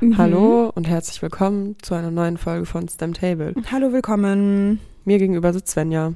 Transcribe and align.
Mhm. 0.00 0.16
Hallo 0.16 0.70
und 0.74 0.86
herzlich 0.86 1.20
willkommen 1.22 1.76
zu 1.82 1.94
einer 1.94 2.10
neuen 2.10 2.36
Folge 2.38 2.66
von 2.66 2.88
STEM 2.88 3.14
Table. 3.14 3.54
Hallo, 3.72 3.92
willkommen. 3.92 4.80
Mir 5.04 5.18
gegenüber 5.18 5.52
sitzt 5.52 5.72
Svenja. 5.72 6.12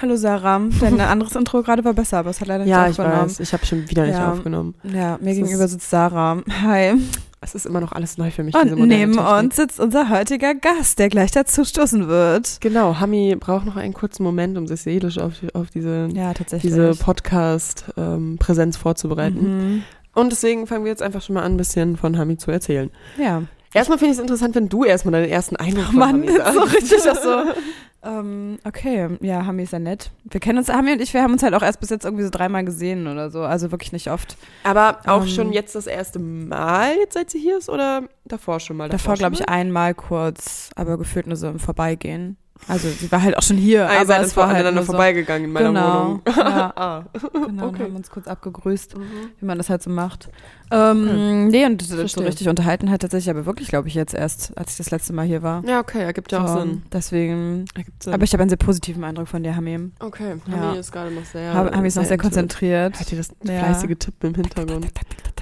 Hallo 0.00 0.16
Sarah. 0.16 0.60
Dein 0.80 1.00
anderes 1.00 1.34
Intro 1.36 1.62
gerade 1.62 1.84
war 1.84 1.92
besser, 1.94 2.18
aber 2.18 2.30
es 2.30 2.40
hat 2.40 2.48
leider 2.48 2.64
nicht 2.64 2.70
Ja, 2.70 2.84
ich 2.88 2.98
aufgenommen. 2.98 3.24
weiß, 3.26 3.40
ich 3.40 3.52
habe 3.52 3.66
schon 3.66 3.88
wieder 3.90 4.06
nicht 4.06 4.14
Ja. 4.16 4.32
aufgenommen. 4.32 4.74
Ja, 4.82 5.18
mir 5.20 5.30
Es 5.32 5.36
gegenüber 5.36 5.68
sitzt 5.68 5.90
Sarah. 5.90 6.42
Hi. 6.62 6.94
Es 7.40 7.54
ist 7.54 7.66
immer 7.66 7.80
noch 7.80 7.92
alles 7.92 8.18
neu 8.18 8.32
für 8.32 8.42
mich, 8.42 8.52
diese 8.60 8.74
Und 8.74 8.88
neben 8.88 9.16
uns 9.16 9.54
sitzt 9.56 9.78
unser 9.78 10.08
heutiger 10.08 10.54
Gast, 10.56 10.98
der 10.98 11.08
gleich 11.08 11.30
dazu 11.30 11.64
stoßen 11.64 12.08
wird. 12.08 12.58
Genau, 12.60 12.98
Hami 12.98 13.36
braucht 13.38 13.64
noch 13.64 13.76
einen 13.76 13.94
kurzen 13.94 14.24
Moment, 14.24 14.58
um 14.58 14.66
sich 14.66 14.80
seelisch 14.80 15.18
auf, 15.18 15.34
auf 15.54 15.70
diese, 15.70 16.08
Ja, 16.12 16.32
diese 16.60 16.94
Podcast-Präsenz 16.96 18.76
vorzubereiten. 18.76 19.74
Mhm. 19.74 19.82
Und 20.18 20.30
deswegen 20.30 20.66
fangen 20.66 20.84
wir 20.84 20.90
jetzt 20.90 21.02
einfach 21.02 21.22
schon 21.22 21.34
mal 21.34 21.42
an, 21.42 21.54
ein 21.54 21.56
bisschen 21.56 21.96
von 21.96 22.18
Hami 22.18 22.36
zu 22.36 22.50
erzählen. 22.50 22.90
Ja. 23.18 23.42
Erstmal 23.74 23.98
finde 23.98 24.12
ich 24.12 24.18
es 24.18 24.22
interessant, 24.22 24.54
wenn 24.54 24.68
du 24.68 24.84
erstmal 24.84 25.12
deinen 25.12 25.30
ersten 25.30 25.56
Eindruck 25.56 25.86
von 25.86 25.96
Mann, 25.96 26.26
sagst. 26.26 26.54
so 26.54 26.60
richtig 26.62 27.10
auch 27.10 27.22
so. 27.22 27.42
Ähm, 28.00 28.60
okay, 28.64 29.08
ja, 29.22 29.44
Hami 29.44 29.64
ist 29.64 29.72
ja 29.72 29.80
nett. 29.80 30.12
Wir 30.22 30.38
kennen 30.38 30.58
uns, 30.58 30.68
Hami 30.68 30.92
und 30.92 31.02
ich, 31.02 31.12
wir 31.14 31.22
haben 31.22 31.32
uns 31.32 31.42
halt 31.42 31.52
auch 31.54 31.62
erst 31.62 31.80
bis 31.80 31.90
jetzt 31.90 32.04
irgendwie 32.04 32.22
so 32.22 32.30
dreimal 32.30 32.64
gesehen 32.64 33.08
oder 33.08 33.28
so. 33.28 33.42
Also 33.42 33.72
wirklich 33.72 33.90
nicht 33.90 34.08
oft. 34.08 34.36
Aber 34.62 35.00
auch 35.06 35.22
Ähm. 35.22 35.28
schon 35.28 35.52
jetzt 35.52 35.74
das 35.74 35.88
erste 35.88 36.20
Mal, 36.20 36.94
jetzt 37.00 37.14
seit 37.14 37.28
sie 37.28 37.40
hier 37.40 37.58
ist, 37.58 37.68
oder 37.68 38.02
davor 38.24 38.60
schon 38.60 38.76
mal? 38.76 38.88
Davor, 38.88 39.16
schon 39.16 39.18
glaube 39.18 39.34
ich, 39.34 39.40
mal? 39.40 39.48
einmal 39.52 39.94
kurz, 39.94 40.70
aber 40.76 40.96
gefühlt 40.96 41.26
nur 41.26 41.34
so 41.36 41.48
im 41.48 41.58
Vorbeigehen. 41.58 42.36
Also 42.66 42.88
sie 42.90 43.10
war 43.10 43.22
halt 43.22 43.36
auch 43.38 43.42
schon 43.42 43.56
hier, 43.56 43.88
Ah, 43.88 44.00
aber 44.02 44.20
es 44.20 44.36
war 44.36 44.46
halt 44.48 44.56
aneinander 44.56 44.82
so, 44.82 44.92
vorbeigegangen 44.92 45.44
in 45.44 45.52
meiner 45.52 45.68
Genau, 45.68 46.00
Wohnung. 46.04 46.22
ja. 46.36 46.72
ah. 46.76 47.04
Genau, 47.46 47.66
Okay. 47.68 47.84
haben 47.84 47.96
uns 47.96 48.10
kurz 48.10 48.26
abgegrüßt, 48.28 48.98
Mhm. 48.98 49.02
wie 49.40 49.46
man 49.46 49.56
das 49.56 49.70
halt 49.70 49.82
so 49.82 49.88
macht. 49.90 50.28
Ähm, 50.70 51.48
Nee, 51.48 51.64
und 51.64 51.80
so 51.80 51.96
Verstehe. 51.96 52.26
richtig 52.26 52.48
unterhalten 52.48 52.90
hat 52.90 53.00
tatsächlich 53.00 53.30
aber 53.30 53.46
wirklich, 53.46 53.68
glaube 53.68 53.88
ich, 53.88 53.94
jetzt 53.94 54.12
erst, 54.12 54.56
als 54.58 54.72
ich 54.72 54.76
das 54.76 54.90
letzte 54.90 55.14
Mal 55.14 55.24
hier 55.24 55.42
war. 55.42 55.64
Ja, 55.66 55.80
okay, 55.80 56.02
ergibt 56.02 56.30
ja 56.32 56.44
auch 56.44 56.48
So, 56.48 56.60
Sinn. 56.60 56.82
Deswegen, 56.92 57.64
Sinn. 58.02 58.12
aber 58.12 58.24
ich 58.24 58.32
habe 58.34 58.42
einen 58.42 58.50
sehr 58.50 58.58
positiven 58.58 59.02
Eindruck 59.04 59.28
von 59.28 59.42
dir, 59.42 59.56
Hamim. 59.56 59.92
okay, 60.00 60.34
Ja. 60.46 60.56
Hami 60.60 60.78
ist 60.78 60.92
gerade 60.92 61.10
noch 61.10 61.24
sehr. 61.24 61.42
Ja, 61.54 61.54
Hami 61.72 61.88
ist 61.88 61.96
noch 61.96 62.04
sehr 62.04 62.18
konzentriert. 62.18 62.98
Hört 62.98 63.12
ihr 63.12 63.18
das 63.18 63.30
Ja. 63.44 63.60
fleißige 63.60 63.96
Tippen 63.98 64.26
im 64.30 64.34
Hintergrund? 64.34 64.86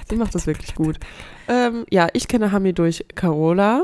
Sie 0.09 0.15
macht 0.15 0.33
das 0.33 0.47
wirklich 0.47 0.73
gut. 0.75 0.97
Ähm, 1.49 1.85
ja, 1.89 2.07
ich 2.13 2.29
kenne 2.29 2.53
Hami 2.53 2.71
durch 2.71 3.05
Carola 3.15 3.83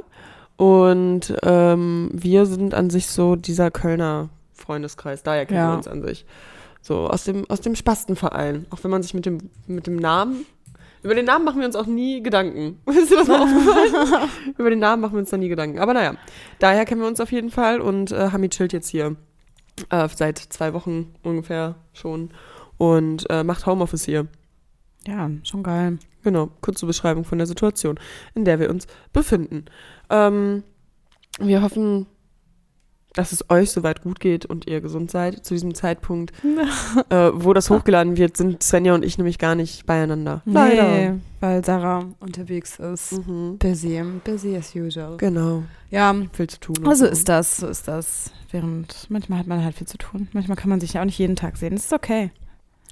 und 0.64 1.36
ähm, 1.44 2.10
wir 2.14 2.46
sind 2.46 2.74
an 2.74 2.90
sich 2.90 3.08
so 3.08 3.36
dieser 3.36 3.70
Kölner 3.70 4.30
Freundeskreis. 4.54 5.22
Daher 5.22 5.46
kennen 5.46 5.60
Ja. 5.60 5.72
wir 5.72 5.78
uns 5.78 5.88
an 5.90 6.02
sich. 6.02 6.26
So 6.82 7.08
aus 7.08 7.26
dem, 7.26 7.50
aus 7.50 7.60
dem 7.60 7.76
Spastenverein. 7.76 8.66
Auch 8.70 8.82
wenn 8.84 8.92
man 8.92 9.04
sich 9.04 9.14
mit 9.14 9.26
dem, 9.26 9.50
mit 9.68 9.88
dem 9.88 9.98
Namen. 9.98 10.46
Über 11.02 11.16
den 11.16 11.26
Namen 11.26 11.44
machen 11.44 11.60
wir 11.60 11.66
uns 11.68 11.76
auch 11.76 11.86
nie 11.86 12.24
Gedanken. 12.24 12.80
Ist 12.86 13.12
dir 13.12 13.18
das 13.18 13.28
mal 13.28 13.42
aufgefallen? 13.42 14.30
Über 14.58 14.70
den 14.70 14.80
Namen 14.80 15.02
machen 15.02 15.14
wir 15.14 15.20
uns 15.20 15.32
da 15.32 15.38
nie 15.38 15.50
Gedanken. 15.50 15.80
Aber 15.80 15.94
naja, 15.94 16.16
daher 16.60 16.86
kennen 16.86 17.02
wir 17.02 17.08
uns 17.10 17.20
auf 17.20 17.32
jeden 17.34 17.50
Fall 17.52 17.82
und 17.82 18.12
äh, 18.14 18.30
Hami 18.32 18.48
chillt 18.48 18.72
jetzt 18.72 18.88
hier. 18.88 19.18
Äh, 19.90 20.08
seit 20.16 20.38
zwei 20.38 20.74
Wochen 20.74 21.14
ungefähr 21.24 21.76
schon. 21.92 22.30
Und 22.78 23.30
äh, 23.30 23.44
macht 23.44 23.66
Homeoffice 23.66 24.06
hier. 24.06 24.28
Ja, 25.06 25.30
schon 25.44 25.64
geil. 25.64 25.98
Genau, 26.24 26.50
kurze 26.62 26.86
Beschreibung 26.86 27.26
von 27.26 27.38
der 27.38 27.48
Situation, 27.48 28.00
in 28.34 28.46
der 28.46 28.60
wir 28.60 28.70
uns 28.70 28.88
befinden. 29.12 29.66
Ähm, 30.14 30.64
wir 31.40 31.64
hoffen, 31.64 32.06
dass 33.14 33.32
es 33.32 33.50
euch 33.50 33.72
soweit 33.72 34.02
gut 34.02 34.20
geht 34.20 34.46
und 34.46 34.68
ihr 34.68 34.82
gesund 34.82 35.12
seid. 35.12 35.46
Zu 35.46 35.54
diesem 35.54 35.76
Zeitpunkt, 35.76 36.34
äh, 37.10 37.30
wo 37.34 37.54
das 37.54 37.70
hochgeladen 37.70 38.18
wird, 38.18 38.38
sind 38.38 38.62
Svenja 38.64 38.94
und 38.94 39.04
ich 39.04 39.18
nämlich 39.18 39.38
gar 39.38 39.56
nicht 39.56 39.86
beieinander. 39.86 40.42
Nee, 40.46 41.14
weil 41.40 41.64
Sarah 41.64 42.06
unterwegs 42.20 42.80
ist. 42.80 43.28
Mhm. 43.28 43.58
Busy, 43.58 44.02
busy 44.24 44.56
as 44.56 44.76
usual. 44.76 45.18
Genau, 45.18 45.64
Ja, 45.90 46.16
viel 46.34 46.48
zu 46.48 46.60
tun. 46.60 46.88
Also 46.88 47.06
so. 47.06 47.12
ist 47.12 47.30
das, 47.30 47.58
so 47.58 47.68
ist 47.68 47.88
das. 47.88 48.32
Während 48.52 49.08
manchmal 49.10 49.40
hat 49.40 49.48
man 49.48 49.64
halt 49.64 49.76
viel 49.76 49.88
zu 49.88 49.98
tun. 49.98 50.28
Manchmal 50.34 50.58
kann 50.58 50.70
man 50.70 50.80
sich 50.80 50.94
ja 50.94 51.02
auch 51.02 51.06
nicht 51.06 51.18
jeden 51.18 51.36
Tag 51.36 51.58
sehen. 51.58 51.74
Das 51.76 51.86
ist 51.86 51.94
okay. 51.94 52.32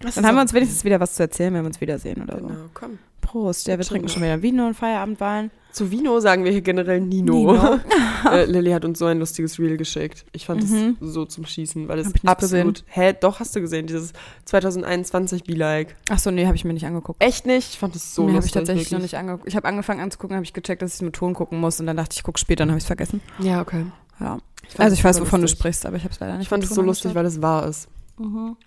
Das 0.01 0.15
Dann 0.15 0.25
haben 0.25 0.35
wir 0.35 0.41
uns 0.41 0.53
wenigstens 0.53 0.83
wieder 0.83 0.99
was 0.99 1.15
zu 1.15 1.23
erzählen, 1.23 1.53
wenn 1.53 1.63
wir 1.63 1.67
uns 1.67 1.81
wiedersehen 1.81 2.21
oder 2.23 2.39
so. 2.39 2.47
Genau, 2.47 2.59
komm. 2.73 2.99
Prost. 3.21 3.67
Ja, 3.67 3.77
wir 3.77 3.85
trinken 3.85 4.09
schon 4.09 4.23
wieder 4.23 4.41
Vino 4.41 4.67
und 4.67 4.73
Feierabendwein. 4.73 5.51
Zu 5.71 5.89
Vino 5.89 6.19
sagen 6.19 6.43
wir 6.43 6.51
hier 6.51 6.61
generell 6.61 6.99
Nino. 6.99 7.33
Nino. 7.33 7.79
äh, 8.31 8.43
Lilly 8.45 8.71
hat 8.71 8.83
uns 8.83 8.99
so 8.99 9.05
ein 9.05 9.19
lustiges 9.19 9.57
Reel 9.57 9.77
geschickt. 9.77 10.25
Ich 10.33 10.45
fand 10.45 10.69
Mhm. 10.69 10.97
es 10.99 11.13
so 11.13 11.23
zum 11.25 11.45
Schießen, 11.45 11.87
weil 11.87 11.99
es 11.99 12.11
ich 12.13 12.27
absolut. 12.27 12.83
Hä, 12.87 13.13
doch 13.17 13.39
hast 13.39 13.55
du 13.55 13.61
gesehen, 13.61 13.87
dieses 13.87 14.11
2021 14.45 15.43
Be 15.45 15.53
Like. 15.53 15.95
Ach 16.09 16.19
so, 16.19 16.29
nee, 16.31 16.45
habe 16.45 16.55
ich 16.55 16.65
mir 16.65 16.73
nicht 16.73 16.85
angeguckt. 16.85 17.23
Echt 17.23 17.45
nicht? 17.45 17.69
Ich 17.73 17.79
fand 17.79 17.95
es 17.95 18.13
so 18.13 18.23
nee, 18.23 18.27
habe 18.29 18.37
lustig. 18.37 18.49
ich 18.49 18.53
tatsächlich 18.53 18.91
noch 18.91 18.99
nicht 18.99 19.15
angeguckt. 19.15 19.47
Ich 19.47 19.55
habe 19.55 19.67
angefangen 19.67 20.01
anzugucken, 20.01 20.35
habe 20.35 20.43
ich 20.43 20.51
gecheckt, 20.53 20.81
dass 20.81 20.91
ich 20.91 20.95
es 20.95 21.01
mit 21.01 21.13
Ton 21.15 21.33
gucken 21.33 21.59
muss 21.59 21.79
und 21.79 21.85
dann 21.85 21.95
dachte 21.97 22.13
ich, 22.13 22.17
ich 22.17 22.23
gucke 22.23 22.39
später, 22.39 22.63
dann 22.63 22.69
habe 22.71 22.79
ich 22.79 22.83
es 22.83 22.87
vergessen. 22.87 23.21
Ja, 23.39 23.61
okay. 23.61 23.85
Ja. 24.19 24.39
fand 24.67 24.79
Also 24.79 24.93
ich 24.95 25.03
weiß, 25.03 25.21
wovon 25.21 25.41
lustig. 25.41 25.57
du 25.57 25.61
sprichst, 25.61 25.85
aber 25.85 25.95
ich 25.95 26.03
habe 26.03 26.13
es 26.13 26.19
leider 26.19 26.33
nicht 26.33 26.43
Ich 26.43 26.49
fand 26.49 26.63
es 26.63 26.69
so 26.71 26.81
lustig, 26.81 27.15
weil 27.15 27.25
es 27.25 27.41
wahr 27.41 27.67
ist. 27.67 27.87
Mhm. 28.19 28.57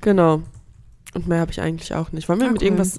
Genau. 0.00 0.42
Und 1.14 1.26
mehr 1.28 1.40
habe 1.40 1.50
ich 1.50 1.60
eigentlich 1.60 1.94
auch 1.94 2.12
nicht. 2.12 2.28
Wollen 2.28 2.40
wir 2.40 2.48
Ah, 2.48 2.52
mit 2.52 2.60
cool. 2.60 2.66
irgendwas 2.66 2.98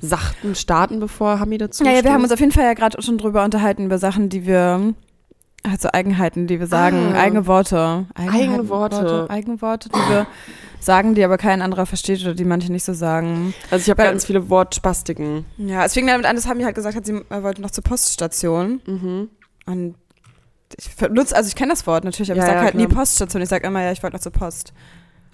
Sachten 0.00 0.54
starten, 0.54 1.00
bevor 1.00 1.40
Hami 1.40 1.56
dazu 1.58 1.84
Ja, 1.84 1.92
ja, 1.92 2.04
wir 2.04 2.12
haben 2.12 2.22
uns 2.22 2.32
auf 2.32 2.40
jeden 2.40 2.52
Fall 2.52 2.64
ja 2.64 2.74
gerade 2.74 3.00
schon 3.02 3.16
drüber 3.18 3.42
unterhalten, 3.44 3.86
über 3.86 3.98
Sachen, 3.98 4.28
die 4.28 4.46
wir, 4.46 4.92
also 5.62 5.88
Eigenheiten, 5.92 6.46
die 6.46 6.60
wir 6.60 6.66
sagen, 6.66 7.12
Ah. 7.14 7.20
eigene 7.20 7.46
Worte. 7.46 8.06
Eigene 8.14 8.68
Worte. 8.68 9.26
Eigene 9.30 9.62
Worte, 9.62 9.88
die 9.88 9.98
wir 10.10 10.26
sagen, 10.78 11.14
die 11.14 11.24
aber 11.24 11.38
kein 11.38 11.62
anderer 11.62 11.86
versteht 11.86 12.20
oder 12.20 12.34
die 12.34 12.44
manche 12.44 12.70
nicht 12.70 12.84
so 12.84 12.92
sagen. 12.92 13.54
Also 13.70 13.84
ich 13.84 13.90
habe 13.90 14.02
ganz 14.02 14.26
viele 14.26 14.50
Wortspastiken. 14.50 15.46
Ja, 15.56 15.84
es 15.86 15.94
fing 15.94 16.06
damit 16.06 16.26
an, 16.26 16.36
dass 16.36 16.46
Hami 16.46 16.64
halt 16.64 16.74
gesagt 16.74 16.94
hat, 16.96 17.06
sie 17.06 17.18
wollte 17.30 17.62
noch 17.62 17.70
zur 17.70 17.82
Poststation. 17.84 18.82
Mhm. 18.86 19.28
Und 19.64 19.94
ich 20.76 20.94
benutze, 20.96 21.34
also 21.34 21.48
ich 21.48 21.54
kenne 21.56 21.70
das 21.70 21.86
Wort 21.86 22.04
natürlich, 22.04 22.30
aber 22.30 22.38
Ja, 22.40 22.44
ich 22.44 22.48
sage 22.48 22.58
ja, 22.58 22.64
halt 22.64 22.74
nie 22.74 22.84
klar. 22.86 22.98
Poststation. 22.98 23.40
Ich 23.40 23.48
sage 23.48 23.66
immer, 23.66 23.80
ja, 23.82 23.92
ich 23.92 24.02
wollte 24.02 24.16
noch 24.16 24.22
zur 24.22 24.32
Post. 24.32 24.74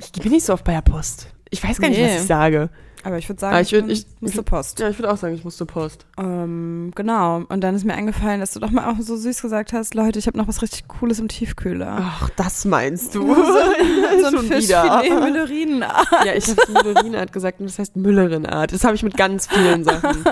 Ich 0.01 0.23
bin 0.23 0.33
nicht 0.33 0.45
so 0.47 0.53
oft 0.53 0.65
bei 0.65 0.73
der 0.73 0.83
Post. 0.83 1.29
Ich 1.51 1.63
weiß 1.63 1.81
gar 1.81 1.89
nicht, 1.89 1.99
Nee. 1.99 2.07
was 2.15 2.23
ich 2.23 2.27
sage. 2.27 2.71
Aber 3.03 3.17
ich 3.17 3.27
würde 3.31 3.41
sagen, 3.41 3.57
Ah, 3.57 3.61
ich 3.61 3.71
würd- 3.73 3.89
ich- 3.89 4.05
muss 4.21 4.31
ich- 4.31 4.35
zur 4.37 4.45
Post. 4.45 4.79
Ja, 4.79 4.91
ich 4.91 4.99
würde 4.99 5.11
auch 5.11 5.17
sagen, 5.17 5.35
ich 5.35 5.43
muss 5.43 5.57
zur 5.57 5.67
Post. 5.67 6.05
Ähm, 6.19 6.93
genau. 6.95 7.43
Und 7.49 7.63
dann 7.63 7.75
ist 7.75 7.85
mir 7.87 7.95
eingefallen, 7.95 8.41
dass 8.41 8.53
du 8.53 8.61
doch 8.61 8.71
mal 8.71 8.91
auch 8.93 9.01
so 9.01 9.17
süß 9.17 9.41
gesagt 9.41 9.73
hast, 9.73 9.95
Leute, 9.95 10.19
ich 10.19 10.27
habe 10.27 10.37
noch 10.37 10.47
was 10.49 10.61
richtig 10.61 10.87
Cooles 10.87 11.19
im 11.19 11.27
Tiefkühler. 11.29 11.97
Ach, 11.99 12.29
das 12.37 12.67
meinst 12.67 13.15
du? 13.15 13.23
so 13.35 14.27
ein 14.27 14.33
Schon 14.35 14.47
Fischfilet 14.47 15.03
wieder. 15.05 15.21
Müllerinen-Art. 15.21 16.27
Ja, 16.27 16.35
ich 16.35 16.47
habe 16.49 16.61
Müllerinart 16.73 17.33
gesagt 17.33 17.61
und 17.61 17.71
das 17.71 17.79
heißt 17.79 17.97
Müllerinart. 17.97 18.71
Das 18.73 18.85
habe 18.85 18.95
ich 18.95 19.03
mit 19.03 19.17
ganz 19.17 19.47
vielen 19.47 19.83
Sachen. 19.85 20.23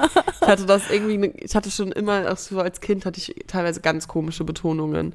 Ich 0.42 0.46
hatte 0.46 0.66
das 0.66 0.82
irgendwie, 0.90 1.16
ne- 1.16 1.32
ich 1.38 1.54
hatte 1.56 1.70
schon 1.70 1.90
immer, 1.92 2.30
auch 2.30 2.36
so 2.36 2.60
als 2.60 2.82
Kind 2.82 3.06
hatte 3.06 3.18
ich 3.18 3.34
teilweise 3.46 3.80
ganz 3.80 4.08
komische 4.08 4.44
Betonungen. 4.44 5.14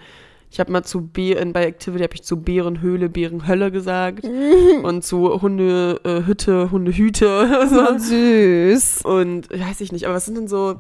Ich 0.54 0.60
habe 0.60 0.72
mal 0.72 0.84
zu 0.84 1.02
Bären, 1.02 1.52
bei 1.52 1.66
Activity 1.66 2.04
habe 2.04 2.14
ich 2.14 2.22
zu 2.22 2.40
Bärenhöhle, 2.40 3.10
Bärenhölle 3.10 3.72
gesagt 3.72 4.24
und 4.84 5.04
zu 5.04 5.42
Hundehütte, 5.42 6.00
äh, 6.04 6.28
Hütte, 6.28 6.70
Hundehüte. 6.70 7.68
So 7.70 7.98
So. 7.98 7.98
süß. 7.98 9.02
Und 9.04 9.50
weiß 9.50 9.82
ich 9.82 9.92
nicht, 9.92 10.06
aber 10.06 10.14
was 10.14 10.26
sind 10.26 10.38
denn 10.38 10.48
so, 10.48 10.76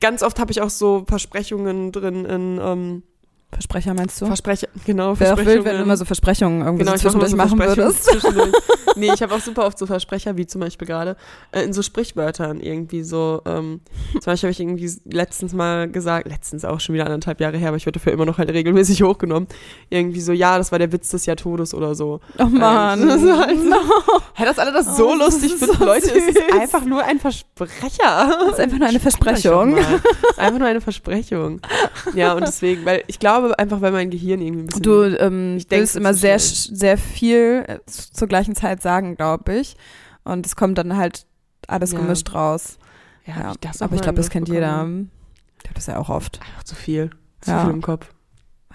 ganz 0.00 0.24
oft 0.24 0.40
habe 0.40 0.50
ich 0.50 0.60
auch 0.60 0.70
so 0.70 1.04
Versprechungen 1.06 1.92
drin 1.92 2.24
in, 2.24 2.58
ähm, 2.60 3.02
Versprecher 3.52 3.92
meinst 3.94 4.18
du? 4.20 4.26
Versprecher, 4.26 4.68
genau, 4.86 5.18
Wäre 5.20 5.34
auch 5.34 5.38
wild, 5.44 5.64
wenn 5.64 5.76
du 5.76 5.82
immer 5.82 5.96
so 5.98 6.04
Versprechungen 6.06 6.62
irgendwie 6.62 6.84
Genau, 6.84 6.96
so 6.96 7.02
zwischendurch 7.02 7.30
so 7.32 7.36
machen 7.36 7.58
würdest. 7.58 8.04
zwischendurch. 8.04 8.50
nee, 8.96 9.10
ich 9.12 9.22
habe 9.22 9.34
auch 9.34 9.40
super 9.40 9.66
oft 9.66 9.78
so 9.78 9.84
Versprecher, 9.86 10.36
wie 10.38 10.46
zum 10.46 10.60
Beispiel 10.62 10.88
gerade, 10.88 11.16
äh, 11.52 11.62
in 11.62 11.72
so 11.74 11.82
Sprichwörtern 11.82 12.60
irgendwie 12.60 13.02
so, 13.02 13.42
ähm, 13.44 13.80
zum 14.14 14.22
Beispiel 14.24 14.48
habe 14.48 14.52
ich 14.52 14.60
irgendwie 14.60 14.90
letztens 15.04 15.52
mal 15.52 15.86
gesagt, 15.88 16.28
letztens 16.28 16.64
auch 16.64 16.80
schon 16.80 16.94
wieder 16.94 17.04
anderthalb 17.04 17.40
Jahre 17.40 17.58
her, 17.58 17.68
aber 17.68 17.76
ich 17.76 17.84
werde 17.84 17.98
dafür 17.98 18.12
immer 18.14 18.24
noch 18.24 18.38
halt 18.38 18.50
regelmäßig 18.50 19.02
hochgenommen, 19.02 19.46
irgendwie 19.90 20.20
so, 20.22 20.32
ja, 20.32 20.56
das 20.56 20.72
war 20.72 20.78
der 20.78 20.90
Witz 20.92 21.10
des 21.10 21.26
Jahrtodes 21.26 21.74
oder 21.74 21.94
so. 21.94 22.20
Oh 22.38 22.44
Mann. 22.46 23.02
Ähm, 23.02 23.08
das 23.08 23.22
ist 23.22 23.36
halt 23.38 23.58
so, 23.60 23.76
Hä, 24.34 24.44
dass 24.46 24.58
alle 24.58 24.72
das 24.72 24.96
so 24.96 25.10
Oh, 25.10 25.18
das 25.18 25.34
lustig 25.34 25.52
finden, 25.58 25.76
so 25.78 25.84
Leute, 25.84 26.06
es 26.06 26.12
ist 26.26 26.38
süß. 26.38 26.58
einfach 26.58 26.84
nur 26.86 27.04
ein 27.04 27.18
Versprecher. 27.20 28.36
Das 28.40 28.52
ist 28.52 28.60
einfach 28.60 28.78
nur 28.78 28.88
eine 28.88 29.00
Versprechung. 29.00 29.76
Das 29.76 29.86
ist 30.30 30.38
einfach 30.38 30.58
nur 30.58 30.68
eine 30.68 30.80
Versprechung. 30.80 31.60
Ja, 32.14 32.32
und 32.32 32.46
deswegen, 32.46 32.84
weil 32.86 33.04
ich 33.08 33.18
glaube 33.18 33.41
einfach, 33.50 33.80
weil 33.80 33.92
mein 33.92 34.10
Gehirn 34.10 34.40
irgendwie 34.40 34.62
ein 34.62 34.66
bisschen 34.66 34.82
Du 34.82 35.02
ähm, 35.18 35.56
Ich 35.56 35.70
willst 35.70 35.96
immer 35.96 36.14
sehr, 36.14 36.38
schnell. 36.38 36.76
sehr 36.76 36.98
viel 36.98 37.64
äh, 37.66 37.78
zur 37.86 38.28
gleichen 38.28 38.54
Zeit 38.54 38.82
sagen, 38.82 39.16
glaube 39.16 39.54
ich. 39.54 39.76
Und 40.24 40.46
es 40.46 40.56
kommt 40.56 40.78
dann 40.78 40.96
halt 40.96 41.26
alles 41.66 41.92
Ja. 41.92 41.98
gemischt 42.00 42.32
raus. 42.34 42.78
Ja, 43.26 43.40
Ja, 43.40 43.52
ich 43.72 43.82
aber 43.82 43.94
ich 43.94 44.02
glaube, 44.02 44.16
das 44.16 44.30
kennt 44.30 44.48
jeder. 44.48 44.88
Ich 45.62 45.68
habe 45.68 45.74
das 45.74 45.86
ja 45.86 45.98
auch 45.98 46.08
oft. 46.08 46.40
Einfach 46.40 46.64
zu 46.64 46.74
viel. 46.74 47.10
Zu 47.40 47.50
Ja. 47.52 47.64
viel 47.64 47.70
im 47.72 47.82
Kopf. 47.82 48.12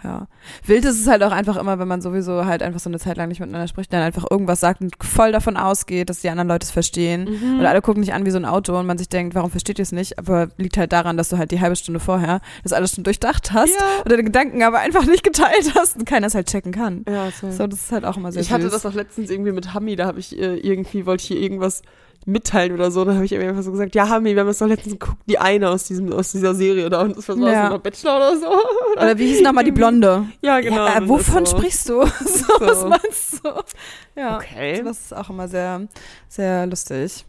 Ja. 0.04 0.28
Wild 0.66 0.86
ist 0.86 1.00
es 1.00 1.08
halt 1.08 1.24
auch 1.24 1.32
einfach 1.32 1.58
immer, 1.58 1.80
wenn 1.80 1.88
man 1.88 2.02
sowieso 2.02 2.46
halt 2.46 2.62
einfach 2.64 2.80
so 2.80 2.90
eine 2.90 3.00
Zeit 3.00 3.18
lang 3.18 3.30
nicht 3.30 3.40
miteinander 3.40 3.68
spricht, 3.68 3.92
dann 3.92 4.02
einfach 4.02 4.26
irgendwas 4.30 4.60
sagt 4.60 4.82
und 4.82 4.94
voll 5.04 5.32
davon 5.32 5.58
ausgeht, 5.58 6.10
dass 6.10 6.20
die 6.22 6.30
anderen 6.30 6.48
Leute 6.48 6.66
es 6.66 6.72
verstehen. 6.72 7.24
Mhm. 7.26 7.60
Und 7.60 7.66
alle 7.66 7.82
gucken 7.82 8.02
dich 8.02 8.14
an 8.14 8.26
wie 8.26 8.32
so 8.32 8.38
ein 8.38 8.46
Auto 8.46 8.78
und 8.78 8.86
man 8.86 8.98
sich 8.98 9.10
denkt, 9.10 9.36
warum 9.36 9.52
versteht 9.52 9.80
ihr 9.80 9.84
es 9.84 9.92
nicht? 9.92 10.18
Aber 10.20 10.50
liegt 10.58 10.78
halt 10.78 10.92
daran, 10.94 11.18
dass 11.18 11.30
du 11.30 11.38
halt 11.38 11.52
die 11.52 11.60
halbe 11.62 11.76
Stunde 11.76 12.00
vorher 12.00 12.42
das 12.64 12.74
alles 12.74 12.94
schon 12.96 13.04
durchdacht 13.04 13.52
hast 13.54 13.70
Ja. 13.78 13.86
und 14.04 14.12
deine 14.12 14.24
Gedanken 14.24 14.64
aber 14.64 14.80
einfach 14.80 15.06
nicht 15.06 15.24
geteilt 15.24 15.74
hast 15.76 15.98
und 15.98 16.06
keiner 16.06 16.28
es 16.28 16.36
halt 16.36 16.48
checken 16.48 16.72
kann. 16.72 17.04
Ja, 17.08 17.30
so. 17.32 17.52
So, 17.52 17.68
das 17.68 17.82
ist 17.82 17.92
halt 17.92 18.06
auch 18.06 18.18
immer 18.18 18.32
sehr 18.32 18.42
ich 18.42 18.52
hatte 18.52 18.64
süß. 18.64 18.72
das 18.72 18.86
auch 18.86 18.94
letztens 18.94 19.30
irgendwie 19.30 19.52
mit 19.52 19.74
Hami, 19.74 19.96
da 19.96 20.06
habe 20.06 20.20
ich 20.20 20.38
äh, 20.38 20.56
irgendwie, 20.58 21.06
wollte 21.06 21.22
ich 21.22 21.28
hier 21.28 21.40
irgendwas, 21.40 21.82
mitteilen 22.26 22.74
oder 22.74 22.92
so. 22.92 23.06
Dann 23.06 23.16
habe 23.16 23.26
ich 23.26 23.32
irgendwie 23.32 23.50
einfach 23.50 23.64
so 23.64 23.72
gesagt, 23.72 23.96
ja, 23.96 24.10
Hami, 24.10 24.34
wir 24.36 24.42
haben 24.42 24.50
es 24.50 24.58
doch 24.58 24.68
letztens 24.68 25.00
geguckt, 25.00 25.22
die 25.30 25.38
eine 25.38 25.70
aus 25.70 25.86
diesem 25.86 26.12
aus 26.12 26.32
dieser 26.32 26.54
Serie 26.56 26.90
da 26.90 27.02
und 27.02 27.18
das 27.18 27.28
war 27.30 27.36
so 27.38 27.48
Ja. 27.48 27.68
einer 27.68 27.80
Bachelor 27.80 28.18
oder 28.18 28.38
so. 28.38 28.48
Oder 28.98 29.18
wie 29.18 29.28
hieß 29.28 29.42
nochmal 29.42 29.64
die 29.64 29.72
Blonde? 29.72 30.26
Ja, 30.42 30.60
genau. 30.60 30.86
Ja, 30.86 30.98
äh, 30.98 31.08
wovon 31.08 31.46
so. 31.46 31.58
sprichst 31.58 31.88
du? 31.90 32.06
so, 32.26 32.46
Was 32.60 32.84
meinst 32.86 33.46
du? 33.46 33.50
Ja. 34.20 34.38
Okay. 34.38 34.82
Das 34.84 35.00
ist 35.00 35.16
auch 35.16 35.30
immer 35.30 35.48
sehr, 35.48 35.88
sehr 36.28 36.66
lustig. 36.68 37.26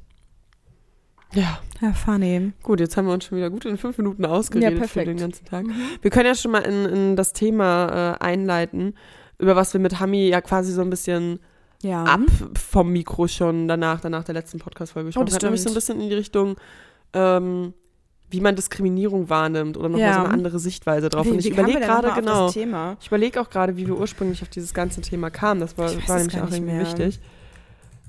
Ja, 1.35 1.58
Ja, 1.82 1.93
funny. 1.93 2.52
gut, 2.62 2.81
jetzt 2.81 2.96
haben 2.96 3.06
wir 3.06 3.12
uns 3.12 3.26
schon 3.26 3.37
wieder 3.37 3.50
gut 3.50 3.67
in 3.67 3.76
fünf 3.76 3.99
Minuten 3.99 4.25
ausgeredet 4.25 4.79
Ja, 4.81 4.87
für 4.87 5.05
den 5.05 5.19
ganzen 5.19 5.44
Tag. 5.44 5.67
Wir 6.00 6.11
können 6.11 6.25
ja 6.26 6.35
schon 6.35 6.52
mal 6.52 6.61
in, 6.62 6.87
in 6.87 7.17
das 7.17 7.35
Thema 7.35 8.17
äh, 8.19 8.25
einleiten, 8.25 8.94
über 9.38 9.55
was 9.55 9.75
wir 9.75 9.81
mit 9.81 10.00
Hami 10.00 10.26
ja 10.29 10.40
quasi 10.40 10.73
so 10.73 10.81
ein 10.81 10.88
bisschen 10.90 11.38
Ja. 11.83 12.03
ab 12.05 12.21
vom 12.59 12.91
Mikro 12.91 13.29
schon 13.29 13.69
danach, 13.69 14.01
danach 14.01 14.25
der 14.25 14.35
letzten 14.35 14.59
Podcast-Folge 14.59 15.07
gesprochen. 15.09 15.23
Oh, 15.23 15.27
das 15.27 15.35
hat 15.37 15.43
nämlich 15.43 15.63
so 15.63 15.69
ein 15.71 15.75
bisschen 15.75 16.01
in 16.01 16.09
die 16.09 16.15
Richtung, 16.15 16.57
ähm, 17.13 17.73
wie 18.31 18.41
man 18.41 18.57
Diskriminierung 18.57 19.31
wahrnimmt 19.31 19.77
oder 19.77 19.89
nochmal 19.89 20.07
Ja. 20.09 20.15
so 20.15 20.21
eine 20.21 20.31
andere 20.31 20.59
Sichtweise 20.59 21.09
drauf. 21.09 21.27
Wie- 21.27 21.31
Und 21.31 21.39
ich 21.39 21.51
überlege 21.51 21.81
gerade, 21.81 22.11
genau, 22.15 22.49
ich 22.51 23.07
überlege 23.07 23.41
auch 23.41 23.49
gerade, 23.49 23.77
wie 23.77 23.87
wir 23.87 23.97
ursprünglich 23.99 24.43
auf 24.43 24.49
dieses 24.49 24.75
ganze 24.75 25.01
Thema 25.01 25.31
kamen. 25.31 25.61
Das 25.61 25.79
war, 25.79 25.87
war 26.09 26.17
nämlich 26.19 26.37
auch 26.41 26.51
irgendwie 26.51 26.61
mehr. 26.73 26.81
wichtig. 26.83 27.21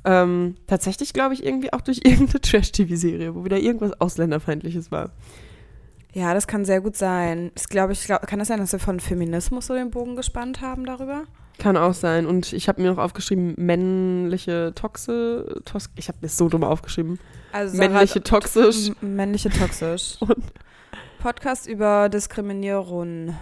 Ähm, 0.05 0.55
tatsächlich 0.65 1.13
glaube 1.13 1.33
ich 1.33 1.45
irgendwie 1.45 1.71
auch 1.73 1.81
durch 1.81 1.99
irgendeine 2.03 2.41
Trash-TV-Serie, 2.41 3.35
wo 3.35 3.43
wieder 3.45 3.57
irgendwas 3.59 3.99
Ausländerfeindliches 4.01 4.91
war. 4.91 5.11
Ja, 6.13 6.33
das 6.33 6.47
kann 6.47 6.65
sehr 6.65 6.81
gut 6.81 6.95
sein. 6.97 7.51
Ich 7.55 7.69
glaube, 7.69 7.93
ich 7.93 8.03
glaub, 8.05 8.25
kann 8.25 8.39
das 8.39 8.47
sein, 8.47 8.59
dass 8.59 8.71
wir 8.71 8.79
von 8.79 8.99
Feminismus 8.99 9.67
so 9.67 9.75
den 9.75 9.91
Bogen 9.91 10.15
gespannt 10.15 10.61
haben 10.61 10.85
darüber? 10.85 11.23
Kann 11.59 11.77
auch 11.77 11.93
sein. 11.93 12.25
Und 12.25 12.53
ich 12.53 12.67
habe 12.67 12.81
mir 12.81 12.89
noch 12.89 12.97
aufgeschrieben, 12.97 13.53
männliche 13.57 14.71
Toxe, 14.75 15.61
Tos 15.65 15.89
ich 15.95 16.07
habe 16.07 16.17
mir 16.21 16.29
so 16.29 16.49
dumm 16.49 16.63
aufgeschrieben. 16.63 17.19
Also 17.51 17.77
männliche 17.77 18.23
toxisch. 18.23 18.91
Männliche 19.01 19.49
toxisch. 19.49 20.17
Und- 20.21 20.35
Podcast 21.19 21.67
über 21.67 22.07
Diskriminierung. 22.09 23.35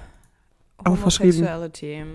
Auch 0.83 0.97
verschrieben. 0.97 1.33
Homosexuality. 1.37 2.05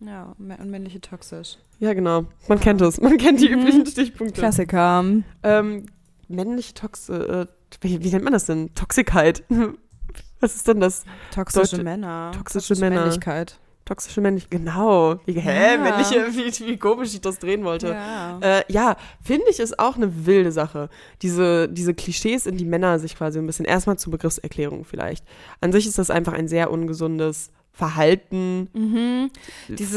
Ja, 0.00 0.34
und 0.38 0.70
männliche 0.70 1.00
toxisch. 1.00 1.58
Ja, 1.78 1.94
genau. 1.94 2.24
Man 2.48 2.58
kennt 2.60 2.80
es. 2.82 3.00
Man 3.00 3.16
kennt 3.16 3.40
die 3.40 3.48
Mhm. 3.50 3.60
üblichen 3.60 3.86
Stichpunkte. 3.86 4.40
Klassiker. 4.40 5.04
Ähm, 5.44 5.86
männliche 6.28 6.74
Toxe, 6.74 7.48
äh, 7.48 7.76
wie, 7.80 8.02
wie 8.02 8.10
nennt 8.10 8.24
man 8.24 8.32
das 8.32 8.46
denn? 8.46 8.74
Toxikheit. 8.74 9.44
Was 10.40 10.56
ist 10.56 10.66
denn 10.68 10.80
das? 10.80 11.04
Toxische 11.32 11.66
Sollte- 11.66 11.84
Männer. 11.84 12.32
toxische 12.36 12.74
Männer. 12.76 13.00
Männlichkeit. 13.02 13.58
Toxische 13.84 14.20
männlich. 14.20 14.48
Genau. 14.48 15.16
Wie, 15.26 15.32
hä? 15.38 15.74
Ja. 15.74 15.78
Männliche, 15.78 16.26
wie, 16.32 16.66
wie 16.66 16.76
komisch 16.78 17.12
ich 17.14 17.20
das 17.20 17.38
drehen 17.38 17.64
wollte. 17.64 17.88
Ja. 17.88 18.38
Äh, 18.40 18.64
ja, 18.68 18.96
finde 19.22 19.44
ich, 19.50 19.60
ist 19.60 19.78
auch 19.78 19.96
eine 19.96 20.26
wilde 20.26 20.52
Sache. 20.52 20.88
Diese, 21.22 21.68
diese 21.68 21.92
Klischees, 21.94 22.46
in 22.46 22.56
die 22.56 22.64
Männer 22.64 22.98
sich 22.98 23.16
quasi 23.16 23.38
ein 23.38 23.46
bisschen, 23.46 23.66
erstmal 23.66 23.98
zur 23.98 24.10
Begriffserklärung 24.12 24.84
vielleicht. 24.84 25.24
An 25.60 25.72
sich 25.72 25.86
ist 25.86 25.98
das 25.98 26.10
einfach 26.10 26.32
ein 26.32 26.48
sehr 26.48 26.70
ungesundes 26.70 27.50
Verhalten 27.72 28.68
Mhm. 28.72 29.30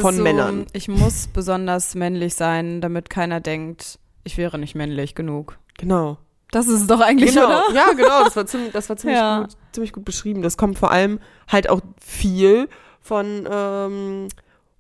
Von 0.01 0.15
so, 0.15 0.23
Männern. 0.23 0.65
Ich 0.73 0.87
muss 0.87 1.27
besonders 1.27 1.93
männlich 1.95 2.33
sein, 2.33 2.81
damit 2.81 3.09
keiner 3.09 3.39
denkt, 3.39 3.99
ich 4.23 4.37
wäre 4.37 4.57
nicht 4.57 4.75
männlich 4.75 5.13
genug. 5.15 5.59
Genau. 5.77 6.17
Das 6.51 6.67
ist 6.67 6.81
es 6.81 6.87
doch 6.87 7.01
eigentlich, 7.01 7.33
genau. 7.35 7.45
oder? 7.45 7.63
Ja, 7.73 7.91
genau. 7.93 8.23
Das 8.23 8.35
war, 8.35 8.45
ziemlich, 8.45 8.71
das 8.71 8.89
war 8.89 8.97
ziemlich, 8.97 9.19
Ja. 9.19 9.41
gut, 9.41 9.51
ziemlich 9.73 9.93
gut 9.93 10.05
beschrieben. 10.05 10.41
Das 10.41 10.57
kommt 10.57 10.79
vor 10.79 10.91
allem 10.91 11.19
halt 11.47 11.69
auch 11.69 11.81
viel 12.03 12.67
von 13.07 13.47
ähm, 13.51 14.27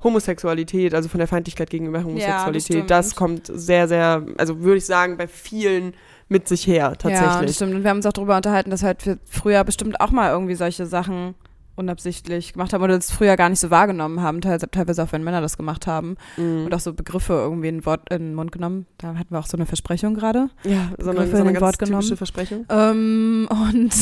Homosexualität, 0.03 0.93
also 0.93 1.09
von 1.09 1.17
der 1.17 1.27
Feindlichkeit 1.27 1.69
gegenüber 1.69 2.03
Homosexualität. 2.03 2.63
stimmt. 2.63 2.91
das 2.91 3.15
kommt 3.15 3.47
sehr, 3.51 3.87
sehr, 3.87 4.23
also 4.37 4.59
würde 4.59 4.77
ich 4.77 4.85
sagen, 4.85 5.17
bei 5.17 5.27
vielen 5.27 5.93
mit 6.29 6.47
sich 6.47 6.67
her 6.67 6.75
Ja, 6.75 6.89
das 6.89 6.97
tatsächlich. 6.99 7.55
stimmt. 7.55 7.73
Und 7.75 7.83
wir 7.83 7.89
haben 7.89 7.97
uns 7.97 8.05
auch 8.05 8.13
darüber 8.13 8.35
unterhalten, 8.37 8.69
dass 8.69 8.83
halt 8.83 9.05
wir 9.05 9.17
früher 9.25 9.63
bestimmt 9.63 9.99
auch 10.01 10.11
mal 10.11 10.29
irgendwie 10.31 10.55
solche 10.55 10.85
Sachen 10.85 11.35
unabsichtlich 11.75 12.53
gemacht 12.53 12.73
haben 12.73 12.83
oder 12.83 12.95
das 12.95 13.11
früher 13.11 13.35
gar 13.37 13.49
nicht 13.49 13.59
so 13.59 13.69
wahrgenommen 13.69 14.21
haben, 14.21 14.41
teilweise, 14.41 14.69
teilweise 14.69 15.03
auch 15.03 15.11
wenn 15.11 15.23
Männer 15.23 15.41
das 15.41 15.57
gemacht 15.57 15.85
haben 15.85 16.15
Mhm. 16.35 16.65
und 16.65 16.73
auch 16.73 16.79
so 16.79 16.91
Begriffe 16.93 17.33
irgendwie 17.33 17.67
in, 17.67 17.85
Wort, 17.85 18.09
in 18.11 18.17
den 18.19 18.35
Mund 18.35 18.51
genommen. 18.51 18.87
Da 18.97 19.09
hatten 19.15 19.29
wir 19.33 19.39
auch 19.39 19.45
so 19.45 19.57
eine 19.57 19.67
Versprechung 19.67 20.15
gerade. 20.15 20.49
ja, 20.63 20.89
so 20.97 21.11
eine, 21.11 21.19
so 21.21 21.25
in 21.27 21.35
eine 21.35 21.43
den 21.45 21.53
ganz 21.53 21.61
Wort 21.61 21.73
typische 21.77 21.91
genommen. 21.91 22.17
Versprechung. 22.17 22.65
Ähm, 22.69 23.47
und 23.71 23.93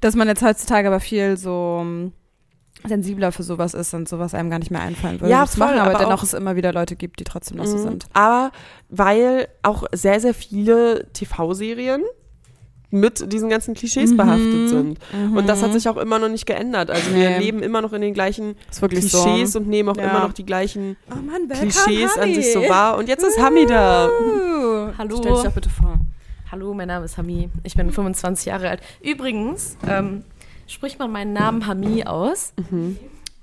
dass 0.00 0.16
man 0.16 0.28
jetzt 0.28 0.42
heutzutage 0.42 0.88
aber 0.88 1.00
viel 1.00 1.36
so 1.36 1.78
ähm, 1.82 2.12
sensibler 2.86 3.32
für 3.32 3.42
sowas 3.42 3.74
ist 3.74 3.94
und 3.94 4.08
sowas 4.08 4.34
einem 4.34 4.50
gar 4.50 4.58
nicht 4.58 4.70
mehr 4.70 4.82
einfallen 4.82 5.20
würde. 5.20 5.30
Ja, 5.32 5.40
das 5.42 5.56
voll, 5.56 5.66
machen, 5.68 5.78
aber, 5.78 5.90
aber 5.90 5.98
dennoch 6.00 6.18
auch- 6.20 6.22
es 6.22 6.34
immer 6.34 6.56
wieder 6.56 6.72
Leute 6.72 6.96
gibt, 6.96 7.20
die 7.20 7.24
trotzdem 7.24 7.56
noch 7.58 7.66
so 7.66 7.76
Mhm. 7.78 7.82
sind. 7.82 8.06
Aber 8.12 8.52
weil 8.90 9.48
auch 9.62 9.84
sehr, 9.92 10.20
sehr 10.20 10.34
viele 10.34 11.06
TV-Serien 11.12 12.02
mit 12.90 13.32
diesen 13.32 13.48
ganzen 13.48 13.74
Klischees 13.74 14.12
Mhm. 14.12 14.16
behaftet 14.18 14.68
sind. 14.68 14.98
Und 15.34 15.48
das 15.48 15.62
hat 15.62 15.70
Mhm. 15.70 15.72
sich 15.74 15.88
auch 15.88 15.96
immer 15.96 16.18
noch 16.20 16.28
nicht 16.28 16.46
geändert. 16.46 16.90
Also 16.90 17.12
wir 17.12 17.30
Nee. 17.30 17.38
leben 17.38 17.60
immer 17.62 17.80
noch 17.82 17.92
in 17.92 18.02
den 18.02 18.14
gleichen 18.14 18.54
Klischees 18.88 19.52
so. 19.52 19.58
und 19.58 19.66
nehmen 19.68 19.88
auch 19.88 19.96
Ja. 19.96 20.04
immer 20.10 20.20
noch 20.20 20.32
die 20.32 20.46
gleichen 20.46 20.96
Oh 21.10 21.16
Mann, 21.16 21.48
Klischees 21.48 22.16
an 22.18 22.32
sich 22.34 22.52
so 22.52 22.60
wahr. 22.68 22.96
Und 22.98 23.08
jetzt 23.08 23.24
ist 23.24 23.40
Hami 23.40 23.66
da. 23.66 24.08
Hallo. 24.98 25.16
Stell 25.18 25.32
dich 25.32 25.42
doch 25.42 25.52
bitte 25.52 25.70
vor. 25.70 25.98
Hallo, 26.52 26.72
mein 26.72 26.86
Name 26.86 27.06
ist 27.06 27.18
Hami. 27.18 27.48
Ich 27.64 27.74
bin 27.74 27.90
25 27.90 28.46
Jahre 28.46 28.68
alt. 28.68 28.80
Übrigens, 29.02 29.76
ähm, 29.88 30.22
spricht 30.66 30.98
man 30.98 31.10
meinen 31.12 31.32
Namen 31.32 31.66
Hami 31.66 32.04
aus. 32.04 32.52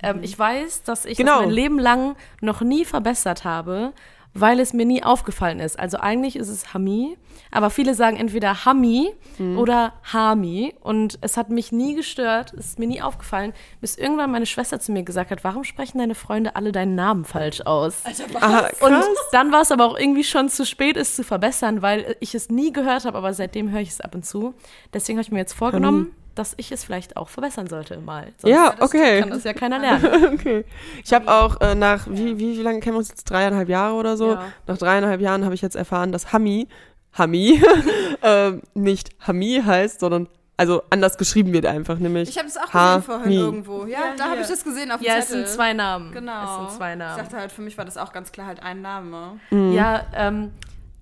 Ähm, 0.04 0.18
ich 0.22 0.38
weiß, 0.38 0.82
dass 0.84 1.04
ich 1.04 1.16
Genau. 1.16 1.36
das 1.38 1.40
mein 1.46 1.50
Leben 1.50 1.78
lang 1.78 2.16
noch 2.40 2.60
nie 2.60 2.84
verbessert 2.84 3.44
habe, 3.44 3.92
weil 4.34 4.60
es 4.60 4.72
mir 4.72 4.86
nie 4.86 5.02
aufgefallen 5.04 5.60
ist. 5.60 5.78
Also 5.78 5.98
eigentlich 5.98 6.36
ist 6.36 6.48
es 6.48 6.72
Hami, 6.72 7.18
aber 7.50 7.68
viele 7.68 7.94
sagen 7.94 8.16
entweder 8.16 8.64
Hami 8.64 9.10
oder 9.58 9.92
Hami 10.10 10.74
und 10.80 11.18
es 11.20 11.36
hat 11.36 11.50
mich 11.50 11.70
nie 11.70 11.94
gestört, 11.94 12.54
es 12.54 12.66
ist 12.68 12.78
mir 12.78 12.86
nie 12.86 13.02
aufgefallen, 13.02 13.52
bis 13.82 13.98
irgendwann 13.98 14.30
meine 14.32 14.46
Schwester 14.46 14.80
zu 14.80 14.90
mir 14.90 15.02
gesagt 15.02 15.30
hat, 15.30 15.44
warum 15.44 15.64
sprechen 15.64 15.98
deine 15.98 16.14
Freunde 16.14 16.56
alle 16.56 16.72
deinen 16.72 16.94
Namen 16.94 17.26
falsch 17.26 17.60
aus? 17.60 18.02
Aha, 18.40 18.68
Und 18.80 19.04
dann 19.32 19.52
war 19.52 19.60
es 19.60 19.70
aber 19.70 19.84
auch 19.84 19.98
irgendwie 19.98 20.24
schon 20.24 20.48
zu 20.48 20.64
spät, 20.64 20.96
es 20.96 21.14
zu 21.14 21.24
verbessern, 21.24 21.82
weil 21.82 22.16
ich 22.20 22.34
es 22.34 22.48
nie 22.48 22.72
gehört 22.72 23.04
habe, 23.04 23.18
aber 23.18 23.34
seitdem 23.34 23.70
höre 23.70 23.80
ich 23.82 23.90
es 23.90 24.00
ab 24.00 24.14
und 24.14 24.24
zu. 24.24 24.54
Deswegen 24.94 25.18
habe 25.18 25.24
ich 25.26 25.30
mir 25.30 25.38
jetzt 25.40 25.52
vorgenommen, 25.52 26.14
dass 26.34 26.54
ich 26.56 26.72
es 26.72 26.84
vielleicht 26.84 27.16
auch 27.16 27.28
verbessern 27.28 27.66
sollte 27.66 27.98
mal. 27.98 28.32
Sonst 28.38 28.52
Ja, 28.54 28.74
okay. 28.80 29.20
kann 29.20 29.30
das 29.30 29.44
ja 29.44 29.52
keiner 29.52 29.78
lernen. 29.78 30.34
Okay. 30.34 30.64
Ich 31.04 31.12
habe 31.12 31.28
auch 31.30 31.60
äh, 31.60 31.74
nach, 31.74 32.06
wie, 32.08 32.38
wie, 32.38 32.56
wie 32.58 32.62
lange 32.62 32.80
kennen 32.80 32.94
wir 32.94 32.98
uns 32.98 33.08
jetzt? 33.08 33.24
Dreieinhalb 33.24 33.68
Jahre 33.68 33.94
oder 33.94 34.16
so? 34.16 34.32
Ja. 34.32 34.44
Nach 34.66 34.78
dreieinhalb 34.78 35.20
Jahren 35.20 35.44
habe 35.44 35.54
ich 35.54 35.62
jetzt 35.62 35.76
erfahren, 35.76 36.10
dass 36.12 36.32
Hami, 36.32 36.68
Hami, 37.16 37.62
äh, 38.22 38.52
nicht 38.74 39.10
Hami 39.26 39.62
heißt, 39.64 40.00
sondern, 40.00 40.28
also 40.56 40.82
anders 40.90 41.18
geschrieben 41.18 41.52
wird 41.52 41.66
einfach, 41.66 41.98
nämlich. 41.98 42.28
Ich 42.28 42.38
habe 42.38 42.48
es 42.48 42.56
auch 42.56 42.72
Ha, 42.72 42.96
gesehen 42.96 43.02
vorhin 43.06 43.28
Mi. 43.28 43.36
irgendwo. 43.36 43.86
Ja, 43.86 43.98
da 44.16 44.30
habe 44.30 44.40
ich 44.40 44.46
das 44.46 44.64
gesehen 44.64 44.90
auf 44.90 45.00
dem 45.00 45.06
Ja, 45.06 45.16
es 45.18 45.26
Zettel. 45.28 45.46
sind 45.46 45.54
zwei 45.54 45.72
Namen. 45.72 46.12
Genau. 46.12 46.44
Es 46.44 46.56
sind 46.70 46.78
zwei 46.78 46.92
Ich 46.92 46.98
Namen. 46.98 47.18
dachte 47.18 47.36
halt, 47.36 47.52
für 47.52 47.62
mich 47.62 47.76
war 47.76 47.84
das 47.84 47.96
auch 47.98 48.12
ganz 48.12 48.32
klar 48.32 48.46
halt 48.46 48.62
ein 48.62 48.80
Name. 48.80 49.38
Mhm. 49.50 49.72
Ja, 49.72 50.06
ähm, 50.14 50.52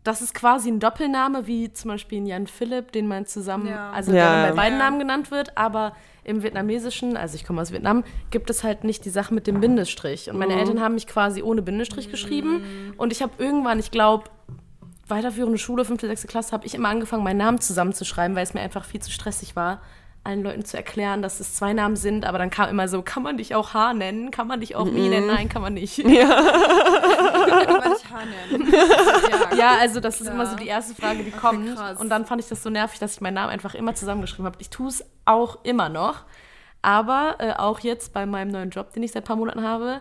das 0.03 0.23
ist 0.23 0.33
quasi 0.35 0.71
ein 0.71 0.81
Doppelname, 0.81 1.47
wie 1.47 1.73
zum 1.73 1.91
Beispiel 1.91 2.19
in 2.19 2.27
Jan 2.27 2.47
Philipp, 2.47 2.93
den 2.93 3.07
man 3.07 3.27
zusammen, 3.27 3.67
Ja. 3.67 3.91
also 3.91 4.13
Ja. 4.13 4.47
bei 4.47 4.53
beiden 4.53 4.79
Ja. 4.79 4.85
Namen 4.87 4.99
genannt 4.99 5.31
wird, 5.31 5.57
aber 5.59 5.95
im 6.25 6.43
Vietnamesischen, 6.43 7.17
also 7.17 7.35
ich 7.35 7.45
komme 7.45 7.61
aus 7.61 7.71
Vietnam, 7.73 8.05
gibt 8.31 8.49
es 8.51 8.65
halt 8.65 8.85
nicht 8.85 9.05
die 9.05 9.11
Sache 9.11 9.35
mit 9.35 9.47
dem 9.47 9.61
Bindestrich. 9.61 10.31
Und 10.31 10.39
meine 10.39 10.55
Eltern 10.55 10.81
haben 10.81 10.95
mich 10.95 11.07
quasi 11.07 11.43
ohne 11.43 11.61
Bindestrich 11.63 12.11
geschrieben. 12.11 12.95
Und 12.97 13.13
ich 13.13 13.21
habe 13.23 13.33
irgendwann, 13.39 13.79
ich 13.79 13.91
glaube, 13.91 14.25
weiterführende 15.09 15.59
Schule, 15.59 15.85
fünfte, 15.85 16.07
sechste 16.07 16.29
Klasse, 16.29 16.53
habe 16.53 16.67
ich 16.67 16.75
immer 16.75 16.89
angefangen, 16.89 17.25
meinen 17.25 17.39
Namen 17.39 17.61
zusammenzuschreiben, 17.61 18.37
weil 18.37 18.45
es 18.45 18.55
mir 18.55 18.61
einfach 18.61 18.85
viel 18.85 19.01
zu 19.01 19.11
stressig 19.11 19.57
war, 19.57 19.81
allen 20.23 20.43
Leuten 20.43 20.65
zu 20.65 20.77
erklären, 20.77 21.23
dass 21.23 21.41
es 21.41 21.55
zwei 21.55 21.73
Namen 21.73 21.97
sind. 21.97 22.25
Aber 22.27 22.39
dann 22.39 22.51
kam 22.51 22.69
immer 22.69 22.89
so, 22.89 23.03
kann 23.03 23.23
man 23.23 23.39
dich 23.39 23.55
auch 23.55 23.73
H 23.73 23.95
nennen? 23.95 24.31
Kann 24.31 24.47
man 24.47 24.61
dich 24.61 24.77
auch 24.77 24.85
Mi 24.85 25.09
nennen? 25.09 25.27
Nein, 25.27 25.49
kann 25.49 25.63
man 25.63 25.75
nicht. 25.75 25.97
Kann 25.97 26.13
man 26.13 27.91
nicht 27.91 28.11
H 28.11 28.19
nennen. 28.51 28.73
ja. 28.73 29.57
Ja, 29.57 29.75
also 29.81 30.01
das 30.01 30.21
ist 30.21 30.27
Klar. 30.27 30.35
immer 30.35 30.47
so 30.47 30.57
die 30.57 30.67
erste 30.67 30.95
Frage, 30.95 31.23
die 31.25 31.31
kommt. 31.31 31.75
krass. 31.75 31.99
Und 31.99 32.09
dann 32.11 32.27
fand 32.27 32.43
ich 32.43 32.49
das 32.49 32.63
so 32.63 32.71
nervig, 32.71 32.99
dass 32.99 33.15
ich 33.15 33.21
meinen 33.21 33.35
Namen 33.35 33.51
einfach 33.51 33.75
immer 33.75 33.95
zusammengeschrieben 33.95 34.47
habe. 34.47 34.57
Ich 34.61 34.71
tue 34.71 34.89
es 34.89 35.05
auch 35.25 35.59
immer 35.65 35.89
noch. 35.89 36.25
Aber 36.83 37.37
äh, 37.39 37.53
auch 37.53 37.81
jetzt 37.81 38.13
bei 38.13 38.27
meinem 38.27 38.51
neuen 38.51 38.71
Job, 38.71 38.93
den 38.93 39.03
ich 39.03 39.13
seit 39.13 39.25
ein 39.25 39.27
paar 39.27 39.37
Monaten 39.37 39.63
habe, 39.63 40.01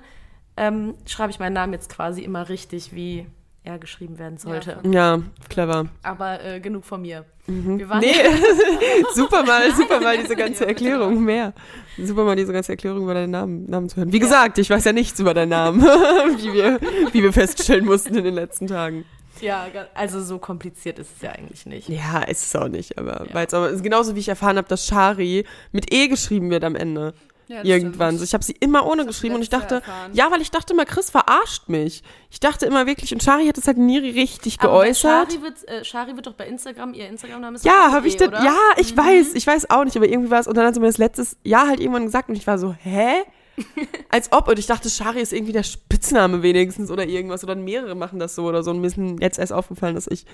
ähm, 0.57 0.95
schreibe 1.05 1.31
ich 1.31 1.39
meinen 1.39 1.53
Namen 1.53 1.73
jetzt 1.73 1.89
quasi 1.89 2.21
immer 2.21 2.49
richtig, 2.49 2.93
wie 2.93 3.27
er 3.63 3.77
geschrieben 3.79 4.17
werden 4.19 4.37
sollte. 4.37 4.79
Ja, 4.89 5.19
clever. 5.49 5.87
Aber 6.03 6.43
äh, 6.43 6.59
genug 6.59 6.85
von 6.85 7.01
mir. 7.01 7.25
Wir 7.47 7.89
waren 7.89 7.99
Nee, 7.99 8.13
super 9.15 9.43
mal, 9.43 9.73
super 9.75 9.99
mal 9.99 10.17
diese 10.17 10.35
ganze 10.35 10.65
Erklärung 10.67 11.23
mehr. 11.23 11.53
Super 11.97 12.23
mal 12.23 12.35
diese 12.35 12.53
ganze 12.53 12.71
Erklärung 12.73 13.03
über 13.03 13.13
deinen 13.13 13.31
Namen, 13.31 13.69
Namen 13.69 13.89
zu 13.89 13.97
hören. 13.97 14.11
Wie 14.11 14.19
gesagt, 14.19 14.57
ich 14.59 14.69
weiß 14.69 14.83
ja 14.85 14.93
nichts 14.93 15.19
über 15.19 15.33
deinen 15.33 15.49
Namen, 15.49 15.81
wie 16.37 16.53
wir, 16.53 16.79
wie 17.11 17.23
wir 17.23 17.33
feststellen 17.33 17.85
mussten 17.85 18.15
in 18.15 18.23
den 18.23 18.35
letzten 18.35 18.67
Tagen. 18.67 19.03
ja, 19.41 19.65
also 19.95 20.21
so 20.21 20.37
kompliziert 20.37 20.99
ist 20.99 21.15
es 21.15 21.21
ja 21.21 21.31
eigentlich 21.31 21.65
nicht. 21.65 21.89
Ja, 21.89 22.21
ist 22.21 22.45
es 22.45 22.55
auch 22.55 22.67
nicht, 22.67 22.97
aber 22.97 23.25
Ja. 23.27 23.33
weil 23.33 23.47
es 23.73 23.81
genauso 23.83 24.15
wie 24.15 24.19
ich 24.19 24.29
erfahren 24.29 24.57
habe, 24.57 24.67
dass 24.67 24.85
Shari 24.85 25.45
mit 25.71 25.93
E 25.93 26.07
geschrieben 26.07 26.49
wird 26.51 26.63
am 26.63 26.75
Ende. 26.75 27.13
Ja, 27.49 27.63
irgendwann. 27.63 28.11
stimmt. 28.15 28.27
Ich 28.27 28.33
habe 28.35 28.43
sie 28.43 28.55
immer 28.59 28.85
ohne 28.85 28.97
Das 29.05 29.07
geschrieben 29.07 29.35
und 29.35 29.41
ich 29.41 29.49
dachte, 29.49 29.75
erfahren. 29.75 30.11
ja, 30.13 30.29
weil 30.31 30.39
ich 30.39 30.51
dachte 30.51 30.73
immer, 30.73 30.85
Chris 30.85 31.09
verarscht 31.09 31.67
mich. 31.67 32.03
Ich 32.29 32.39
dachte 32.39 32.67
immer 32.67 32.85
wirklich, 32.85 33.11
und 33.11 33.23
Shari 33.23 33.47
hat 33.47 33.57
es 33.57 33.65
halt 33.65 33.77
nie 33.79 33.97
richtig 33.97 34.57
Aber 34.59 34.69
geäußert. 34.83 35.31
Shari 35.33 35.41
wird, 35.41 35.67
äh, 35.67 35.83
Shari 35.83 36.15
wird 36.15 36.27
doch 36.27 36.33
bei 36.35 36.45
Instagram, 36.47 36.93
ihr 36.93 37.09
Instagram-Name 37.09 37.55
ist 37.55 37.65
Ja, 37.65 37.91
habe 37.91 38.07
ich 38.07 38.17
das. 38.17 38.29
Ja, 38.43 38.55
ich 38.77 38.95
weiß, 38.95 39.33
ich 39.33 39.47
weiß 39.47 39.69
auch 39.71 39.83
nicht, 39.83 39.97
aber 39.97 40.07
irgendwie 40.07 40.29
war 40.29 40.39
es. 40.39 40.47
Und 40.47 40.55
dann 40.55 40.65
hat 40.67 40.75
sie 40.75 40.79
mir 40.79 40.85
das 40.87 40.99
letztes 40.99 41.37
Jahr 41.43 41.67
halt 41.67 41.79
irgendwann 41.79 42.05
gesagt 42.05 42.29
und 42.29 42.35
ich 42.35 42.45
war 42.45 42.59
so, 42.59 42.73
hä? 42.83 43.23
Als 44.09 44.31
ob. 44.31 44.47
Und 44.47 44.59
ich 44.59 44.67
dachte, 44.67 44.89
Shari 44.89 45.19
ist 45.19 45.33
irgendwie 45.33 45.51
der 45.53 45.63
Spitzname 45.63 46.43
wenigstens 46.43 46.91
oder 46.91 47.05
irgendwas. 47.07 47.43
Oder 47.43 47.55
mehrere 47.55 47.95
machen 47.95 48.19
das 48.19 48.35
so 48.35 48.43
oder 48.45 48.61
so. 48.63 48.71
Und 48.71 48.79
mir 48.81 48.87
ist 48.87 48.97
jetzt 49.21 49.39
erst 49.39 49.53
aufgefallen, 49.53 49.95
dass 49.95 50.07
ich, 50.07 50.25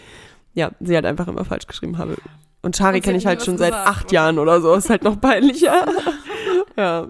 ja, 0.53 0.71
sie 0.81 0.95
halt 0.95 1.05
einfach 1.05 1.27
immer 1.27 1.45
falsch 1.45 1.65
geschrieben 1.65 1.97
habe. 1.97 2.17
Und 2.61 2.75
Shari 2.75 2.99
kenne 2.99 3.17
ich 3.17 3.25
halt 3.25 3.43
schon 3.43 3.57
seit 3.57 3.71
gesagt, 3.71 3.87
acht 3.87 4.05
oder? 4.05 4.13
Jahren 4.13 4.39
oder 4.39 4.59
so. 4.61 4.73
Ist 4.73 4.89
halt 4.89 5.03
noch 5.03 5.19
peinlicher. 5.21 5.85
ja. 6.77 7.07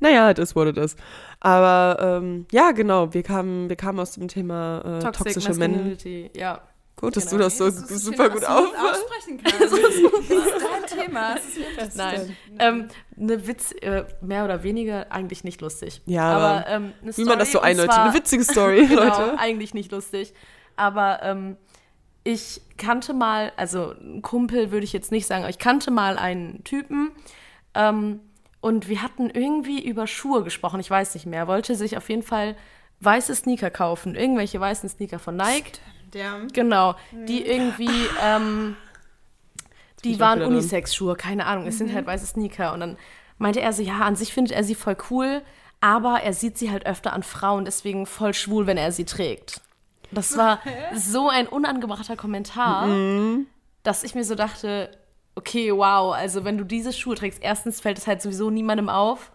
Naja, 0.00 0.34
das 0.34 0.54
wurde 0.56 0.72
das. 0.72 0.96
Aber 1.40 1.98
ähm, 2.22 2.46
ja, 2.52 2.72
genau, 2.72 3.12
wir 3.14 3.22
kamen, 3.22 3.68
wir 3.68 3.76
kamen 3.76 4.00
aus 4.00 4.12
dem 4.12 4.28
Thema 4.28 4.78
äh, 4.84 4.98
Toxic 5.00 5.34
toxische 5.34 5.54
Männer. 5.54 5.96
Ja. 6.34 6.60
Gut, 6.96 7.16
dass 7.16 7.24
Genau. 7.26 7.38
du 7.38 7.44
das 7.44 7.58
so 7.58 7.64
Das 7.66 7.86
das 7.86 8.02
super 8.02 8.30
gut 8.30 8.44
auf. 8.44 8.68
aussprechen 8.78 9.40
kannst. 9.42 9.60
Das 9.60 9.72
ist 9.72 10.02
dein 10.90 11.00
Thema. 11.04 11.34
Das 11.34 11.44
ist 11.44 11.56
wirklich 11.56 11.94
Nein. 11.96 12.36
Ähm, 12.58 12.88
eine 13.18 13.46
Witz, 13.46 13.72
äh, 13.82 14.04
mehr 14.20 14.44
oder 14.44 14.62
weniger, 14.62 15.10
eigentlich 15.10 15.44
nicht 15.44 15.60
lustig. 15.60 16.02
Ja, 16.06 16.22
aber 16.32 16.44
aber 16.44 16.66
ähm, 16.68 16.92
eine 17.02 17.16
Wie 17.16 17.24
man 17.24 17.38
das 17.38 17.48
so 17.52 17.58
Story, 17.58 17.70
einläutet. 17.70 17.98
Eine 17.98 18.14
witzige 18.14 18.44
Story, 18.44 18.86
genau, 18.88 19.02
Leute. 19.02 19.38
eigentlich 19.38 19.74
nicht 19.74 19.90
lustig. 19.92 20.32
Aber 20.76 21.20
ähm, 21.22 21.56
ich 22.22 22.62
kannte 22.78 23.12
mal, 23.12 23.52
also 23.56 23.92
ein 24.00 24.22
Kumpel 24.22 24.70
würde 24.70 24.84
ich 24.84 24.92
jetzt 24.92 25.12
nicht 25.12 25.26
sagen, 25.26 25.42
aber 25.42 25.50
ich 25.50 25.58
kannte 25.58 25.90
mal 25.90 26.16
einen 26.16 26.62
Typen 26.64 27.10
ähm, 27.74 28.20
und 28.64 28.88
wir 28.88 29.02
hatten 29.02 29.28
irgendwie 29.28 29.84
über 29.86 30.06
Schuhe 30.06 30.42
gesprochen, 30.42 30.80
ich 30.80 30.90
weiß 30.90 31.12
nicht 31.14 31.26
mehr. 31.26 31.40
Er 31.40 31.48
wollte 31.48 31.74
sich 31.74 31.96
auf 31.98 32.08
jeden 32.08 32.22
Fall 32.22 32.56
weiße 33.00 33.34
Sneaker 33.34 33.70
kaufen, 33.70 34.14
irgendwelche 34.14 34.58
weißen 34.58 34.88
Sneaker 34.88 35.18
von 35.18 35.36
Nike. 35.36 35.72
Der, 36.14 36.40
Genau, 36.52 36.94
die 37.12 37.44
irgendwie, 37.44 37.90
ähm, 38.22 38.76
die 40.04 40.18
waren. 40.20 40.42
Unisex-Schuhe, 40.42 41.14
keine 41.16 41.46
Ahnung, 41.46 41.66
es 41.66 41.76
sind 41.78 41.92
halt 41.92 42.06
weiße 42.06 42.26
Sneaker. 42.26 42.72
Und 42.72 42.80
dann 42.80 42.96
meinte 43.38 43.60
er 43.60 43.72
so, 43.74 43.82
ja, 43.82 43.98
an 44.00 44.16
sich 44.16 44.32
findet 44.32 44.54
er 44.56 44.64
sie 44.64 44.74
voll 44.74 44.96
cool, 45.10 45.42
aber 45.80 46.20
er 46.22 46.32
sieht 46.32 46.56
sie 46.56 46.70
halt 46.70 46.86
öfter 46.86 47.12
an 47.12 47.22
Frauen, 47.22 47.64
deswegen 47.66 48.06
voll 48.06 48.32
schwul, 48.32 48.66
wenn 48.66 48.76
er 48.78 48.92
sie 48.92 49.04
trägt. 49.04 49.60
Das 50.10 50.36
war 50.38 50.60
so 50.94 51.28
ein 51.28 51.48
unangebrachter 51.48 52.16
Kommentar, 52.16 52.86
Mhm. 52.86 53.46
dass 53.82 54.04
ich 54.04 54.14
mir 54.14 54.24
so 54.24 54.34
dachte, 54.34 54.90
okay, 55.36 55.72
wow, 55.72 56.14
also 56.14 56.44
wenn 56.44 56.58
du 56.58 56.64
diese 56.64 56.92
Schuhe 56.92 57.14
trägst, 57.16 57.40
erstens 57.42 57.80
fällt 57.80 57.98
es 57.98 58.06
halt 58.06 58.22
sowieso 58.22 58.50
niemandem 58.50 58.88
auf. 58.88 59.30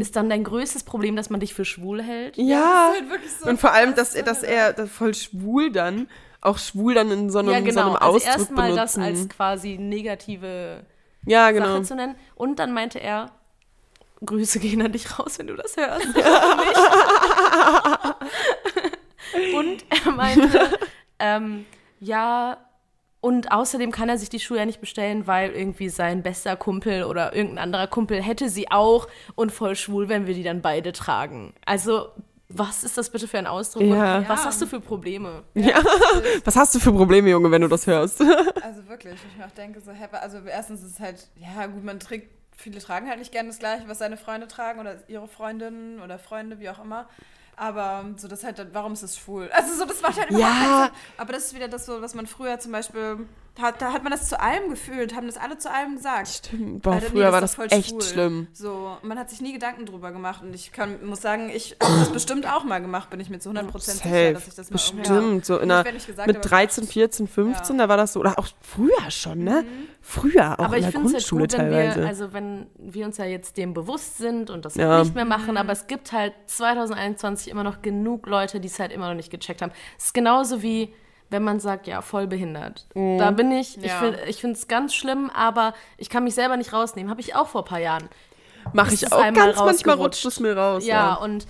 Ist 0.00 0.16
dann 0.16 0.28
dein 0.28 0.42
größtes 0.42 0.82
Problem, 0.82 1.14
dass 1.14 1.30
man 1.30 1.38
dich 1.38 1.54
für 1.54 1.64
schwul 1.64 2.02
hält? 2.02 2.36
Ja, 2.36 2.88
das 2.88 2.96
ist 2.96 3.00
halt 3.02 3.10
wirklich 3.10 3.32
so 3.36 3.48
und 3.48 3.60
vor 3.60 3.70
allem, 3.72 3.94
dass, 3.94 4.14
dass 4.14 4.42
er 4.42 4.72
das 4.72 4.90
voll 4.90 5.14
schwul 5.14 5.70
dann, 5.70 6.08
auch 6.40 6.58
schwul 6.58 6.94
dann 6.94 7.08
in 7.12 7.30
so 7.30 7.38
einem, 7.38 7.50
Ja, 7.50 7.58
so 7.60 7.64
genau. 7.66 7.86
einem 7.86 7.94
Also 7.96 8.16
Ausdruck 8.16 8.36
erstmal 8.36 8.74
das 8.74 8.94
benutzen. 8.94 9.20
als 9.20 9.28
quasi 9.28 9.78
negative 9.78 10.82
ja, 11.24 11.52
genau. 11.52 11.66
Sache 11.74 11.82
zu 11.84 11.94
nennen. 11.94 12.16
Und 12.34 12.58
dann 12.58 12.72
meinte 12.72 12.98
er, 13.00 13.30
Grüße 14.26 14.58
gehen 14.58 14.82
an 14.82 14.90
dich 14.90 15.16
raus, 15.20 15.38
wenn 15.38 15.46
du 15.46 15.54
das 15.54 15.76
hörst. 15.76 16.04
Und 19.54 19.84
er 20.04 20.12
meinte, 20.12 20.78
ähm, 21.18 21.66
ja, 22.00 22.56
und 23.20 23.52
außerdem 23.52 23.90
kann 23.90 24.08
er 24.08 24.18
sich 24.18 24.28
die 24.30 24.40
Schuhe 24.40 24.58
ja 24.58 24.66
nicht 24.66 24.80
bestellen, 24.80 25.26
weil 25.26 25.50
irgendwie 25.50 25.88
sein 25.88 26.22
bester 26.22 26.56
Kumpel 26.56 27.04
oder 27.04 27.34
irgendein 27.34 27.64
anderer 27.64 27.86
Kumpel 27.86 28.22
hätte 28.22 28.48
sie 28.48 28.70
auch 28.70 29.08
und 29.34 29.52
voll 29.52 29.76
schwul, 29.76 30.08
wenn 30.08 30.26
wir 30.26 30.34
die 30.34 30.42
dann 30.42 30.62
beide 30.62 30.92
tragen. 30.92 31.52
Also, 31.66 32.08
was 32.48 32.82
ist 32.82 32.98
das 32.98 33.10
bitte 33.10 33.28
für 33.28 33.38
ein 33.38 33.46
Ausdruck? 33.46 33.82
Ja. 33.84 34.18
Und 34.18 34.28
was 34.28 34.40
Ja. 34.40 34.46
hast 34.46 34.60
du 34.62 34.66
für 34.66 34.80
Probleme? 34.80 35.44
Was 36.44 36.56
hast 36.56 36.74
du 36.74 36.80
für 36.80 36.92
Probleme, 36.92 37.30
Junge, 37.30 37.50
wenn 37.50 37.62
du 37.62 37.68
das 37.68 37.86
hörst? 37.86 38.20
Also 38.20 38.88
wirklich, 38.88 39.14
ich 39.14 39.38
mir 39.38 39.46
auch 39.46 39.50
denke, 39.52 39.80
so, 39.80 39.92
hä, 39.92 40.08
also 40.12 40.38
erstens 40.46 40.82
ist 40.82 40.92
es 40.94 41.00
halt, 41.00 41.28
ja 41.36 41.66
gut, 41.66 41.84
man 41.84 42.00
trägt, 42.00 42.28
viele 42.56 42.80
tragen 42.80 43.08
halt 43.08 43.18
nicht 43.20 43.30
gerne 43.32 43.50
das 43.50 43.58
Gleiche, 43.58 43.84
was 43.86 43.98
seine 43.98 44.16
Freunde 44.16 44.48
tragen 44.48 44.80
oder 44.80 44.96
ihre 45.08 45.28
Freundinnen 45.28 46.00
oder 46.00 46.18
Freunde, 46.18 46.58
wie 46.58 46.68
auch 46.70 46.82
immer. 46.82 47.08
Aber 47.56 48.04
so 48.16 48.26
das 48.28 48.42
halt, 48.44 48.58
dann- 48.58 48.70
warum 48.72 48.92
ist 48.94 49.02
das 49.02 49.18
schwul? 49.18 49.50
Also 49.52 49.74
so, 49.74 49.84
das 49.84 50.00
macht 50.00 50.18
halt 50.18 50.30
überhaupt 50.30 50.54
Ja. 50.54 50.84
Sinn. 50.86 50.94
Aber 51.18 51.32
das 51.32 51.44
ist 51.46 51.54
wieder 51.54 51.68
das, 51.68 51.86
so, 51.86 52.00
was 52.00 52.14
man 52.14 52.26
früher 52.26 52.58
zum 52.58 52.72
Beispiel, 52.72 53.26
hat, 53.60 53.82
da 53.82 53.92
hat 53.92 54.02
man 54.02 54.12
das 54.12 54.28
zu 54.28 54.40
allem 54.40 54.70
gefühlt, 54.70 55.14
haben 55.14 55.26
das 55.26 55.36
alle 55.36 55.58
zu 55.58 55.70
allem 55.70 55.96
gesagt. 55.96 56.28
Stimmt. 56.28 56.82
Boah, 56.82 56.92
Alter, 56.94 57.06
nee, 57.06 57.10
früher 57.10 57.30
das 57.40 57.58
war 57.58 57.64
ist 57.66 57.72
das 57.72 57.78
echt 57.78 57.90
schwul. 57.90 58.02
schlimm. 58.02 58.46
So, 58.52 58.96
man 59.02 59.18
hat 59.18 59.28
sich 59.30 59.40
nie 59.40 59.52
Gedanken 59.52 59.86
drüber 59.86 60.12
gemacht 60.12 60.42
und 60.42 60.54
ich 60.54 60.72
kann, 60.72 61.04
muss 61.04 61.20
sagen, 61.20 61.50
ich 61.52 61.76
habe 61.82 61.98
das 61.98 62.10
bestimmt 62.10 62.46
auch 62.46 62.64
mal 62.64 62.80
gemacht, 62.80 63.10
bin 63.10 63.20
ich 63.20 63.28
mir 63.28 63.38
zu 63.38 63.50
100% 63.50 63.78
sicher, 63.80 63.98
Safe. 64.08 64.32
dass 64.34 64.48
ich 64.48 64.54
das 64.54 64.70
mal 64.70 64.74
Bestimmt. 64.76 65.44
So 65.44 65.58
in 65.58 65.70
einer, 65.70 65.84
gesagt 65.84 66.26
mit 66.26 66.36
habe, 66.36 66.48
13, 66.48 66.86
14, 66.86 67.26
15, 67.28 67.76
Ja. 67.76 67.82
da 67.84 67.88
war 67.88 67.96
das 67.96 68.12
so. 68.14 68.20
Oder 68.20 68.38
auch 68.38 68.46
früher 68.60 69.10
schon, 69.10 69.44
ne? 69.44 69.64
Früher, 70.02 70.58
auch 70.58 70.64
aber 70.64 70.76
in 70.78 70.84
ich 70.84 70.90
der 70.90 70.92
finde 70.92 71.08
es 71.08 71.14
halt 71.14 71.28
Grundschule 71.28 71.42
gut, 71.42 71.52
wenn 71.52 71.58
teilweise. 71.70 72.00
wir, 72.00 72.06
also 72.08 72.32
wenn 72.32 72.66
wir 72.78 73.04
uns 73.06 73.18
ja 73.18 73.26
jetzt 73.26 73.56
dem 73.58 73.74
bewusst 73.74 74.16
sind 74.18 74.48
und 74.48 74.64
das 74.64 74.74
Ja. 74.76 74.88
halt 74.88 75.04
nicht 75.04 75.14
mehr 75.14 75.26
machen, 75.26 75.56
aber 75.58 75.72
es 75.72 75.86
gibt 75.86 76.12
halt 76.12 76.32
2021 76.46 77.48
immer 77.50 77.64
noch 77.64 77.82
genug 77.82 78.26
Leute, 78.26 78.60
die 78.60 78.68
es 78.68 78.78
halt 78.78 78.92
immer 78.92 79.08
noch 79.08 79.14
nicht 79.14 79.30
gecheckt 79.30 79.60
haben. 79.62 79.72
Es 79.98 80.06
ist 80.06 80.14
genauso 80.14 80.62
wie, 80.62 80.94
wenn 81.30 81.42
man 81.44 81.60
sagt, 81.60 81.86
ja, 81.86 82.02
voll 82.02 82.26
behindert. 82.26 82.86
Mhm. 82.94 83.18
Da 83.18 83.30
bin 83.30 83.50
ich, 83.52 83.78
ich 83.78 83.84
Ja. 83.84 83.98
finde 84.00 84.20
ich 84.26 84.42
es 84.44 84.68
ganz 84.68 84.94
schlimm, 84.94 85.30
aber 85.34 85.74
ich 85.96 86.10
kann 86.10 86.24
mich 86.24 86.34
selber 86.34 86.56
nicht 86.56 86.72
rausnehmen. 86.72 87.10
Habe 87.10 87.20
ich 87.20 87.34
auch 87.36 87.48
vor 87.48 87.62
ein 87.62 87.68
paar 87.68 87.78
Jahren. 87.80 88.08
Mache 88.72 88.92
ich 88.94 89.10
auch 89.12 89.20
ganz 89.32 89.56
manchmal 89.58 89.96
rutscht 89.96 90.24
es 90.26 90.38
mir 90.40 90.56
raus. 90.56 90.84
Ja, 90.86 90.96
Ja, 90.96 91.14
und 91.14 91.46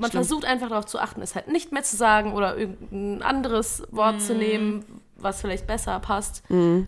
man 0.00 0.10
Stimmt. 0.10 0.12
versucht 0.26 0.44
einfach 0.44 0.68
darauf 0.68 0.86
zu 0.86 0.98
achten, 1.00 1.20
es 1.20 1.34
halt 1.34 1.48
nicht 1.48 1.72
mehr 1.72 1.82
zu 1.82 1.96
sagen 1.96 2.32
oder 2.32 2.56
irgendein 2.56 3.22
anderes 3.22 3.82
Wort 3.90 4.22
zu 4.22 4.34
nehmen, 4.34 4.84
was 5.16 5.40
vielleicht 5.40 5.66
besser 5.66 5.98
passt. 6.00 6.42
Ähm, 6.48 6.86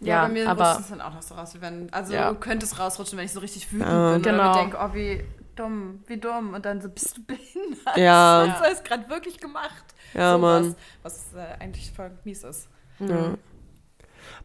Ja, 0.00 0.06
ja, 0.06 0.22
bei 0.22 0.28
mir 0.28 0.40
rutscht 0.48 0.50
aber 0.60 0.78
es 0.80 0.88
dann 0.88 1.00
auch 1.00 1.14
noch 1.14 1.22
so 1.22 1.34
raus. 1.34 1.54
Wie 1.54 1.60
wenn, 1.60 1.92
also 1.92 2.12
Ja. 2.14 2.34
könnte 2.34 2.66
es 2.66 2.78
rausrutschen, 2.78 3.16
wenn 3.18 3.24
ich 3.26 3.32
so 3.32 3.40
richtig 3.40 3.72
wütend 3.72 3.88
Ja. 3.90 4.12
bin 4.14 4.22
Genau. 4.22 4.42
oder 4.42 4.48
mir 4.50 4.54
denke, 4.62 4.78
oh, 4.80 4.94
wie 4.94 5.24
dumm, 5.56 6.02
wie 6.06 6.16
dumm. 6.18 6.54
Und 6.54 6.64
dann 6.66 6.80
so, 6.80 6.88
bist 6.88 7.16
du 7.16 7.22
behindert? 7.24 7.96
Ja. 7.96 8.46
Was 8.48 8.60
hast 8.68 8.84
du 8.84 8.88
gerade 8.88 9.08
wirklich 9.08 9.38
gemacht? 9.40 9.84
Ja, 10.14 10.32
so 10.32 10.38
Mann. 10.38 10.74
Was, 11.02 11.32
was 11.34 11.40
äh, 11.40 11.62
eigentlich 11.62 11.90
voll 11.92 12.10
mies 12.24 12.44
ist. 12.44 12.68
Ja. 12.98 13.34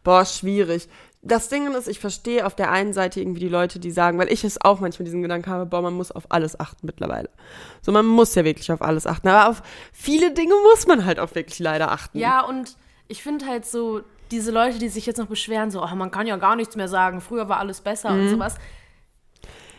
Boah, 0.02 0.24
schwierig. 0.24 0.88
Das 1.22 1.48
Ding 1.48 1.72
ist, 1.74 1.88
ich 1.88 2.00
verstehe 2.00 2.44
auf 2.46 2.54
der 2.54 2.70
einen 2.70 2.92
Seite 2.92 3.20
irgendwie 3.20 3.40
die 3.40 3.48
Leute, 3.48 3.78
die 3.78 3.90
sagen, 3.90 4.18
weil 4.18 4.30
ich 4.30 4.44
es 4.44 4.60
auch 4.60 4.80
manchmal 4.80 5.04
diesen 5.04 5.22
Gedanken 5.22 5.50
habe, 5.50 5.64
boah, 5.64 5.80
man 5.80 5.94
muss 5.94 6.12
auf 6.12 6.24
alles 6.30 6.60
achten 6.60 6.86
mittlerweile. 6.86 7.30
So, 7.80 7.92
man 7.92 8.04
muss 8.04 8.34
ja 8.34 8.44
wirklich 8.44 8.70
auf 8.70 8.82
alles 8.82 9.06
achten. 9.06 9.28
Aber 9.28 9.48
auf 9.48 9.62
viele 9.92 10.32
Dinge 10.34 10.52
muss 10.70 10.86
man 10.86 11.04
halt 11.06 11.18
auch 11.18 11.34
wirklich 11.34 11.58
leider 11.60 11.90
achten. 11.90 12.18
Ja, 12.18 12.42
und 12.42 12.76
ich 13.08 13.22
finde 13.22 13.46
halt 13.46 13.64
so, 13.64 14.02
diese 14.30 14.50
Leute, 14.50 14.78
die 14.78 14.88
sich 14.90 15.06
jetzt 15.06 15.16
noch 15.18 15.26
beschweren, 15.26 15.70
so, 15.70 15.82
oh, 15.82 15.94
man 15.94 16.10
kann 16.10 16.26
ja 16.26 16.36
gar 16.36 16.56
nichts 16.56 16.76
mehr 16.76 16.88
sagen, 16.88 17.20
früher 17.22 17.48
war 17.48 17.58
alles 17.58 17.80
besser 17.80 18.10
Mhm. 18.10 18.20
und 18.20 18.28
sowas. 18.30 18.56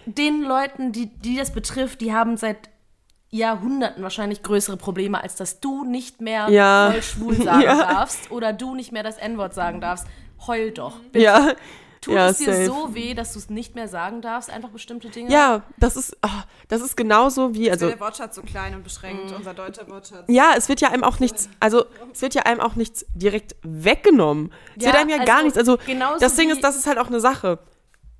Den 0.08 0.42
Leuten, 0.44 0.92
die, 0.92 1.08
die 1.08 1.38
das 1.38 1.52
betrifft, 1.52 2.02
die 2.02 2.14
haben 2.14 2.38
seit 2.38 2.70
Jahrhunderten 3.38 4.04
wahrscheinlich 4.04 4.44
größere 4.44 4.78
Probleme, 4.78 5.22
als 5.22 5.36
dass 5.36 5.60
du 5.60 5.84
nicht 5.84 6.22
mehr 6.22 6.50
Ja. 6.50 6.92
voll 6.92 7.02
schwul 7.02 7.36
sagen 7.42 7.62
Ja. 7.66 7.94
darfst 7.94 8.32
oder 8.32 8.54
du 8.54 8.76
nicht 8.76 8.92
mehr 8.92 9.04
das 9.04 9.18
N-Wort 9.18 9.54
sagen 9.54 9.82
darfst. 9.82 10.06
Heul 10.48 10.72
doch. 10.72 10.98
Ja. 11.14 11.54
Tut 12.02 12.14
ja, 12.14 12.28
es 12.30 12.38
dir 12.38 12.54
safe. 12.54 12.66
so 12.68 12.94
weh, 12.94 13.16
dass 13.16 13.34
du 13.34 13.40
es 13.40 13.50
nicht 13.50 13.74
mehr 13.74 13.88
sagen 13.88 14.22
darfst, 14.22 14.52
einfach 14.52 14.70
bestimmte 14.70 15.10
Dinge? 15.10 15.32
Ja, 15.32 15.64
das 15.78 15.96
ist, 15.96 16.16
ah, 16.22 16.44
das 16.68 16.82
ist 16.82 16.96
genauso 16.96 17.56
wie, 17.56 17.72
Also, 17.72 17.88
der 17.88 18.00
Wortschatz 18.00 18.36
so 18.36 18.44
klein 18.44 18.76
und 18.76 18.84
beschränkt, 18.84 19.32
unser 19.36 19.56
deutscher 19.56 19.90
Wortschatz. 19.90 20.26
ja, 20.28 20.52
es 20.56 20.70
wird 20.70 20.82
ja 20.82 20.90
einem 20.92 21.04
auch 21.04 21.20
nichts, 21.20 21.50
also, 21.60 21.86
es 22.14 22.22
wird 22.22 22.36
ja 22.36 22.44
einem 22.44 22.60
auch 22.60 22.76
nichts 22.76 23.08
direkt 23.16 23.56
weggenommen. 23.64 24.52
Es 24.78 24.84
Ja, 24.84 24.90
wird 24.92 25.02
einem 25.02 25.10
ja 25.10 25.16
also 25.18 25.26
gar 25.26 25.42
nichts, 25.42 25.58
also, 25.58 25.78
das 26.20 26.36
Ding 26.36 26.52
ist, 26.52 26.64
das 26.64 26.76
ist 26.76 26.86
halt 26.86 27.00
auch 27.00 27.08
eine 27.08 27.20
Sache. 27.20 27.58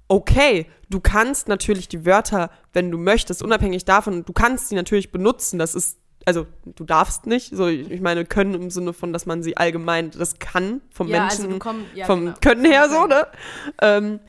Okay, 0.08 0.68
du 0.90 1.00
kannst 1.00 1.48
natürlich 1.48 1.88
die 1.88 2.06
Wörter, 2.06 2.52
wenn 2.74 2.92
du 2.92 2.98
möchtest, 2.98 3.42
unabhängig 3.42 3.86
davon, 3.86 4.24
du 4.24 4.34
kannst 4.34 4.70
sie 4.70 4.76
natürlich 4.76 5.12
benutzen, 5.12 5.58
das 5.58 5.74
ist, 5.74 5.98
also, 6.26 6.46
du 6.66 6.84
darfst 6.84 7.26
nicht, 7.28 7.56
so, 7.56 7.68
ich 7.68 8.02
meine, 8.02 8.26
können 8.26 8.54
im 8.56 8.70
Sinne 8.70 8.94
von, 8.94 9.14
dass 9.14 9.26
man 9.26 9.42
sie 9.44 9.58
allgemein, 9.58 10.12
das 10.12 10.38
kann 10.40 10.82
vom 10.92 11.08
Ja, 11.08 11.26
also 11.26 11.42
Menschen, 11.44 11.50
du 11.54 11.60
komm- 11.60 11.86
ja, 11.96 12.06
vom 12.06 12.26
genau. 12.26 12.38
Können 12.42 12.66
her 12.66 12.90
so, 12.90 13.06
ne? 13.08 13.28
Ähm, 13.82 14.20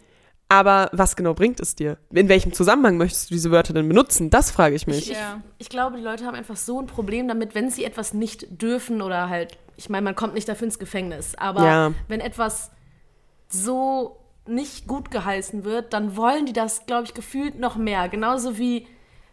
aber 0.49 0.90
was 0.92 1.16
genau 1.16 1.35
bringt 1.35 1.59
es 1.61 1.75
dir? 1.75 1.99
In 2.11 2.28
welchem 2.28 2.52
Zusammenhang 2.52 2.97
möchtest 2.99 3.30
du 3.30 3.35
diese 3.35 3.50
Wörter 3.50 3.73
denn 3.75 3.88
benutzen? 3.88 4.30
Das 4.30 4.50
frage 4.52 4.76
ich 4.76 4.87
mich. 4.87 5.11
Ich, 5.11 5.16
Ja. 5.18 5.42
ich 5.59 5.68
glaube, 5.68 5.97
die 5.97 6.02
Leute 6.04 6.25
haben 6.25 6.37
einfach 6.37 6.56
so 6.56 6.80
ein 6.80 6.87
Problem 6.87 7.26
damit, 7.28 7.54
wenn 7.54 7.68
sie 7.71 7.83
etwas 7.85 8.14
nicht 8.14 8.47
dürfen 8.62 9.02
oder 9.02 9.28
halt, 9.28 9.59
ich 9.76 9.88
meine, 9.88 10.04
man 10.04 10.14
kommt 10.14 10.35
nicht 10.35 10.49
dafür 10.49 10.66
ins 10.66 10.78
Gefängnis, 10.78 11.35
aber 11.37 11.64
Ja. 11.64 11.92
wenn 12.09 12.21
etwas 12.21 12.71
so 13.49 14.18
nicht 14.49 14.87
gut 14.87 15.11
geheißen 15.11 15.65
wird, 15.65 15.93
dann 15.93 16.17
wollen 16.17 16.47
die 16.47 16.53
das, 16.53 16.87
glaube 16.87 17.05
ich, 17.05 17.15
gefühlt 17.15 17.59
noch 17.59 17.76
mehr. 17.76 18.09
Genauso 18.09 18.59
wie 18.59 18.87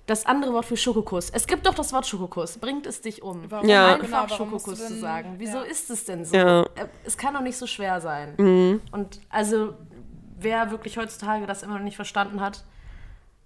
das 0.05 0.25
andere 0.25 0.51
Wort 0.53 0.65
für 0.65 0.75
Schokokuss. 0.75 1.29
Es 1.29 1.47
gibt 1.47 1.65
doch 1.65 1.73
das 1.73 1.93
Wort 1.93 2.05
Schokokuss. 2.05 2.57
Bringt 2.57 2.85
es 2.85 2.99
dich 3.01 3.21
um? 3.23 3.43
Warum? 3.49 3.67
Ja. 3.69 3.93
Einfach 3.95 4.27
Genau, 4.27 4.27
Schokokuss 4.35 4.63
du 4.79 4.85
zu 4.87 4.93
denn- 4.93 5.01
sagen. 5.01 5.35
Wieso 5.37 5.59
ja. 5.59 5.63
ist 5.63 5.89
es 5.89 6.03
denn 6.05 6.25
so? 6.25 6.35
Ja. 6.35 6.61
Mhm. 6.61 6.67
Äh, 6.75 6.85
Es 7.05 7.15
kann 7.17 7.33
doch 7.33 7.41
nicht 7.41 7.57
so 7.57 7.67
schwer 7.67 8.01
sein. 8.01 8.81
Und 8.91 9.19
also, 9.29 9.75
wer 10.39 10.71
wirklich 10.71 10.97
heutzutage 10.97 11.45
das 11.45 11.63
immer 11.63 11.77
noch 11.77 11.85
nicht 11.85 11.95
verstanden 11.95 12.41
hat, 12.41 12.65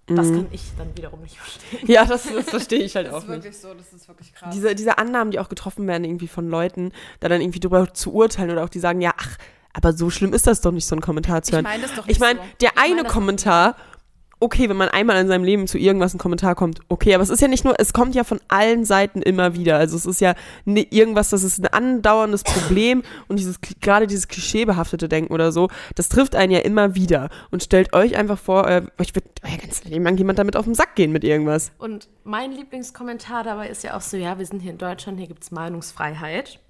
Das 0.06 0.26
kann 0.32 0.48
ich 0.50 0.62
dann 0.78 0.96
wiederum 0.96 1.20
nicht 1.20 1.36
verstehen. 1.38 1.86
Ja, 1.86 2.04
das, 2.06 2.24
das 2.32 2.48
verstehe 2.48 2.80
ich 2.82 2.96
halt 2.96 3.06
Das 3.08 3.14
auch 3.14 3.18
ist 3.18 3.28
nicht. 3.28 3.36
wirklich 3.44 3.58
so, 3.58 3.74
das 3.74 3.92
ist 3.92 4.08
wirklich 4.08 4.34
krass. 4.34 4.52
Diese, 4.54 4.74
diese 4.74 4.98
Annahmen, 4.98 5.30
die 5.30 5.38
auch 5.38 5.48
getroffen 5.50 5.86
werden, 5.86 6.02
irgendwie 6.04 6.28
von 6.28 6.48
Leuten, 6.48 6.92
da 7.20 7.28
dann 7.28 7.40
irgendwie 7.40 7.60
drüber 7.60 7.92
zu 7.94 8.12
urteilen 8.14 8.50
oder 8.50 8.64
auch 8.64 8.68
die 8.70 8.80
sagen, 8.80 9.00
ja, 9.00 9.12
ach, 9.16 9.36
aber 9.78 9.92
so 9.94 10.10
schlimm 10.10 10.32
ist 10.34 10.46
das 10.46 10.60
doch 10.60 10.72
nicht, 10.72 10.86
so 10.86 10.94
einen 10.94 11.02
Kommentar 11.02 11.42
zu 11.42 11.50
ich 11.50 11.54
hören. 11.54 11.64
meine 11.64 11.82
das 11.82 11.94
doch 11.94 12.04
nicht 12.06 12.16
Ich 12.16 12.20
meine, 12.20 12.38
so. 12.38 12.44
der 12.60 12.70
meine 12.76 12.92
eine 12.94 13.02
das- 13.04 13.12
Kommentar, 13.12 13.76
okay, 14.40 14.68
wenn 14.68 14.76
man 14.76 14.88
einmal 14.88 15.20
in 15.20 15.26
seinem 15.26 15.42
Leben 15.42 15.66
zu 15.66 15.78
irgendwas 15.78 16.14
ein 16.14 16.18
Kommentar 16.18 16.54
kommt, 16.54 16.78
okay, 16.88 17.12
aber 17.12 17.24
es 17.24 17.28
ist 17.30 17.40
ja 17.40 17.48
nicht 17.48 17.64
nur, 17.64 17.74
es 17.78 17.92
kommt 17.92 18.14
ja 18.14 18.22
von 18.22 18.38
allen 18.46 18.84
Seiten 18.84 19.20
immer 19.20 19.54
wieder. 19.54 19.78
Also 19.78 19.96
es 19.96 20.06
ist 20.06 20.20
ja 20.20 20.34
ne, 20.64 20.86
irgendwas, 20.90 21.30
das 21.30 21.42
ist 21.42 21.58
ein 21.58 21.66
andauerndes 21.66 22.44
Problem 22.44 23.02
und 23.26 23.40
dieses 23.40 23.56
gerade 23.80 24.06
dieses 24.06 24.28
klischeebehaftete 24.28 25.08
Denken 25.08 25.32
oder 25.32 25.50
so, 25.50 25.68
das 25.96 26.08
trifft 26.08 26.36
einen 26.36 26.52
ja 26.52 26.60
immer 26.60 26.94
wieder. 26.94 27.30
Und 27.50 27.64
stellt 27.64 27.92
euch 27.94 28.16
einfach 28.16 28.38
vor, 28.38 28.68
äh, 28.68 28.82
euch 28.98 29.12
wird 29.16 29.24
euer 29.42 29.56
ganzes 29.58 29.82
Leben 29.84 30.04
lang 30.04 30.16
jemand 30.16 30.38
damit 30.38 30.54
auf 30.54 30.66
den 30.66 30.74
Sack 30.76 30.94
gehen 30.94 31.10
mit 31.10 31.24
irgendwas. 31.24 31.72
Und 31.78 32.08
mein 32.22 32.52
Lieblingskommentar 32.52 33.42
dabei 33.42 33.68
ist 33.68 33.82
ja 33.82 33.96
auch 33.96 34.02
so, 34.02 34.16
ja, 34.16 34.38
wir 34.38 34.46
sind 34.46 34.60
hier 34.60 34.70
in 34.70 34.78
Deutschland, 34.78 35.18
hier 35.18 35.26
gibt 35.26 35.42
es 35.42 35.50
Meinungsfreiheit. 35.50 36.60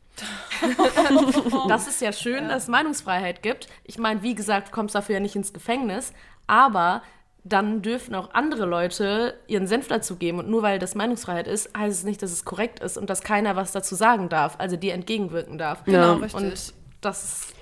das 1.69 1.87
ist 1.88 2.00
ja 2.00 2.12
schön, 2.12 2.49
dass 2.49 2.65
es 2.65 2.69
Meinungsfreiheit 2.69 3.43
gibt. 3.43 3.69
Ich 3.85 3.99
meine, 3.99 4.23
wie 4.23 4.35
gesagt, 4.35 4.69
du 4.69 4.73
kommst 4.73 4.95
dafür 4.95 5.15
ja 5.15 5.21
nicht 5.21 5.37
ins 5.37 5.53
Gefängnis, 5.53 6.12
aber 6.47 7.03
dann 7.45 7.81
dürfen 7.83 8.15
auch 8.15 8.35
andere 8.35 8.67
Leute 8.67 9.38
ihren 9.47 9.67
Senf 9.67 9.88
dazu 9.88 10.17
geben. 10.17 10.38
Und 10.38 10.49
nur 10.50 10.62
weil 10.62 10.79
das 10.79 10.95
Meinungsfreiheit 10.95 11.47
ist, 11.47 11.71
heißt 11.77 11.99
es 12.00 12.05
nicht, 12.05 12.23
dass 12.23 12.31
es 12.33 12.45
korrekt 12.45 12.81
ist 12.81 12.99
und 12.99 13.09
dass 13.09 13.23
keiner 13.23 13.57
was 13.57 13.73
dazu 13.73 13.95
sagen 13.95 14.29
darf, 14.29 14.57
also 14.59 14.77
dir 14.77 14.93
entgegenwirken 14.93 15.57
darf. 15.57 15.85
Genau, 15.85 15.99
Ja. 15.99 16.12
richtig. 16.15 16.35
Und 16.35 16.75
das 17.00 17.25
ist 17.25 17.55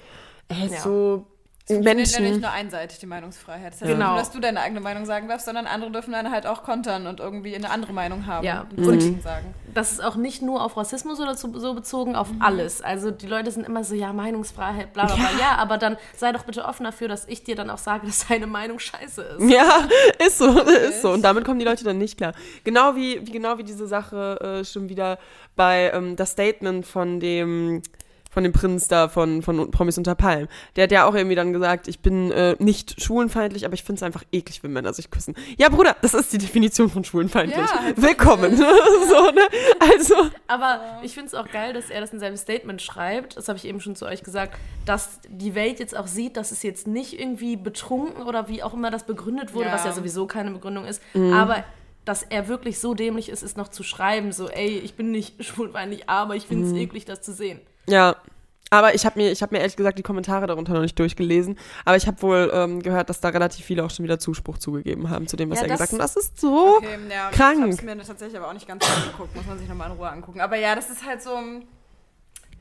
Äh, 0.48 0.66
Ja. 0.72 0.80
So 0.80 1.26
Funktioniert 1.66 1.86
ja 1.86 1.94
nicht 2.20 2.20
Menschen. 2.20 2.40
nur 2.42 2.50
einseitig, 2.52 2.98
die 3.00 3.06
Meinungsfreiheit. 3.06 3.72
Das 3.72 3.80
heißt 3.80 3.90
Genau. 3.90 4.04
nicht 4.04 4.08
nur, 4.10 4.18
dass 4.18 4.30
du 4.30 4.38
deine 4.40 4.60
eigene 4.60 4.80
Meinung 4.80 5.04
sagen 5.04 5.26
darfst, 5.28 5.46
sondern 5.46 5.66
andere 5.66 5.90
dürfen 5.90 6.12
dann 6.12 6.30
halt 6.30 6.46
auch 6.46 6.62
kontern 6.62 7.08
und 7.08 7.18
irgendwie 7.18 7.56
eine 7.56 7.70
andere 7.70 7.92
Meinung 7.92 8.26
haben. 8.26 8.44
Ja. 8.46 8.66
und 8.76 8.86
dagegen 8.86 9.20
sagen. 9.20 9.52
das 9.74 9.90
ist 9.92 10.02
auch 10.04 10.14
nicht 10.14 10.42
nur 10.42 10.62
auf 10.64 10.76
Rassismus 10.76 11.18
oder 11.18 11.34
so, 11.34 11.58
so 11.58 11.74
bezogen, 11.74 12.14
auf 12.14 12.32
Mhm. 12.32 12.40
alles. 12.42 12.82
Also 12.82 13.10
die 13.10 13.26
Leute 13.26 13.50
sind 13.50 13.66
immer 13.66 13.82
so, 13.82 13.94
ja, 13.96 14.12
Meinungsfreiheit, 14.12 14.92
bla 14.92 15.06
bla 15.06 15.16
bla. 15.16 15.26
Ja. 15.40 15.56
aber 15.58 15.76
dann 15.76 15.96
sei 16.16 16.30
doch 16.32 16.44
bitte 16.44 16.64
offen 16.64 16.84
dafür, 16.84 17.08
dass 17.08 17.26
ich 17.26 17.42
dir 17.42 17.56
dann 17.56 17.68
auch 17.70 17.78
sage, 17.78 18.06
dass 18.06 18.26
deine 18.28 18.46
Meinung 18.46 18.78
scheiße 18.78 19.22
ist. 19.22 19.50
Ja, 19.50 19.88
ist 20.24 20.38
so, 20.38 20.60
ist 20.88 21.02
so. 21.02 21.10
Und 21.12 21.22
damit 21.22 21.44
kommen 21.44 21.58
die 21.58 21.64
Leute 21.66 21.82
dann 21.82 21.98
nicht 21.98 22.16
klar. 22.16 22.32
Genau 22.62 22.94
wie, 22.94 23.26
wie 23.26 23.32
genau 23.32 23.58
wie 23.58 23.64
diese 23.64 23.88
Sache 23.88 24.60
äh, 24.60 24.64
schon 24.64 24.88
wieder 24.88 25.18
bei 25.56 25.90
ähm, 25.92 26.14
das 26.14 26.30
Statement 26.30 26.86
von 26.86 27.18
dem 27.18 27.82
von 28.36 28.44
dem 28.44 28.52
Prinz 28.52 28.86
da 28.86 29.08
von, 29.08 29.40
von 29.40 29.70
Promis 29.70 29.96
unter 29.96 30.14
Palmen. 30.14 30.46
Der 30.76 30.84
hat 30.84 30.92
ja 30.92 31.06
auch 31.08 31.14
irgendwie 31.14 31.36
dann 31.36 31.54
gesagt, 31.54 31.88
ich 31.88 32.00
bin 32.00 32.30
äh, 32.32 32.54
nicht 32.58 33.00
schwulenfeindlich, 33.02 33.64
aber 33.64 33.72
ich 33.72 33.82
finde 33.82 34.00
es 34.00 34.02
einfach 34.02 34.24
eklig, 34.30 34.62
wenn 34.62 34.74
Männer 34.74 34.92
sich 34.92 35.10
küssen. 35.10 35.34
Ja, 35.56 35.70
Bruder, 35.70 35.96
das 36.02 36.12
ist 36.12 36.34
die 36.34 36.36
Definition 36.38 36.90
von 36.90 37.02
schwulenfeindlich. 37.02 37.56
Ja, 37.56 37.92
Willkommen. 37.96 38.54
so, 39.08 39.30
ne? 39.30 39.40
Also, 39.80 40.16
Aber 40.48 40.80
ich 41.02 41.14
finde 41.14 41.28
es 41.28 41.34
auch 41.34 41.48
geil, 41.50 41.72
dass 41.72 41.88
er 41.88 42.02
das 42.02 42.12
in 42.12 42.20
seinem 42.20 42.36
Statement 42.36 42.82
schreibt, 42.82 43.38
das 43.38 43.48
habe 43.48 43.56
ich 43.56 43.64
eben 43.64 43.80
schon 43.80 43.96
zu 43.96 44.04
euch 44.04 44.22
gesagt, 44.22 44.58
dass 44.84 45.18
die 45.30 45.54
Welt 45.54 45.80
jetzt 45.80 45.96
auch 45.96 46.06
sieht, 46.06 46.36
dass 46.36 46.50
es 46.50 46.62
jetzt 46.62 46.86
nicht 46.86 47.18
irgendwie 47.18 47.56
betrunken 47.56 48.22
oder 48.24 48.48
wie 48.50 48.62
auch 48.62 48.74
immer 48.74 48.90
das 48.90 49.06
begründet 49.06 49.54
wurde, 49.54 49.68
Ja. 49.68 49.72
was 49.72 49.86
ja 49.86 49.92
sowieso 49.92 50.26
keine 50.26 50.50
Begründung 50.50 50.84
ist, 50.84 51.00
Mhm. 51.14 51.32
aber 51.32 51.64
dass 52.04 52.22
er 52.22 52.48
wirklich 52.48 52.80
so 52.80 52.92
dämlich 52.92 53.30
ist, 53.30 53.42
ist 53.42 53.56
noch 53.56 53.68
zu 53.68 53.82
schreiben, 53.82 54.30
so, 54.32 54.46
ey, 54.50 54.78
ich 54.78 54.92
bin 54.94 55.10
nicht 55.10 55.42
schwulfeindlich, 55.42 56.10
aber 56.10 56.36
ich 56.36 56.44
finde 56.46 56.66
es 56.66 56.72
Mhm. 56.74 56.80
eklig, 56.80 57.06
das 57.06 57.22
zu 57.22 57.32
sehen. 57.32 57.60
Ja. 57.88 58.16
Aber 58.68 58.94
ich 58.96 59.06
habe 59.06 59.18
mir, 59.20 59.30
ich 59.30 59.42
habe 59.42 59.54
mir 59.54 59.60
ehrlich 59.60 59.76
gesagt 59.76 59.96
die 59.96 60.02
Kommentare 60.02 60.48
darunter 60.48 60.72
noch 60.74 60.80
nicht 60.82 60.98
durchgelesen. 60.98 61.56
Aber 61.84 61.96
ich 61.96 62.08
habe 62.08 62.20
wohl 62.20 62.50
ähm, 62.52 62.82
gehört, 62.82 63.08
dass 63.08 63.20
da 63.20 63.28
relativ 63.28 63.64
viele 63.64 63.84
auch 63.84 63.90
schon 63.90 64.02
wieder 64.04 64.18
Zuspruch 64.18 64.58
zugegeben 64.58 65.08
haben 65.08 65.28
zu 65.28 65.36
dem, 65.36 65.50
was 65.50 65.58
Ja, 65.60 65.66
er 65.66 65.68
das- 65.68 65.78
gesagt 65.90 65.92
hat. 65.92 65.94
Und 65.94 66.02
das 66.02 66.16
ist 66.16 66.40
so. 66.40 66.76
Okay, 66.78 66.98
ja, 67.08 67.30
Krank. 67.30 67.56
Ich 67.58 67.62
habe 67.62 67.70
es 67.70 67.82
mir 67.82 67.98
tatsächlich 68.02 68.36
aber 68.36 68.48
auch 68.48 68.52
nicht 68.54 68.66
ganz 68.66 68.84
angeguckt. 68.90 69.36
Muss 69.36 69.46
man 69.46 69.58
sich 69.58 69.68
nochmal 69.68 69.90
in 69.92 69.96
Ruhe 69.96 70.10
angucken. 70.10 70.40
Aber 70.40 70.56
ja, 70.56 70.74
das 70.74 70.90
ist 70.90 71.06
halt 71.06 71.22
so. 71.22 71.30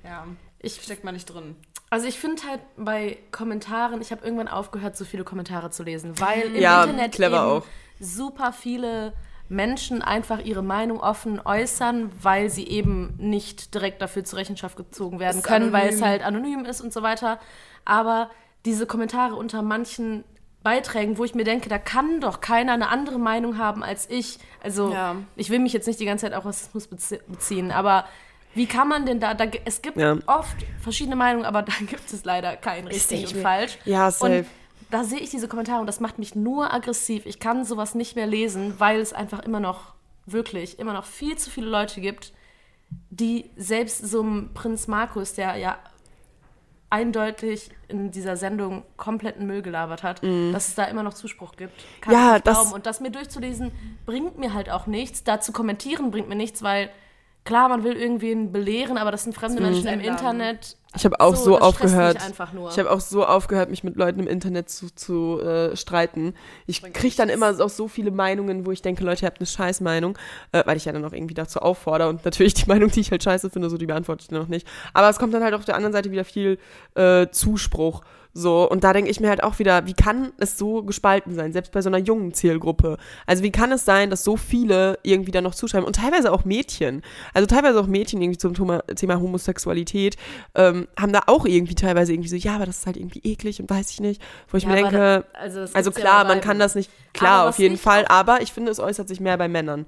Ja, 0.03 0.25
Ich 0.59 0.81
steckt 0.81 1.03
man 1.03 1.15
nicht 1.15 1.25
drin. 1.25 1.55
Also 1.89 2.07
ich 2.07 2.19
finde 2.19 2.43
halt 2.47 2.59
bei 2.77 3.17
Kommentaren, 3.31 3.99
ich 4.01 4.11
habe 4.11 4.23
irgendwann 4.23 4.47
aufgehört, 4.47 4.95
so 4.97 5.05
viele 5.05 5.23
Kommentare 5.23 5.69
zu 5.71 5.83
lesen, 5.83 6.19
weil 6.19 6.41
im 6.43 6.55
Ja, 6.55 6.83
Internet 6.83 7.13
clever 7.13 7.37
eben 7.37 7.45
auch. 7.45 7.65
super 7.99 8.51
viele 8.53 9.13
Menschen 9.49 10.01
einfach 10.01 10.39
ihre 10.39 10.63
Meinung 10.63 10.99
offen 10.99 11.39
äußern, 11.43 12.11
weil 12.21 12.49
sie 12.49 12.67
eben 12.67 13.13
nicht 13.17 13.73
direkt 13.73 14.01
dafür 14.01 14.23
zur 14.23 14.39
Rechenschaft 14.39 14.75
gezogen 14.75 15.19
werden 15.19 15.37
Ist 15.37 15.45
können, 15.45 15.71
weil 15.71 15.89
es 15.89 15.95
anonym. 16.01 16.09
halt 16.09 16.23
anonym 16.23 16.65
ist 16.65 16.81
und 16.81 16.91
so 16.91 17.01
weiter. 17.03 17.39
Aber 17.85 18.29
diese 18.65 18.87
Kommentare 18.87 19.35
unter 19.35 19.61
manchen 19.61 20.23
Beiträgen, 20.63 21.19
wo 21.19 21.23
ich 21.25 21.35
mir 21.35 21.43
denke, 21.43 21.69
da 21.69 21.77
kann 21.77 22.19
doch 22.21 22.41
keiner 22.41 22.73
eine 22.73 22.89
andere 22.89 23.19
Meinung 23.19 23.59
haben 23.59 23.83
als 23.83 24.09
ich. 24.09 24.39
Also 24.63 24.91
Ja. 24.91 25.15
ich 25.35 25.51
will 25.51 25.59
mich 25.59 25.73
jetzt 25.73 25.85
nicht 25.85 25.99
die 25.99 26.05
ganze 26.05 26.25
Zeit 26.25 26.33
auf 26.33 26.43
Rassismus 26.45 26.89
bezie- 26.89 27.21
beziehen, 27.27 27.71
aber 27.71 28.05
wie 28.55 28.65
kann 28.65 28.87
man 28.87 29.05
denn 29.05 29.19
da, 29.19 29.35
da 29.35 29.45
es 29.65 29.83
gibt 29.83 29.97
Ja. 29.97 30.17
oft 30.25 30.55
verschiedene 30.81 31.15
Meinungen, 31.15 31.45
aber 31.45 31.61
da 31.61 31.73
gibt 31.81 32.11
es 32.11 32.25
leider 32.25 32.55
kein 32.55 32.87
richtig 32.87 33.25
ich 33.25 33.35
und 33.35 33.41
falsch. 33.43 33.77
Ja, 33.85 34.09
safe. 34.09 34.39
Und 34.39 34.45
da 34.91 35.03
sehe 35.03 35.19
ich 35.19 35.29
diese 35.29 35.47
Kommentare 35.47 35.79
und 35.81 35.87
das 35.87 35.99
macht 35.99 36.19
mich 36.19 36.35
nur 36.35 36.73
aggressiv. 36.73 37.25
Ich 37.25 37.39
kann 37.39 37.65
sowas 37.65 37.95
nicht 37.95 38.15
mehr 38.15 38.27
lesen, 38.27 38.75
weil 38.79 38.99
es 38.99 39.13
einfach 39.13 39.39
immer 39.39 39.59
noch, 39.59 39.93
wirklich, 40.25 40.79
immer 40.79 40.93
noch 40.93 41.05
viel 41.05 41.37
zu 41.37 41.49
viele 41.49 41.67
Leute 41.69 42.01
gibt, 42.01 42.33
die 43.09 43.49
selbst 43.57 44.07
so 44.07 44.21
einem 44.21 44.53
Prinz 44.53 44.87
Markus, 44.87 45.33
der 45.33 45.55
ja 45.57 45.77
eindeutig 46.89 47.71
in 47.87 48.11
dieser 48.11 48.37
Sendung 48.37 48.83
kompletten 48.95 49.47
Müll 49.47 49.61
gelabert 49.61 50.03
hat, 50.03 50.21
dass 50.23 50.67
es 50.69 50.75
da 50.75 50.85
immer 50.85 51.03
noch 51.03 51.13
Zuspruch 51.13 51.55
gibt. 51.55 51.73
Kann 52.01 52.13
Mhm. 52.13 52.19
Ja, 52.19 52.27
ich 52.27 52.33
nicht 52.35 52.47
das- 52.47 52.53
glauben. 52.59 52.71
Und 52.73 52.85
das 52.85 52.99
mir 53.01 53.11
durchzulesen, 53.11 53.71
bringt 54.05 54.37
mir 54.37 54.53
halt 54.53 54.69
auch 54.69 54.87
nichts. 54.87 55.23
Da 55.23 55.41
zu 55.41 55.51
kommentieren 55.51 56.11
bringt 56.11 56.29
mir 56.29 56.35
nichts, 56.35 56.61
weil 56.63 56.89
klar, 57.43 57.69
man 57.69 57.83
will 57.83 57.93
irgendwen 57.97 58.51
belehren, 58.51 58.97
aber 58.97 59.11
das 59.11 59.23
sind 59.23 59.33
fremde 59.33 59.61
Menschen 59.61 59.87
im. 59.87 59.99
Internet. 59.99 60.77
Ich 60.95 61.05
habe 61.05 61.19
auch 61.19 61.35
so, 61.35 61.51
mich 61.51 61.61
aufgehört. 61.61 62.17
Ich 62.71 62.79
habe 62.79 62.91
auch 62.91 62.99
so 62.99 63.25
aufgehört, 63.25 63.69
mich 63.69 63.83
mit 63.83 63.95
Leuten 63.95 64.19
im 64.19 64.27
Internet 64.27 64.69
zu, 64.69 64.93
zu 64.93 65.39
äh, 65.41 65.75
streiten. 65.75 66.33
Ich 66.67 66.81
kriege 66.93 67.15
dann 67.15 67.29
immer 67.29 67.59
auch 67.59 67.69
so 67.69 67.87
viele 67.87 68.11
Meinungen, 68.11 68.65
wo 68.65 68.71
ich 68.71 68.81
denke, 68.81 69.03
Leute, 69.03 69.25
ihr 69.25 69.27
habt 69.27 69.39
eine 69.39 69.47
Scheißmeinung, 69.47 70.17
äh, 70.51 70.63
weil 70.65 70.77
ich 70.77 70.85
ja 70.85 70.93
dann 70.93 71.03
auch 71.05 71.13
irgendwie 71.13 71.33
dazu 71.33 71.59
auffordere. 71.59 72.09
Und 72.09 72.23
natürlich 72.23 72.53
die 72.53 72.65
Meinung, 72.67 72.89
die 72.89 73.01
ich 73.01 73.11
halt 73.11 73.23
scheiße 73.23 73.49
finde, 73.49 73.69
so 73.69 73.77
die 73.77 73.85
beantworte 73.85 74.21
ich 74.21 74.27
dann 74.29 74.39
noch 74.39 74.47
nicht. 74.47 74.67
Aber 74.93 75.09
es 75.09 75.19
kommt 75.19 75.33
dann 75.33 75.43
halt 75.43 75.53
auf 75.53 75.65
der 75.65 75.75
anderen 75.75 75.93
Seite 75.93 76.11
wieder 76.11 76.25
viel 76.25 76.57
äh, 76.95 77.27
Zuspruch. 77.29 78.01
So, 78.37 78.69
und 78.69 78.83
da 78.83 78.91
denke 78.91 79.09
ich 79.09 79.21
mir 79.21 79.29
halt 79.29 79.41
auch 79.43 79.59
wieder, 79.59 79.87
wie 79.87 79.93
kann 79.93 80.33
es 80.37 80.57
so 80.57 80.83
gespalten 80.83 81.33
sein, 81.33 81.53
selbst 81.53 81.71
bei 81.71 81.81
so 81.81 81.87
einer 81.87 81.99
jungen 81.99 82.33
Zielgruppe? 82.33 82.97
Also 83.25 83.43
wie 83.43 83.51
kann 83.51 83.71
es 83.71 83.85
sein, 83.85 84.09
dass 84.09 84.25
so 84.25 84.35
viele 84.35 84.99
irgendwie 85.03 85.31
da 85.31 85.39
noch 85.39 85.55
zuschreiben 85.55 85.87
und 85.87 85.95
teilweise 85.95 86.33
auch 86.33 86.43
Mädchen, 86.43 87.01
also 87.33 87.47
teilweise 87.47 87.79
auch 87.79 87.87
Mädchen 87.87 88.21
irgendwie 88.21 88.37
zum 88.37 88.53
Thema, 88.53 88.79
Thema 88.93 89.21
Homosexualität, 89.21 90.17
ähm, 90.53 90.89
haben 90.99 91.13
da 91.13 91.21
auch 91.27 91.45
irgendwie 91.45 91.75
teilweise 91.75 92.11
irgendwie 92.11 92.27
so, 92.27 92.35
ja, 92.35 92.55
aber 92.55 92.65
das 92.65 92.79
ist 92.79 92.85
halt 92.87 92.97
irgendwie 92.97 93.21
eklig 93.23 93.61
und 93.61 93.69
weiß 93.69 93.89
ich 93.91 94.01
nicht, 94.01 94.21
wo 94.49 94.57
ich 94.57 94.63
Ja, 94.63 94.69
mir 94.71 94.75
denke, 94.75 94.91
da- 95.31 95.39
also, 95.39 95.61
also 95.73 95.91
ja 95.91 95.95
klar, 95.95 96.23
bei 96.25 96.27
man 96.35 96.41
kann 96.41 96.59
das 96.59 96.75
nicht, 96.75 96.91
klar, 97.13 97.47
auf 97.47 97.57
jeden 97.57 97.77
Fall, 97.77 98.03
aber 98.09 98.41
ich 98.41 98.51
finde, 98.51 98.69
es 98.69 98.81
äußert 98.81 99.07
sich 99.07 99.21
mehr 99.21 99.37
bei 99.37 99.47
Männern. 99.47 99.85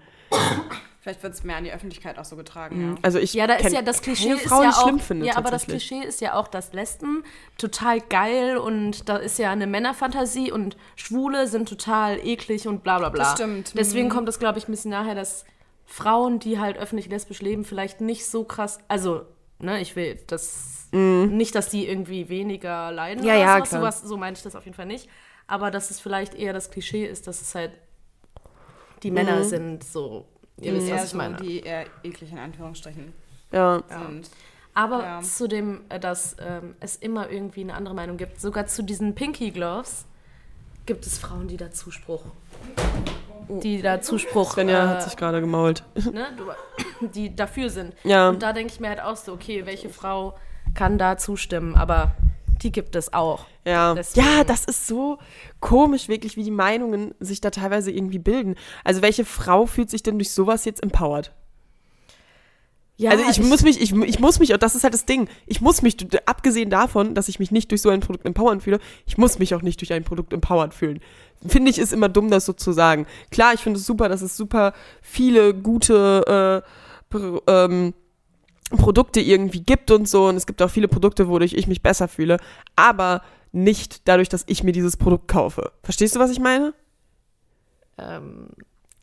Vielleicht 1.08 1.24
wird 1.24 1.36
es 1.36 1.44
mehr 1.46 1.56
an 1.56 1.64
die 1.64 1.72
Öffentlichkeit 1.72 2.20
auch 2.20 2.26
so 2.26 2.36
getragen. 2.36 2.82
Ja. 2.82 2.96
Also 3.02 3.18
ich 3.18 3.34
Ja, 3.34 3.48
da 3.48 3.54
ist 3.54 3.72
ja 3.72 3.82
das 3.82 4.02
Klischee 4.02 4.34
ist 4.34 4.44
Frau, 4.50 4.62
ja 4.62 4.72
auch, 4.72 4.82
schlimm 4.82 5.00
finde, 5.00 5.26
ja, 5.26 5.38
aber 5.38 5.52
das. 5.52 5.64
Klischee 5.66 6.02
ist 6.04 6.20
ja 6.20 6.34
auch, 6.34 6.50
dass 6.50 6.74
Lesben 6.74 7.24
total 7.58 8.02
geil 8.02 8.58
und 8.58 9.08
da 9.08 9.16
ist 9.16 9.40
ja 9.40 9.50
eine 9.52 9.68
Männerfantasie 9.68 10.52
und 10.52 10.76
Schwule 10.98 11.48
sind 11.48 11.70
total 11.70 12.20
eklig 12.28 12.68
und 12.68 12.84
bla 12.84 12.98
bla 13.00 13.08
bla. 13.08 13.24
Das 13.24 13.32
stimmt. 13.36 13.74
Deswegen 13.78 14.08
Mhm. 14.08 14.12
kommt 14.12 14.28
das, 14.28 14.38
glaube 14.38 14.60
ich, 14.60 14.68
ein 14.68 14.72
bisschen 14.72 14.92
nachher, 14.92 15.16
dass 15.16 15.46
Frauen, 15.86 16.40
die 16.40 16.60
halt 16.60 16.78
öffentlich 16.78 17.08
lesbisch 17.08 17.42
leben, 17.42 17.64
vielleicht 17.64 18.02
nicht 18.02 18.26
so 18.28 18.44
krass, 18.44 18.80
also, 18.90 19.22
ne, 19.60 19.80
ich 19.80 19.96
will 19.96 20.20
das 20.28 20.90
nicht, 20.92 21.56
dass 21.56 21.70
die 21.70 21.88
irgendwie 21.88 22.28
weniger 22.28 22.92
leiden 22.92 23.22
Mhm. 23.22 23.28
Ja, 23.30 23.34
oder 23.36 23.42
ja, 23.44 23.58
so, 23.60 23.64
klar. 23.64 23.80
sowas, 23.82 24.02
so 24.02 24.18
meine 24.18 24.36
ich 24.36 24.44
das 24.44 24.58
auf 24.58 24.66
jeden 24.66 24.76
Fall 24.76 24.86
nicht. 24.88 25.08
Aber 25.48 25.72
dass 25.72 25.90
es 25.90 26.02
vielleicht 26.02 26.36
eher 26.36 26.52
das 26.52 26.70
Klischee 26.70 27.06
ist, 27.06 27.28
dass 27.28 27.42
es 27.42 27.56
halt 27.56 27.72
die 29.04 29.12
Männer 29.12 29.46
sind, 29.46 29.86
so, 29.86 30.26
ihr 30.62 30.74
wisst, 30.74 30.92
was 30.92 31.04
ich 31.06 31.10
so, 31.12 31.18
meine. 31.18 31.36
die 31.38 31.60
eher 31.62 31.86
eklig 32.04 32.32
in 32.32 32.40
Anführungsstrichen 32.40 33.14
Ja. 33.52 33.82
sind. 33.90 34.30
Aber 34.74 35.02
Ja. 35.04 35.22
zu 35.22 35.48
dem, 35.48 35.82
äh, 35.90 36.00
dass 36.00 36.36
ähm, 36.40 36.76
es 36.80 36.96
immer 36.98 37.30
irgendwie 37.30 37.62
eine 37.62 37.74
andere 37.74 37.96
Meinung 37.96 38.18
gibt, 38.18 38.40
sogar 38.40 38.68
zu 38.68 38.84
diesen 38.84 39.16
Pinky 39.16 39.52
Gloves 39.52 40.06
gibt 40.86 41.06
es 41.06 41.18
Frauen, 41.18 41.48
die 41.48 41.58
da 41.58 41.72
Zuspruch, 41.72 42.22
die 43.50 43.82
da 43.82 44.02
Zuspruch, 44.02 44.54
Svenja 44.54 44.86
äh, 44.86 44.88
hat 44.88 45.04
sich 45.04 45.16
gerade 45.18 45.42
gemault. 45.42 45.84
ne, 45.96 46.28
du- 46.38 47.08
die 47.08 47.36
dafür 47.36 47.70
sind. 47.70 47.94
Ja. 48.04 48.30
Und 48.30 48.42
da 48.44 48.54
denke 48.54 48.74
ich 48.74 48.80
mir 48.80 48.90
halt 48.90 49.02
auch 49.02 49.16
so, 49.16 49.34
okay, 49.34 49.66
welche 49.66 49.90
Frau 49.90 50.38
kann 50.76 50.98
da 50.98 51.18
zustimmen? 51.18 51.76
Aber 51.76 52.14
die 52.64 52.72
gibt 52.72 52.96
es 52.96 53.14
auch. 53.14 53.46
Ja. 53.66 53.94
Deswegen- 53.94 54.26
ja, 54.26 54.44
das 54.44 54.66
ist 54.66 54.88
so 54.88 55.18
komisch, 55.60 56.08
wirklich, 56.08 56.38
wie 56.38 56.44
die 56.44 56.52
Meinungen 56.52 57.14
sich 57.20 57.42
da 57.42 57.50
teilweise 57.50 57.92
irgendwie 57.92 58.20
bilden. 58.20 58.56
Also 58.84 59.02
welche 59.02 59.26
Frau 59.26 59.66
fühlt 59.66 59.90
sich 59.90 60.04
denn 60.04 60.18
durch 60.18 60.32
sowas 60.32 60.66
jetzt 60.66 60.82
empowered? 60.84 61.34
Ja, 63.00 63.12
also 63.12 63.24
ich, 63.30 63.40
muss 63.40 63.62
mich, 63.62 63.80
ich, 63.80 63.94
ich 63.94 64.20
muss 64.20 64.40
mich, 64.40 64.52
und 64.54 64.64
das 64.64 64.74
ist 64.74 64.84
halt 64.84 64.96
das 64.96 65.06
Ding, 65.06 65.30
ich 65.46 65.62
muss 65.62 65.84
mich, 65.84 65.98
abgesehen 66.26 66.72
davon, 66.72 67.14
dass 67.14 67.30
ich 67.30 67.38
mich 67.38 67.52
nicht 67.52 67.70
durch 67.70 67.84
so 67.84 67.90
ein 67.90 68.00
Produkt 68.00 68.26
empowern 68.26 68.60
fühle, 68.60 68.80
ich 69.06 69.20
muss 69.20 69.38
mich 69.38 69.54
auch 69.54 69.62
nicht 69.62 69.80
durch 69.82 69.94
ein 69.94 70.04
Produkt 70.04 70.34
empowern 70.34 70.72
fühlen. 70.72 71.00
Finde 71.46 71.70
ich, 71.70 71.78
ist 71.78 71.94
immer 71.94 72.10
dumm, 72.10 72.32
das 72.32 72.48
so 72.48 72.54
zu 72.54 72.72
sagen. 72.72 73.06
Klar, 73.30 73.54
ich 73.54 73.60
finde 73.60 73.80
es 73.80 73.86
super, 73.86 74.10
dass 74.10 74.24
es 74.24 74.36
super 74.36 74.74
viele 75.04 75.54
gute 75.54 76.64
äh, 77.14 77.18
ähm, 77.48 77.94
Produkte 78.70 79.20
irgendwie 79.22 79.62
gibt 79.62 79.92
und 79.92 80.08
so. 80.08 80.28
Und 80.28 80.36
es 80.36 80.46
gibt 80.46 80.62
auch 80.62 80.70
viele 80.70 80.88
Produkte, 80.88 81.28
wodurch 81.28 81.54
ich 81.54 81.68
mich 81.68 81.82
besser 81.82 82.08
fühle. 82.08 82.38
Aber 82.76 83.22
nicht 83.52 84.08
dadurch, 84.08 84.30
dass 84.30 84.44
ich 84.48 84.64
mir 84.64 84.72
dieses 84.72 84.98
Produkt 84.98 85.28
kaufe. 85.28 85.72
Verstehst 85.84 86.16
du, 86.16 86.20
was 86.20 86.32
ich 86.32 86.40
meine? 86.40 86.74
Ähm, 87.98 88.50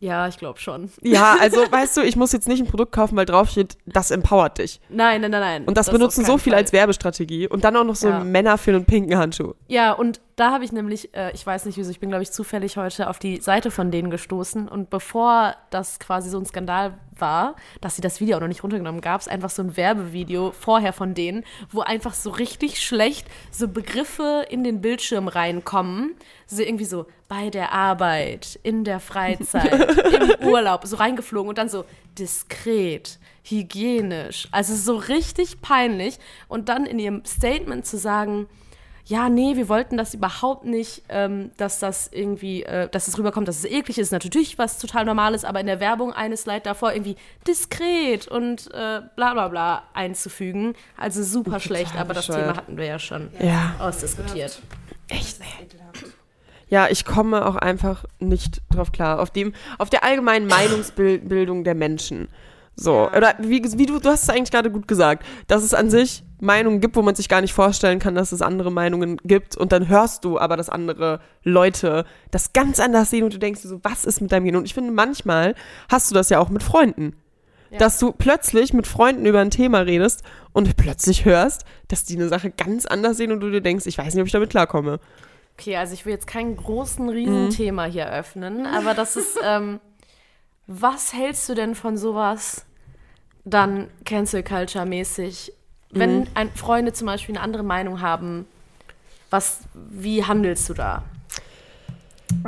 ja, 0.00 0.28
ich 0.28 0.36
glaube 0.36 0.60
schon. 0.60 0.90
Ja, 1.02 1.36
also 1.40 1.60
weißt 1.70 1.96
du, 1.96 2.02
ich 2.02 2.16
muss 2.16 2.32
jetzt 2.32 2.46
nicht 2.46 2.60
ein 2.60 2.66
Produkt 2.66 2.92
kaufen, 2.92 3.16
weil 3.16 3.26
drauf 3.26 3.48
steht, 3.48 3.78
das 3.86 4.10
empowert 4.10 4.58
dich. 4.58 4.80
Nein, 4.90 5.22
nein, 5.22 5.30
nein, 5.30 5.40
nein. 5.40 5.64
Und 5.64 5.76
das, 5.78 5.88
auf 5.88 5.94
benutzen 5.94 6.24
so 6.24 6.36
viele 6.36 6.56
Fall. 6.56 6.62
als 6.62 6.72
Werbestrategie. 6.72 7.48
Und 7.48 7.64
dann 7.64 7.76
auch 7.76 7.84
noch 7.84 7.96
so 7.96 8.08
Ja. 8.08 8.22
Männer 8.22 8.58
für 8.58 8.72
einen 8.72 8.84
pinken 8.84 9.16
Handschuh. 9.16 9.54
Ja, 9.68 9.92
und 9.92 10.20
da 10.36 10.50
habe 10.50 10.64
ich 10.64 10.72
nämlich, 10.72 11.14
äh, 11.14 11.30
ich 11.32 11.46
weiß 11.46 11.64
nicht 11.66 11.76
wieso, 11.76 11.90
ich 11.90 12.00
bin, 12.00 12.08
glaube 12.08 12.22
ich, 12.22 12.32
zufällig 12.32 12.76
heute 12.76 13.08
auf 13.08 13.18
die 13.18 13.40
Seite 13.40 13.70
von 13.70 13.90
denen 13.90 14.10
gestoßen. 14.10 14.68
Und 14.68 14.90
bevor 14.90 15.54
das 15.70 16.00
quasi 16.00 16.28
so 16.28 16.38
ein 16.38 16.46
Skandal 16.46 16.94
war, 17.16 17.54
dass 17.80 17.94
sie 17.94 18.02
das 18.02 18.20
Video 18.20 18.36
auch 18.36 18.40
noch 18.40 18.48
nicht 18.48 18.64
runtergenommen 18.64 19.00
gab 19.00 19.20
es 19.20 19.28
einfach 19.28 19.50
so 19.50 19.62
ein 19.62 19.76
Werbevideo 19.76 20.50
vorher 20.50 20.92
von 20.92 21.14
denen, 21.14 21.44
wo 21.70 21.80
einfach 21.80 22.14
so 22.14 22.30
richtig 22.30 22.82
schlecht 22.82 23.28
so 23.52 23.68
Begriffe 23.68 24.44
in 24.48 24.64
den 24.64 24.80
Bildschirm 24.80 25.28
reinkommen. 25.28 26.16
So 26.46 26.62
irgendwie 26.62 26.84
so 26.84 27.06
bei 27.28 27.50
der 27.50 27.72
Arbeit, 27.72 28.58
in 28.64 28.82
der 28.84 28.98
Freizeit, 29.00 29.72
im 30.40 30.48
Urlaub, 30.48 30.84
so 30.86 30.96
reingeflogen 30.96 31.48
und 31.48 31.58
dann 31.58 31.68
so 31.68 31.84
diskret, 32.18 33.18
hygienisch. 33.44 34.48
Also 34.50 34.74
so 34.74 34.96
richtig 34.96 35.60
peinlich. 35.60 36.18
Und 36.48 36.68
dann 36.68 36.86
in 36.86 36.98
ihrem 36.98 37.24
Statement 37.24 37.86
zu 37.86 37.98
sagen, 37.98 38.48
ja, 39.06 39.28
nee, 39.28 39.54
wir 39.56 39.68
wollten 39.68 39.96
das 39.98 40.14
überhaupt 40.14 40.64
nicht, 40.64 41.02
ähm, 41.10 41.50
dass 41.58 41.78
das 41.78 42.08
irgendwie, 42.10 42.62
äh, 42.62 42.88
dass 42.88 43.06
es 43.06 43.18
rüberkommt, 43.18 43.46
dass 43.48 43.58
es 43.58 43.64
eklig 43.66 43.98
ist. 43.98 44.12
Natürlich 44.12 44.56
was 44.58 44.78
total 44.78 45.04
Normales, 45.04 45.44
aber 45.44 45.60
in 45.60 45.66
der 45.66 45.78
Werbung 45.80 46.12
eine 46.12 46.36
Slide 46.36 46.62
davor 46.62 46.92
irgendwie 46.92 47.16
diskret 47.46 48.28
und 48.28 48.68
äh, 48.72 49.02
bla 49.14 49.34
bla 49.34 49.48
bla 49.48 49.82
einzufügen. 49.92 50.74
Also 50.96 51.22
super 51.22 51.60
schlecht, 51.60 51.94
aber 51.96 52.14
das. 52.14 52.26
Thema 52.26 52.56
hatten 52.56 52.76
wir 52.78 52.86
ja 52.86 52.98
schon 52.98 53.28
Ja. 53.38 53.74
ausdiskutiert. 53.78 54.62
Echt? 55.08 55.38
Ja, 56.70 56.88
ich 56.88 57.04
komme 57.04 57.46
auch 57.46 57.56
einfach 57.56 58.04
nicht 58.18 58.62
drauf 58.70 58.90
klar. 58.90 59.20
Auf 59.20 59.30
dem, 59.30 59.52
auf 59.78 59.90
der 59.90 60.02
allgemeinen 60.02 60.46
Meinungsbildung 60.46 61.62
der 61.62 61.74
Menschen. 61.74 62.28
So. 62.76 63.08
Oder 63.10 63.34
wie, 63.38 63.62
wie 63.62 63.86
du, 63.86 63.98
du 63.98 64.08
hast 64.08 64.24
es 64.24 64.30
eigentlich 64.30 64.50
gerade 64.50 64.70
gut 64.70 64.88
gesagt, 64.88 65.24
dass 65.46 65.62
es 65.62 65.74
an 65.74 65.90
sich 65.90 66.24
Meinungen 66.40 66.80
gibt, 66.80 66.96
wo 66.96 67.02
man 67.02 67.14
sich 67.14 67.28
gar 67.28 67.40
nicht 67.40 67.54
vorstellen 67.54 67.98
kann, 67.98 68.14
dass 68.14 68.32
es 68.32 68.42
andere 68.42 68.70
Meinungen 68.70 69.18
gibt. 69.24 69.56
Und 69.56 69.72
dann 69.72 69.88
hörst 69.88 70.24
du 70.24 70.38
aber, 70.38 70.56
dass 70.56 70.68
andere 70.68 71.20
Leute 71.42 72.04
das 72.30 72.52
ganz 72.52 72.80
anders 72.80 73.10
sehen 73.10 73.24
und 73.24 73.32
du 73.32 73.38
denkst 73.38 73.62
dir 73.62 73.68
so, 73.68 73.80
was 73.82 74.04
ist 74.04 74.20
mit 74.20 74.32
deinem 74.32 74.44
Gehirn? 74.44 74.56
Und 74.58 74.66
ich 74.66 74.74
finde, 74.74 74.92
manchmal 74.92 75.54
hast 75.88 76.10
du 76.10 76.14
das 76.14 76.30
ja 76.30 76.38
auch 76.40 76.48
mit 76.48 76.62
Freunden. 76.62 77.16
Dass 77.76 77.98
du 77.98 78.12
plötzlich 78.12 78.72
mit 78.72 78.86
Freunden 78.86 79.26
über 79.26 79.40
ein 79.40 79.50
Thema 79.50 79.80
redest 79.80 80.22
und 80.52 80.76
plötzlich 80.76 81.24
hörst, 81.24 81.64
dass 81.88 82.04
die 82.04 82.14
eine 82.14 82.28
Sache 82.28 82.52
ganz 82.52 82.86
anders 82.86 83.16
sehen 83.16 83.32
und 83.32 83.40
du 83.40 83.50
dir 83.50 83.62
denkst, 83.62 83.86
ich 83.86 83.98
weiß 83.98 84.14
nicht, 84.14 84.20
ob 84.20 84.26
ich 84.26 84.32
damit 84.32 84.50
klarkomme. 84.50 85.00
Okay, 85.58 85.76
also 85.76 85.94
ich 85.94 86.06
will 86.06 86.12
jetzt 86.12 86.28
kein 86.28 86.56
großen 86.56 87.08
Riesenthema 87.08 87.84
hier 87.84 88.08
öffnen, 88.10 88.66
aber 88.66 88.94
das 88.94 89.16
ist, 89.16 89.38
ähm, 89.44 89.80
was 90.66 91.12
hältst 91.12 91.48
du 91.48 91.54
denn 91.54 91.74
von 91.74 91.96
sowas 91.96 92.64
dann 93.44 93.88
Cancel 94.04 94.42
Culture 94.42 94.86
mäßig, 94.86 95.52
wenn 95.90 96.26
ein, 96.34 96.50
Freunde 96.50 96.92
zum 96.92 97.06
Beispiel 97.06 97.36
eine 97.36 97.44
andere 97.44 97.62
Meinung 97.62 98.00
haben, 98.00 98.46
was, 99.30 99.60
wie 99.74 100.24
handelst 100.24 100.68
du 100.68 100.74
da? 100.74 101.04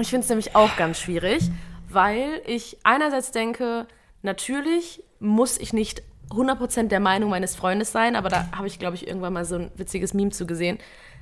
Ich 0.00 0.08
finde 0.08 0.24
es 0.24 0.28
nämlich 0.28 0.56
auch 0.56 0.74
ganz 0.76 0.98
schwierig, 0.98 1.50
weil 1.88 2.42
ich 2.46 2.78
einerseits 2.82 3.30
denke, 3.30 3.86
natürlich 4.22 5.02
muss 5.20 5.58
ich 5.58 5.72
nicht 5.72 6.02
100% 6.30 6.88
der 6.88 7.00
Meinung 7.00 7.30
meines 7.30 7.54
Freundes 7.54 7.92
sein, 7.92 8.16
aber 8.16 8.28
da 8.28 8.48
habe 8.52 8.66
ich, 8.66 8.78
glaube 8.78 8.96
ich, 8.96 9.06
irgendwann 9.06 9.32
mal 9.32 9.44
so 9.44 9.56
ein 9.56 9.70
witziges 9.76 10.12
Meme 10.12 10.30
zu 10.30 10.46
gesehen. 10.46 10.78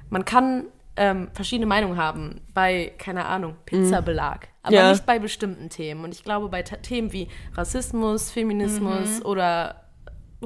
Man 0.08 0.24
kann 0.24 0.64
ähm, 0.96 1.28
verschiedene 1.32 1.66
Meinungen 1.66 1.96
haben 1.96 2.40
bei, 2.54 2.92
keine 2.98 3.24
Ahnung, 3.26 3.56
Pizzabelag, 3.66 4.46
aber 4.62 4.74
Ja. 4.76 4.90
nicht 4.90 5.04
bei 5.06 5.18
bestimmten 5.18 5.68
Themen. 5.68 6.04
Und 6.04 6.14
ich 6.14 6.22
glaube, 6.24 6.48
bei 6.48 6.62
Themen 6.62 7.12
wie 7.12 7.28
Rassismus, 7.54 8.30
Feminismus 8.30 9.24
oder 9.24 9.80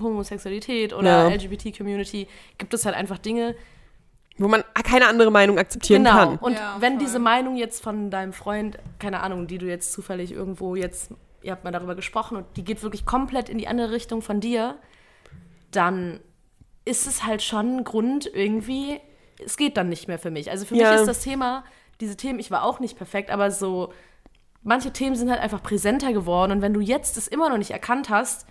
Homosexualität 0.01 0.93
oder 0.95 1.29
Ja. 1.29 1.35
LGBT-Community 1.35 2.29
gibt 2.57 2.73
es 2.75 2.85
halt 2.87 2.95
einfach 2.97 3.19
Dinge, 3.19 3.55
Wo 4.41 4.47
man 4.47 4.63
keine 4.85 5.09
andere 5.09 5.33
Meinung 5.33 5.59
akzeptieren 5.59 6.05
genau. 6.05 6.15
kann. 6.17 6.37
Und 6.37 6.53
Ja, 6.55 6.77
wenn 6.79 6.93
voll. 6.95 7.01
diese 7.05 7.19
Meinung 7.19 7.57
jetzt 7.57 7.83
von 7.83 8.09
deinem 8.09 8.33
Freund, 8.33 8.79
keine 9.01 9.19
Ahnung, 9.21 9.49
die 9.49 9.59
du 9.59 9.67
jetzt 9.67 9.93
zufällig 9.93 10.31
irgendwo 10.31 10.77
jetzt, 10.77 11.11
ihr 11.43 11.51
habt 11.51 11.65
mal 11.65 11.73
darüber 11.73 11.97
gesprochen 11.97 12.37
und 12.37 12.47
die 12.57 12.63
geht 12.63 12.83
wirklich 12.85 13.05
komplett 13.05 13.49
in 13.49 13.59
die 13.59 13.67
andere 13.67 13.91
Richtung 13.91 14.23
von 14.23 14.39
dir, 14.41 14.77
dann 15.73 16.21
ist 16.85 17.07
es 17.09 17.25
halt 17.27 17.43
schon 17.43 17.79
ein 17.79 17.85
Grund 17.85 18.31
irgendwie, 18.33 19.01
es 19.45 19.57
geht 19.57 19.77
dann 19.77 19.89
nicht 19.89 20.09
mehr 20.09 20.19
für 20.19 20.31
mich. 20.31 20.51
Also 20.51 20.65
für 20.65 20.77
Ja. 20.77 20.91
mich 20.91 21.01
ist 21.01 21.09
das 21.09 21.21
Thema, 21.21 21.65
diese 22.01 22.17
Themen, 22.17 22.39
ich 22.39 22.51
war 22.51 22.65
auch 22.65 22.81
nicht 22.81 22.97
perfekt, 22.97 23.31
aber 23.31 23.51
so, 23.51 23.93
manche 24.63 24.93
Themen 24.93 25.17
sind 25.17 25.31
halt 25.31 25.41
einfach 25.41 25.63
präsenter 25.63 26.13
geworden 26.13 26.53
und 26.53 26.63
wenn 26.63 26.75
du 26.75 26.81
jetzt 26.81 27.17
es 27.17 27.29
immer 27.29 27.49
noch 27.49 27.59
nicht 27.59 27.71
erkannt 27.71 28.11
hast, 28.11 28.47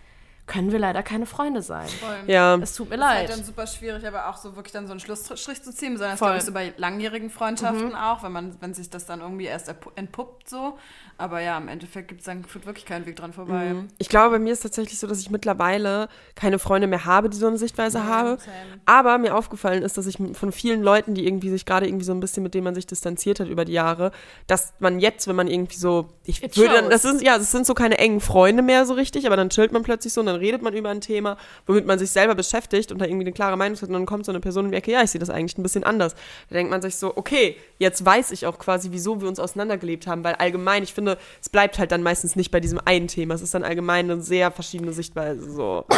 können 0.47 0.71
wir 0.71 0.79
leider 0.79 1.03
keine 1.03 1.25
Freunde 1.25 1.61
sein. 1.61 1.87
Voll. 1.87 2.15
Ja, 2.27 2.55
Es 2.55 2.73
tut 2.73 2.89
mir 2.89 2.95
Ist 2.95 3.03
halt 3.03 3.27
leid. 3.27 3.37
dann 3.37 3.43
super 3.45 3.67
schwierig, 3.67 4.07
aber 4.07 4.29
auch 4.29 4.37
so 4.37 4.55
wirklich 4.55 4.73
dann 4.73 4.87
so 4.87 4.91
einen 4.91 4.99
Schlussstrich 4.99 5.61
zu 5.61 5.73
ziehen, 5.73 5.93
sondern 5.97 6.11
das 6.11 6.19
Voll. 6.19 6.29
glaube 6.29 6.37
ich 6.39 6.45
so 6.45 6.51
bei 6.53 6.73
langjährigen 6.77 7.29
Freundschaften 7.29 7.93
auch, 7.95 8.23
wenn 8.23 8.31
man, 8.31 8.55
wenn 8.61 8.73
sich 8.73 8.89
das 8.89 9.05
dann 9.05 9.19
irgendwie 9.21 9.45
erst 9.45 9.73
entpuppt 9.95 10.49
so. 10.49 10.77
Aber 11.19 11.41
ja, 11.41 11.57
im 11.57 11.67
Endeffekt 11.67 12.09
gibt 12.09 12.21
es 12.21 12.25
dann 12.25 12.45
führt 12.45 12.67
wirklich 12.67 12.85
keinen 12.85 13.07
Weg 13.07 13.15
dran 13.15 13.33
vorbei. 13.33 13.73
ich 13.97 14.07
glaube, 14.07 14.35
bei 14.35 14.39
mir 14.39 14.53
ist 14.53 14.59
tatsächlich 14.61 14.99
so, 14.99 15.07
dass 15.07 15.19
ich 15.19 15.31
mittlerweile 15.31 16.09
keine 16.35 16.59
Freunde 16.59 16.85
mehr 16.87 17.05
habe, 17.05 17.27
die 17.29 17.37
so 17.37 17.47
eine 17.47 17.57
Sichtweise 17.57 18.03
habe. 18.05 18.37
same. 18.39 18.53
Aber 18.85 19.17
mir 19.17 19.35
aufgefallen 19.35 19.81
ist, 19.81 19.97
dass 19.97 20.05
ich 20.05 20.17
von 20.33 20.51
vielen 20.51 20.83
Leuten, 20.83 21.15
die 21.15 21.25
irgendwie 21.25 21.49
sich 21.49 21.65
gerade 21.65 21.87
irgendwie 21.87 22.05
so 22.05 22.11
ein 22.13 22.19
bisschen 22.19 22.43
mit 22.43 22.53
denen 22.53 22.63
man 22.65 22.75
sich 22.75 22.85
distanziert 22.85 23.39
hat 23.39 23.47
über 23.47 23.65
die 23.65 23.71
Jahre, 23.73 24.11
dass 24.45 24.73
man 24.79 24.99
jetzt, 24.99 25.27
wenn 25.27 25.35
man 25.35 25.47
irgendwie 25.47 25.77
so, 25.77 26.07
ich 26.23 26.43
It 26.43 26.55
würde, 26.55 26.77
shows. 26.81 26.89
das 26.89 27.01
sind 27.01 27.21
ja, 27.23 27.37
das 27.39 27.51
sind 27.51 27.65
so 27.65 27.73
keine 27.73 27.97
engen 27.97 28.21
Freunde 28.21 28.61
mehr 28.61 28.85
so 28.85 28.93
richtig, 28.93 29.25
aber 29.25 29.35
dann 29.37 29.49
chillt 29.49 29.71
man 29.71 29.81
plötzlich 29.81 30.13
so 30.13 30.19
und 30.21 30.27
dann 30.27 30.36
redet 30.37 30.61
man 30.61 30.73
über 30.73 30.89
ein 30.89 31.01
Thema, 31.01 31.37
womit 31.65 31.85
man 31.85 31.99
sich 31.99 32.11
selber 32.11 32.35
beschäftigt 32.35 32.91
und 32.91 32.99
da 32.99 33.05
irgendwie 33.05 33.25
eine 33.25 33.33
klare 33.33 33.57
Meinung 33.57 33.77
hat 33.77 33.87
und 33.87 33.93
dann 33.93 34.05
kommt 34.05 34.25
so 34.25 34.31
eine 34.31 34.39
Person 34.39 34.71
die 34.71 34.77
Ecke, 34.77 34.91
ja, 34.91 35.03
ich 35.03 35.11
sehe 35.11 35.19
das 35.19 35.29
eigentlich 35.29 35.57
ein 35.57 35.63
bisschen 35.63 35.83
anders. 35.83 36.15
Da 36.49 36.55
denkt 36.55 36.71
man 36.71 36.81
sich 36.81 36.95
so, 36.95 37.15
okay, 37.15 37.57
jetzt 37.77 38.05
weiß 38.05 38.31
ich 38.31 38.45
auch 38.45 38.59
quasi, 38.59 38.91
wieso 38.91 39.21
wir 39.21 39.27
uns 39.27 39.39
auseinandergelebt 39.39 40.07
haben, 40.07 40.23
weil 40.23 40.35
allgemein, 40.35 40.83
ich 40.83 40.93
finde, 40.93 41.17
es 41.41 41.49
bleibt 41.49 41.79
halt 41.79 41.91
dann 41.91 42.03
meistens 42.03 42.35
nicht 42.35 42.51
bei 42.51 42.59
diesem 42.59 42.79
einen 42.83 43.07
Thema, 43.07 43.33
es 43.33 43.41
ist 43.41 43.53
dann 43.53 43.63
allgemein 43.63 44.09
eine 44.09 44.21
sehr 44.21 44.51
verschiedene 44.51 44.93
Sichtweise 44.93 45.49
so. 45.49 45.85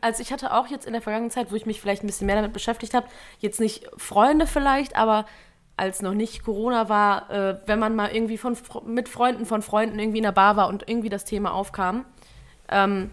Also 0.00 0.22
ich 0.22 0.32
hatte 0.32 0.52
auch 0.52 0.68
jetzt 0.68 0.86
in 0.86 0.92
der 0.92 1.02
vergangenen 1.02 1.30
Zeit, 1.30 1.50
wo 1.50 1.56
ich 1.56 1.66
mich 1.66 1.80
vielleicht 1.80 2.02
ein 2.02 2.06
bisschen 2.06 2.26
mehr 2.26 2.36
damit 2.36 2.52
beschäftigt 2.52 2.94
habe, 2.94 3.06
jetzt 3.40 3.60
nicht 3.60 3.88
Freunde 3.96 4.46
vielleicht, 4.46 4.96
aber 4.96 5.26
als 5.76 6.00
noch 6.00 6.14
nicht 6.14 6.42
Corona 6.42 6.88
war, 6.88 7.30
äh, 7.30 7.58
wenn 7.66 7.78
man 7.78 7.94
mal 7.94 8.10
irgendwie 8.14 8.38
von, 8.38 8.56
mit 8.86 9.08
Freunden 9.08 9.44
von 9.44 9.62
Freunden 9.62 9.98
irgendwie 9.98 10.18
in 10.18 10.24
der 10.24 10.32
Bar 10.32 10.56
war 10.56 10.68
und 10.68 10.88
irgendwie 10.88 11.10
das 11.10 11.24
Thema 11.24 11.52
aufkam, 11.52 12.06
ähm, 12.70 13.10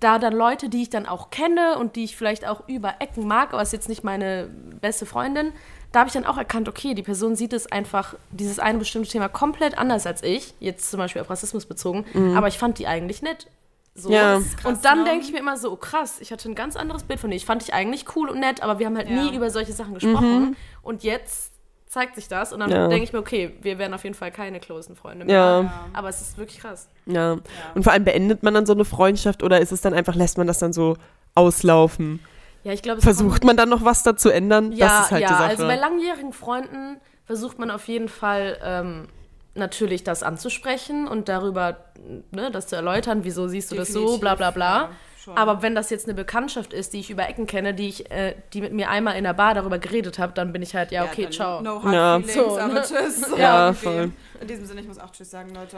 da 0.00 0.18
dann 0.18 0.32
Leute, 0.32 0.68
die 0.68 0.82
ich 0.82 0.90
dann 0.90 1.06
auch 1.06 1.30
kenne 1.30 1.78
und 1.78 1.96
die 1.96 2.04
ich 2.04 2.16
vielleicht 2.16 2.46
auch 2.46 2.66
über 2.68 2.94
Ecken 3.00 3.26
mag, 3.26 3.52
aber 3.52 3.62
ist 3.62 3.72
jetzt 3.72 3.88
nicht 3.88 4.02
meine 4.02 4.50
beste 4.80 5.06
Freundin, 5.06 5.52
da 5.92 6.00
habe 6.00 6.08
ich 6.08 6.14
dann 6.14 6.24
auch 6.24 6.38
erkannt, 6.38 6.68
okay, 6.68 6.94
die 6.94 7.02
Person 7.02 7.36
sieht 7.36 7.52
es 7.52 7.70
einfach, 7.70 8.14
dieses 8.30 8.58
eine 8.58 8.78
bestimmte 8.78 9.10
Thema 9.10 9.28
komplett 9.28 9.76
anders 9.76 10.06
als 10.06 10.22
ich, 10.22 10.54
jetzt 10.60 10.90
zum 10.90 10.98
Beispiel 10.98 11.20
auf 11.20 11.30
Rassismus 11.30 11.66
bezogen, 11.66 12.04
aber 12.36 12.48
ich 12.48 12.58
fand 12.58 12.78
die 12.78 12.86
eigentlich 12.86 13.22
nett. 13.22 13.46
So. 13.94 14.10
Ja. 14.10 14.40
Krass, 14.56 14.64
und 14.64 14.84
dann 14.84 15.00
ne? 15.00 15.04
denke 15.04 15.24
ich 15.26 15.32
mir 15.32 15.38
immer 15.38 15.56
so, 15.56 15.72
oh 15.72 15.76
krass, 15.76 16.20
ich 16.20 16.32
hatte 16.32 16.48
ein 16.48 16.54
ganz 16.54 16.76
anderes 16.76 17.02
Bild 17.02 17.20
von 17.20 17.30
dir. 17.30 17.36
Ich 17.36 17.44
fand 17.44 17.62
dich 17.62 17.74
eigentlich 17.74 18.04
cool 18.14 18.30
und 18.30 18.38
nett, 18.38 18.62
aber 18.62 18.78
wir 18.78 18.86
haben 18.86 18.96
halt 18.96 19.10
Ja. 19.10 19.22
nie 19.22 19.34
über 19.34 19.50
solche 19.50 19.72
Sachen 19.72 19.94
gesprochen. 19.94 20.56
Und 20.82 21.02
jetzt 21.02 21.49
zeigt 21.90 22.14
sich 22.14 22.28
das 22.28 22.52
und 22.52 22.60
dann 22.60 22.70
Ja. 22.70 22.86
denke 22.86 23.02
ich 23.02 23.12
mir, 23.12 23.18
okay, 23.18 23.52
wir 23.62 23.76
werden 23.78 23.92
auf 23.94 24.04
jeden 24.04 24.14
Fall 24.14 24.30
keine 24.30 24.60
closen 24.60 24.94
Freunde 24.94 25.24
mehr. 25.24 25.34
Ja. 25.34 25.88
Aber 25.92 26.08
es 26.08 26.20
ist 26.20 26.38
wirklich 26.38 26.60
krass. 26.60 26.88
Ja. 27.06 27.38
Und 27.74 27.82
vor 27.82 27.92
allem 27.92 28.04
beendet 28.04 28.44
man 28.44 28.54
dann 28.54 28.64
so 28.64 28.72
eine 28.72 28.84
Freundschaft 28.84 29.42
oder 29.42 29.60
ist 29.60 29.72
es 29.72 29.80
dann 29.80 29.92
einfach, 29.92 30.14
lässt 30.14 30.38
man 30.38 30.46
das 30.46 30.60
dann 30.60 30.72
so 30.72 30.96
auslaufen? 31.34 32.20
Ja, 32.62 32.72
ich 32.72 32.82
glaube, 32.82 32.98
es 32.98 33.04
Versucht 33.04 33.42
man 33.42 33.56
dann 33.56 33.68
noch 33.68 33.84
was 33.84 34.04
da 34.04 34.16
zu 34.16 34.30
ändern? 34.30 34.70
Ja, 34.70 34.86
das 34.86 35.06
ist 35.06 35.10
halt 35.10 35.22
ja. 35.22 35.28
die 35.28 35.34
Sache. 35.34 35.44
also 35.44 35.66
bei 35.66 35.76
langjährigen 35.76 36.32
Freunden 36.32 37.00
versucht 37.24 37.58
man 37.58 37.72
auf 37.72 37.88
jeden 37.88 38.08
Fall 38.08 38.58
ähm, 38.62 39.08
natürlich 39.56 40.04
das 40.04 40.22
anzusprechen 40.22 41.08
und 41.08 41.28
darüber 41.28 41.86
ne, 42.30 42.52
das 42.52 42.68
zu 42.68 42.76
erläutern, 42.76 43.24
wieso 43.24 43.48
siehst 43.48 43.72
du 43.72 43.74
das 43.74 43.88
so, 43.88 44.18
bla 44.18 44.36
bla 44.36 44.52
bla. 44.52 44.90
Ja. 45.20 45.24
schon. 45.24 45.36
Aber 45.36 45.62
wenn 45.62 45.74
das 45.74 45.90
jetzt 45.90 46.06
eine 46.06 46.14
Bekanntschaft 46.14 46.72
ist, 46.72 46.92
die 46.92 47.00
ich 47.00 47.10
über 47.10 47.28
Ecken 47.28 47.46
kenne, 47.46 47.74
die 47.74 47.88
ich, 47.88 48.10
äh, 48.10 48.34
die 48.52 48.60
mit 48.60 48.72
mir 48.72 48.90
einmal 48.90 49.16
in 49.16 49.24
der 49.24 49.34
Bar 49.34 49.54
darüber 49.54 49.78
geredet 49.78 50.18
hat, 50.18 50.36
dann 50.38 50.52
bin 50.52 50.62
ich 50.62 50.74
halt, 50.74 50.90
ja, 50.92 51.04
okay, 51.04 51.24
dann 51.24 51.32
ciao. 51.32 51.60
No 51.60 51.82
hard 51.82 51.94
Ja. 51.94 52.16
feelings, 52.20 52.34
So, 52.34 52.58
aber 52.58 52.72
ne? 52.72 52.82
tschüss. 52.82 53.26
Ja, 53.36 53.66
Irgendwie. 53.66 53.82
voll. 53.84 54.12
In 54.40 54.46
diesem 54.48 54.64
Sinne, 54.66 54.80
ich 54.80 54.88
muss 54.88 54.98
auch 54.98 55.10
tschüss 55.12 55.30
sagen, 55.30 55.50
Leute. 55.54 55.76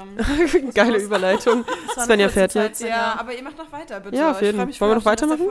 Geile 0.74 0.98
Überleitung. 0.98 1.64
Svenja 1.98 2.28
fährt 2.28 2.52
Zeit. 2.52 2.68
jetzt. 2.70 2.82
Ja, 2.82 3.16
aber 3.18 3.34
ihr 3.34 3.42
macht 3.42 3.58
noch 3.58 3.70
weiter, 3.72 4.00
bitte. 4.00 4.16
Ja, 4.16 4.30
auf 4.30 4.42
jeden. 4.42 4.64
Mich 4.66 4.80
Wollen 4.80 4.92
wir 4.92 4.96
noch 4.96 5.04
weitermachen? 5.04 5.48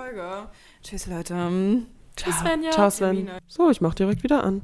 Tschüss, 0.84 1.08
Leute. 1.08 1.36
Tschüss, 2.16 2.36
Svenja. 2.40 2.72
Ciao, 2.72 2.90
Sven. 2.90 3.30
So, 3.48 3.70
ich 3.70 3.82
mach 3.82 3.94
direkt 3.94 4.24
wieder 4.24 4.44
an. 4.44 4.62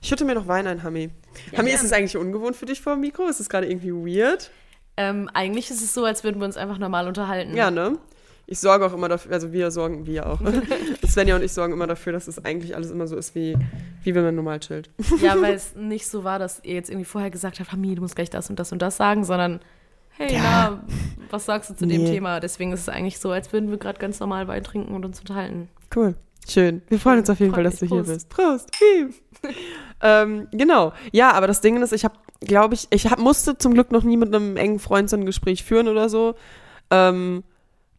Ich 0.00 0.08
schütte 0.08 0.24
mir 0.24 0.34
noch 0.34 0.48
Wein 0.48 0.66
ein, 0.66 0.82
Hami. 0.82 1.10
Hami, 1.56 1.70
ist 1.70 1.82
es 1.84 1.92
eigentlich 1.92 2.16
ungewohnt 2.16 2.56
für 2.56 2.66
dich 2.66 2.80
vor 2.80 2.94
dem 2.94 3.00
Mikro? 3.00 3.26
Ist 3.28 3.40
es 3.40 3.48
gerade 3.48 3.66
irgendwie 3.66 3.92
weird? 3.92 4.50
Ähm, 4.96 5.30
eigentlich 5.34 5.70
ist 5.70 5.82
es 5.82 5.92
so, 5.92 6.04
als 6.06 6.24
würden 6.24 6.40
wir 6.40 6.46
uns 6.46 6.56
einfach 6.56 6.78
normal 6.78 7.06
unterhalten. 7.06 7.54
Ja, 7.54 7.70
ne? 7.70 7.98
Ich 8.48 8.60
sorge 8.60 8.86
auch 8.86 8.92
immer 8.92 9.08
dafür, 9.08 9.32
also 9.32 9.52
wir 9.52 9.70
sorgen, 9.72 10.06
wir 10.06 10.26
auch. 10.26 10.40
Svenja 11.06 11.34
und 11.34 11.42
ich 11.42 11.52
sorgen 11.52 11.72
immer 11.72 11.86
dafür, 11.88 12.12
dass 12.12 12.28
es 12.28 12.44
eigentlich 12.44 12.76
alles 12.76 12.90
immer 12.92 13.06
so 13.08 13.16
ist, 13.16 13.34
wie, 13.34 13.56
wie 14.04 14.14
wenn 14.14 14.22
man 14.24 14.34
normal 14.36 14.60
chillt. 14.60 14.88
Ja, 15.20 15.40
weil 15.40 15.54
es 15.56 15.74
nicht 15.74 16.06
so 16.06 16.22
war, 16.22 16.38
dass 16.38 16.60
ihr 16.62 16.74
jetzt 16.74 16.88
irgendwie 16.88 17.04
vorher 17.06 17.30
gesagt 17.30 17.58
habt, 17.58 17.72
Hami, 17.72 17.94
du 17.96 18.02
musst 18.02 18.14
gleich 18.14 18.30
das 18.30 18.48
und 18.48 18.58
das 18.60 18.70
und 18.70 18.80
das 18.82 18.96
sagen, 18.96 19.24
sondern 19.24 19.58
hey, 20.10 20.34
Ja. 20.34 20.40
na, 20.42 20.84
was 21.30 21.44
sagst 21.46 21.70
du 21.70 21.74
zu 21.74 21.86
dem 21.86 22.04
Nee. 22.04 22.10
Thema? 22.12 22.38
Deswegen 22.38 22.72
ist 22.72 22.80
es 22.82 22.88
eigentlich 22.88 23.18
so, 23.18 23.30
als 23.32 23.52
würden 23.52 23.70
wir 23.70 23.78
gerade 23.78 23.98
ganz 23.98 24.20
normal 24.20 24.46
Wein 24.46 24.62
trinken 24.62 24.94
und 24.94 25.04
uns 25.04 25.18
unterhalten. 25.18 25.68
Cool. 25.94 26.14
Schön. 26.48 26.82
Wir 26.88 27.00
freuen 27.00 27.18
uns 27.18 27.28
auf 27.30 27.40
jeden 27.40 27.50
Freut 27.52 27.64
Fall, 27.64 27.64
dass 27.64 27.80
du 27.80 27.86
mich. 27.86 27.92
hier 27.92 28.02
Prost. 28.04 28.28
bist. 28.28 28.28
Prost. 28.28 28.70
Ähm, 30.02 30.48
genau. 30.52 30.92
Ja, 31.12 31.32
aber 31.32 31.46
das 31.46 31.60
Ding 31.62 31.80
ist, 31.82 31.92
ich 31.92 32.04
habe, 32.04 32.14
glaube 32.40 32.74
ich, 32.74 32.86
ich 32.90 33.10
hab, 33.10 33.18
musste 33.18 33.56
zum 33.56 33.72
Glück 33.74 33.92
noch 33.92 34.02
nie 34.02 34.16
mit 34.18 34.34
einem 34.34 34.56
engen 34.58 34.78
Freund 34.78 35.08
so 35.08 35.16
ein 35.16 35.24
Gespräch 35.24 35.64
führen 35.64 35.88
oder 35.88 36.08
so. 36.08 36.34
Ähm, 36.90 37.44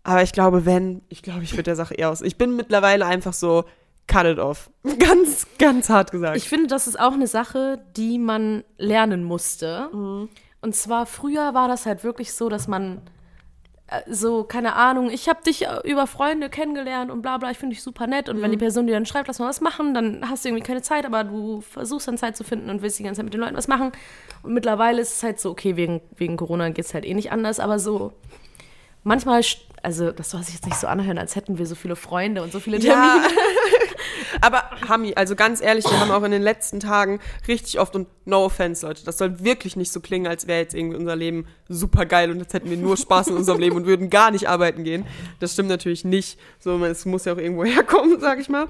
aber 0.08 0.24
ich 0.24 0.32
glaube, 0.32 0.65
wenn, 0.65 1.02
ich 1.10 1.22
glaube, 1.22 1.43
ich 1.43 1.52
würde 1.52 1.63
der 1.63 1.76
Sache 1.76 1.93
eher 1.93 2.10
aus. 2.10 2.22
Ich 2.22 2.38
bin 2.38 2.56
mittlerweile 2.56 3.06
einfach 3.06 3.34
so, 3.34 3.65
cut 4.08 4.26
it 4.26 4.39
off. 4.39 4.70
Ganz, 5.00 5.46
ganz 5.60 5.89
hart 5.89 6.12
gesagt. 6.12 6.38
Ich 6.38 6.48
finde, 6.48 6.67
das 6.67 6.88
ist 6.88 6.98
auch 6.98 7.12
eine 7.12 7.28
Sache, 7.28 7.80
die 7.98 8.17
man 8.17 8.63
lernen 8.78 9.24
musste. 9.26 9.89
Mhm. 9.91 10.30
Und 10.62 10.76
zwar 10.76 11.06
früher 11.06 11.54
war 11.54 11.67
das 11.67 11.86
halt 11.86 12.06
wirklich 12.06 12.32
so, 12.34 12.48
dass 12.48 12.70
man 12.70 13.02
äh, 13.88 14.02
so, 14.10 14.46
keine 14.46 14.76
Ahnung, 14.76 15.10
ich 15.10 15.28
habe 15.28 15.43
dich 15.43 15.65
äh, 15.67 15.80
über 15.84 16.08
Freunde 16.08 16.50
kennengelernt 16.50 17.12
und 17.12 17.22
bla 17.22 17.38
bla, 17.38 17.52
ich 17.52 17.58
finde 17.58 17.76
dich 17.76 17.84
super 17.84 18.08
nett. 18.08 18.30
Und 18.30 18.38
wenn 18.41 18.48
Mhm. 18.50 18.54
die 18.54 18.58
Person 18.60 18.88
dir 18.88 18.93
dann 18.93 19.06
schreibt, 19.06 19.28
lass 19.28 19.39
mal 19.39 19.50
was 19.50 19.60
machen, 19.60 19.93
dann 19.93 20.30
hast 20.30 20.46
du 20.46 20.50
irgendwie 20.50 20.63
keine 20.65 20.82
Zeit, 20.82 21.06
aber 21.06 21.26
du 21.26 21.60
versuchst 21.60 22.08
dann 22.08 22.17
Zeit 22.17 22.38
zu 22.38 22.46
finden 22.46 22.70
und 22.70 22.82
willst 22.82 22.98
die 22.98 23.04
ganze 23.04 23.20
Zeit 23.20 23.26
mit 23.26 23.34
den 23.34 23.41
Leuten 23.41 23.58
was 23.58 23.67
machen. 23.67 23.91
Und 24.41 24.54
mittlerweile 24.54 25.02
ist 25.02 25.17
es 25.17 25.24
halt 25.24 25.39
so, 25.41 25.52
okay, 25.52 25.76
wegen, 25.76 26.00
wegen 26.15 26.38
Corona 26.38 26.70
geht 26.70 26.86
es 26.86 26.93
halt 26.93 27.04
eh 27.06 27.13
nicht 27.13 27.34
anders, 27.34 27.60
aber 27.60 27.78
so 27.78 28.13
manchmal, 29.08 29.41
also 29.82 30.12
das 30.12 30.30
soll 30.30 30.43
sich 30.43 30.56
jetzt 30.56 30.65
nicht 30.65 30.78
so 30.78 30.88
anhören, 30.88 31.17
als 31.17 31.36
hätten 31.36 31.58
wir 31.58 31.65
so 31.65 31.76
viele 31.76 31.96
Freunde 31.96 32.43
und 32.43 32.52
so 32.52 32.60
viele 32.60 32.80
Termine. 32.80 33.24
Ja. 33.24 33.30
Aber 34.41 34.70
Hami, 34.88 35.13
also 35.15 35.36
ganz 35.36 35.62
ehrlich, 35.62 35.86
wir 35.86 36.00
haben 36.00 36.12
auch 36.12 36.24
in 36.24 36.32
den 36.32 36.41
letzten 36.41 36.80
Tagen 36.80 37.20
richtig 37.48 37.80
oft 37.80 37.96
und 37.96 38.08
no 38.26 38.46
offense, 38.46 38.86
Leute, 38.86 39.04
das 39.06 39.17
soll 39.17 39.43
wirklich 39.43 39.76
nicht 39.76 39.91
so 39.91 40.00
klingen, 40.00 40.28
als 40.28 40.48
wäre 40.48 40.60
jetzt 40.60 40.76
irgendwie 40.76 40.98
unser 40.98 41.15
Leben 41.15 41.48
super 41.70 42.06
geil 42.06 42.30
und 42.30 42.39
jetzt 42.39 42.54
hätten 42.54 42.70
wir 42.70 42.78
nur 42.78 42.98
Spaß 42.98 43.28
in 43.30 43.36
unserem 43.36 43.60
Leben 43.60 43.76
und 43.76 43.86
würden 43.86 44.10
gar 44.10 44.32
nicht 44.32 44.48
arbeiten 44.48 44.84
gehen. 44.84 45.06
Das 45.39 45.54
stimmt 45.54 45.70
natürlich 45.70 46.06
nicht. 46.06 46.38
So, 46.60 46.84
es 46.86 47.06
muss 47.06 47.26
ja 47.26 47.34
auch 47.34 47.38
irgendwo 47.38 47.63
herkommen, 47.65 48.20
sag 48.20 48.39
ich 48.39 48.50
mal. 48.50 48.67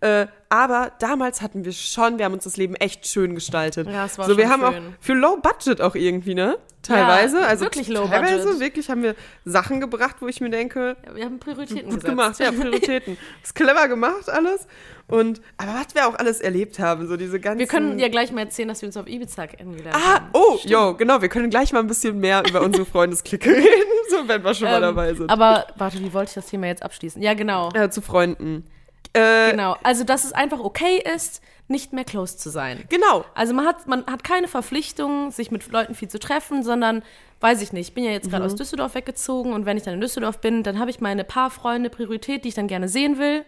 Äh, 0.00 0.26
aber 0.48 0.92
damals 1.00 1.42
hatten 1.42 1.64
wir 1.64 1.72
schon, 1.72 2.18
wir 2.18 2.24
haben 2.24 2.34
uns 2.34 2.44
das 2.44 2.56
Leben 2.56 2.74
echt 2.76 3.06
schön 3.06 3.34
gestaltet. 3.34 3.88
Ja, 3.88 4.04
es 4.06 4.16
war 4.16 4.26
so, 4.26 4.36
wir 4.38 4.48
haben 4.48 4.62
schön. 4.62 4.68
auch 4.88 4.92
für 5.00 5.14
Low 5.14 5.36
Budget 5.36 5.80
auch 5.80 5.94
irgendwie, 5.94 6.34
ne? 6.34 6.56
Teilweise. 6.82 7.40
Ja, 7.40 7.46
also 7.48 7.64
wirklich 7.64 7.88
low 7.88 8.06
teilweise 8.06 8.44
budget. 8.44 8.60
wirklich 8.60 8.88
haben 8.88 9.02
wir 9.02 9.14
Sachen 9.44 9.80
gebracht, 9.80 10.16
wo 10.20 10.28
ich 10.28 10.40
mir 10.40 10.48
denke, 10.48 10.96
Ja, 11.04 11.16
wir 11.16 11.24
haben 11.24 11.38
Prioritäten 11.40 11.82
Gut 11.90 11.94
gesetzt. 11.96 12.04
gemacht, 12.06 12.38
ja, 12.38 12.52
Prioritäten. 12.52 13.18
ist 13.42 13.54
clever 13.54 13.88
gemacht 13.88 14.30
alles. 14.30 14.68
Und, 15.08 15.40
aber 15.56 15.72
was 15.74 15.94
wir 15.94 16.06
auch 16.06 16.14
alles 16.14 16.40
erlebt 16.40 16.78
haben, 16.78 17.08
so 17.08 17.16
diese 17.16 17.40
ganzen... 17.40 17.58
Wir 17.58 17.66
können 17.66 17.98
ja 17.98 18.08
gleich 18.08 18.30
mal 18.30 18.42
erzählen, 18.42 18.68
dass 18.68 18.80
wir 18.80 18.86
uns 18.86 18.96
auf 18.96 19.06
Ibiza 19.08 19.48
kennengelernt 19.48 19.96
Ah, 20.00 20.14
haben. 20.14 20.26
oh, 20.32 20.58
jo, 20.64 20.94
genau, 20.94 21.20
wir 21.20 21.28
können 21.28 21.50
gleich 21.50 21.72
mal 21.72 21.80
ein 21.80 21.88
bisschen 21.88 22.20
mehr 22.20 22.42
über 22.48 22.62
unsere 22.62 22.86
Freundesklicke 22.86 23.50
reden, 23.50 23.90
so 24.10 24.28
wenn 24.28 24.42
wir 24.44 24.54
schon 24.54 24.68
mal 24.68 24.76
Ähm, 24.76 24.82
dabei 24.82 25.12
sind. 25.14 25.28
Aber 25.28 25.66
warte, 25.76 25.98
wie 25.98 26.12
wollte 26.12 26.28
ich 26.30 26.34
das 26.36 26.46
Thema 26.46 26.68
jetzt 26.68 26.82
abschließen? 26.84 27.20
Ja, 27.20 27.34
genau. 27.34 27.70
äh, 27.74 27.90
zu 27.90 28.00
Freunden. 28.00 28.64
Äh, 29.12 29.50
Genau. 29.52 29.76
Also, 29.82 30.04
dass 30.04 30.24
es 30.24 30.32
einfach 30.32 30.60
okay 30.60 31.02
ist, 31.14 31.42
nicht 31.70 31.92
mehr 31.92 32.04
close 32.04 32.36
zu 32.38 32.48
sein. 32.50 32.84
genau. 32.88 33.24
Also 33.34 33.52
man 33.52 33.66
hat, 33.66 33.86
man 33.86 34.06
hat 34.06 34.24
keine 34.24 34.48
Verpflichtung, 34.48 35.30
sich 35.30 35.50
mit 35.50 35.70
Leuten 35.70 35.94
viel 35.94 36.08
zu 36.08 36.18
treffen, 36.18 36.62
sondern, 36.62 37.02
weiß 37.40 37.60
ich 37.60 37.72
nicht, 37.74 37.88
ich 37.88 37.94
bin 37.94 38.04
ja 38.04 38.10
jetzt 38.10 38.30
gerade 38.30 38.42
Mhm. 38.42 38.46
aus 38.46 38.54
Düsseldorf 38.54 38.94
weggezogen 38.94 39.52
und 39.52 39.66
wenn 39.66 39.76
ich 39.76 39.82
dann 39.82 39.92
in 39.94 40.00
Düsseldorf 40.00 40.40
bin, 40.40 40.62
dann 40.62 40.78
habe 40.78 40.90
ich 40.90 41.00
meine 41.00 41.24
paar 41.24 41.50
Freunde 41.50 41.90
Priorität, 41.90 42.44
die 42.44 42.48
ich 42.48 42.54
dann 42.54 42.68
gerne 42.68 42.88
sehen 42.88 43.18
will. 43.18 43.44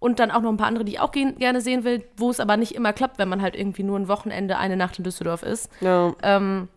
Und 0.00 0.18
dann 0.18 0.32
auch 0.32 0.40
noch 0.42 0.50
ein 0.50 0.56
paar 0.56 0.66
andere, 0.66 0.84
die 0.84 0.92
ich 0.94 1.00
auch 1.00 1.12
gerne 1.12 1.60
sehen 1.60 1.84
will, 1.84 2.04
wo 2.16 2.28
es 2.28 2.40
aber 2.40 2.56
nicht 2.56 2.74
immer 2.74 2.92
klappt, 2.92 3.18
wenn 3.18 3.28
man 3.28 3.40
halt 3.40 3.54
irgendwie 3.54 3.84
nur 3.84 3.96
ein 3.98 4.08
Wochenende, 4.08 4.58
eine 4.58 4.76
Nacht 4.76 4.98
in 4.98 5.04
Düsseldorf 5.04 5.44
ist. 5.44 5.70
Ja. 5.80 6.12
Ähm, 6.24 6.68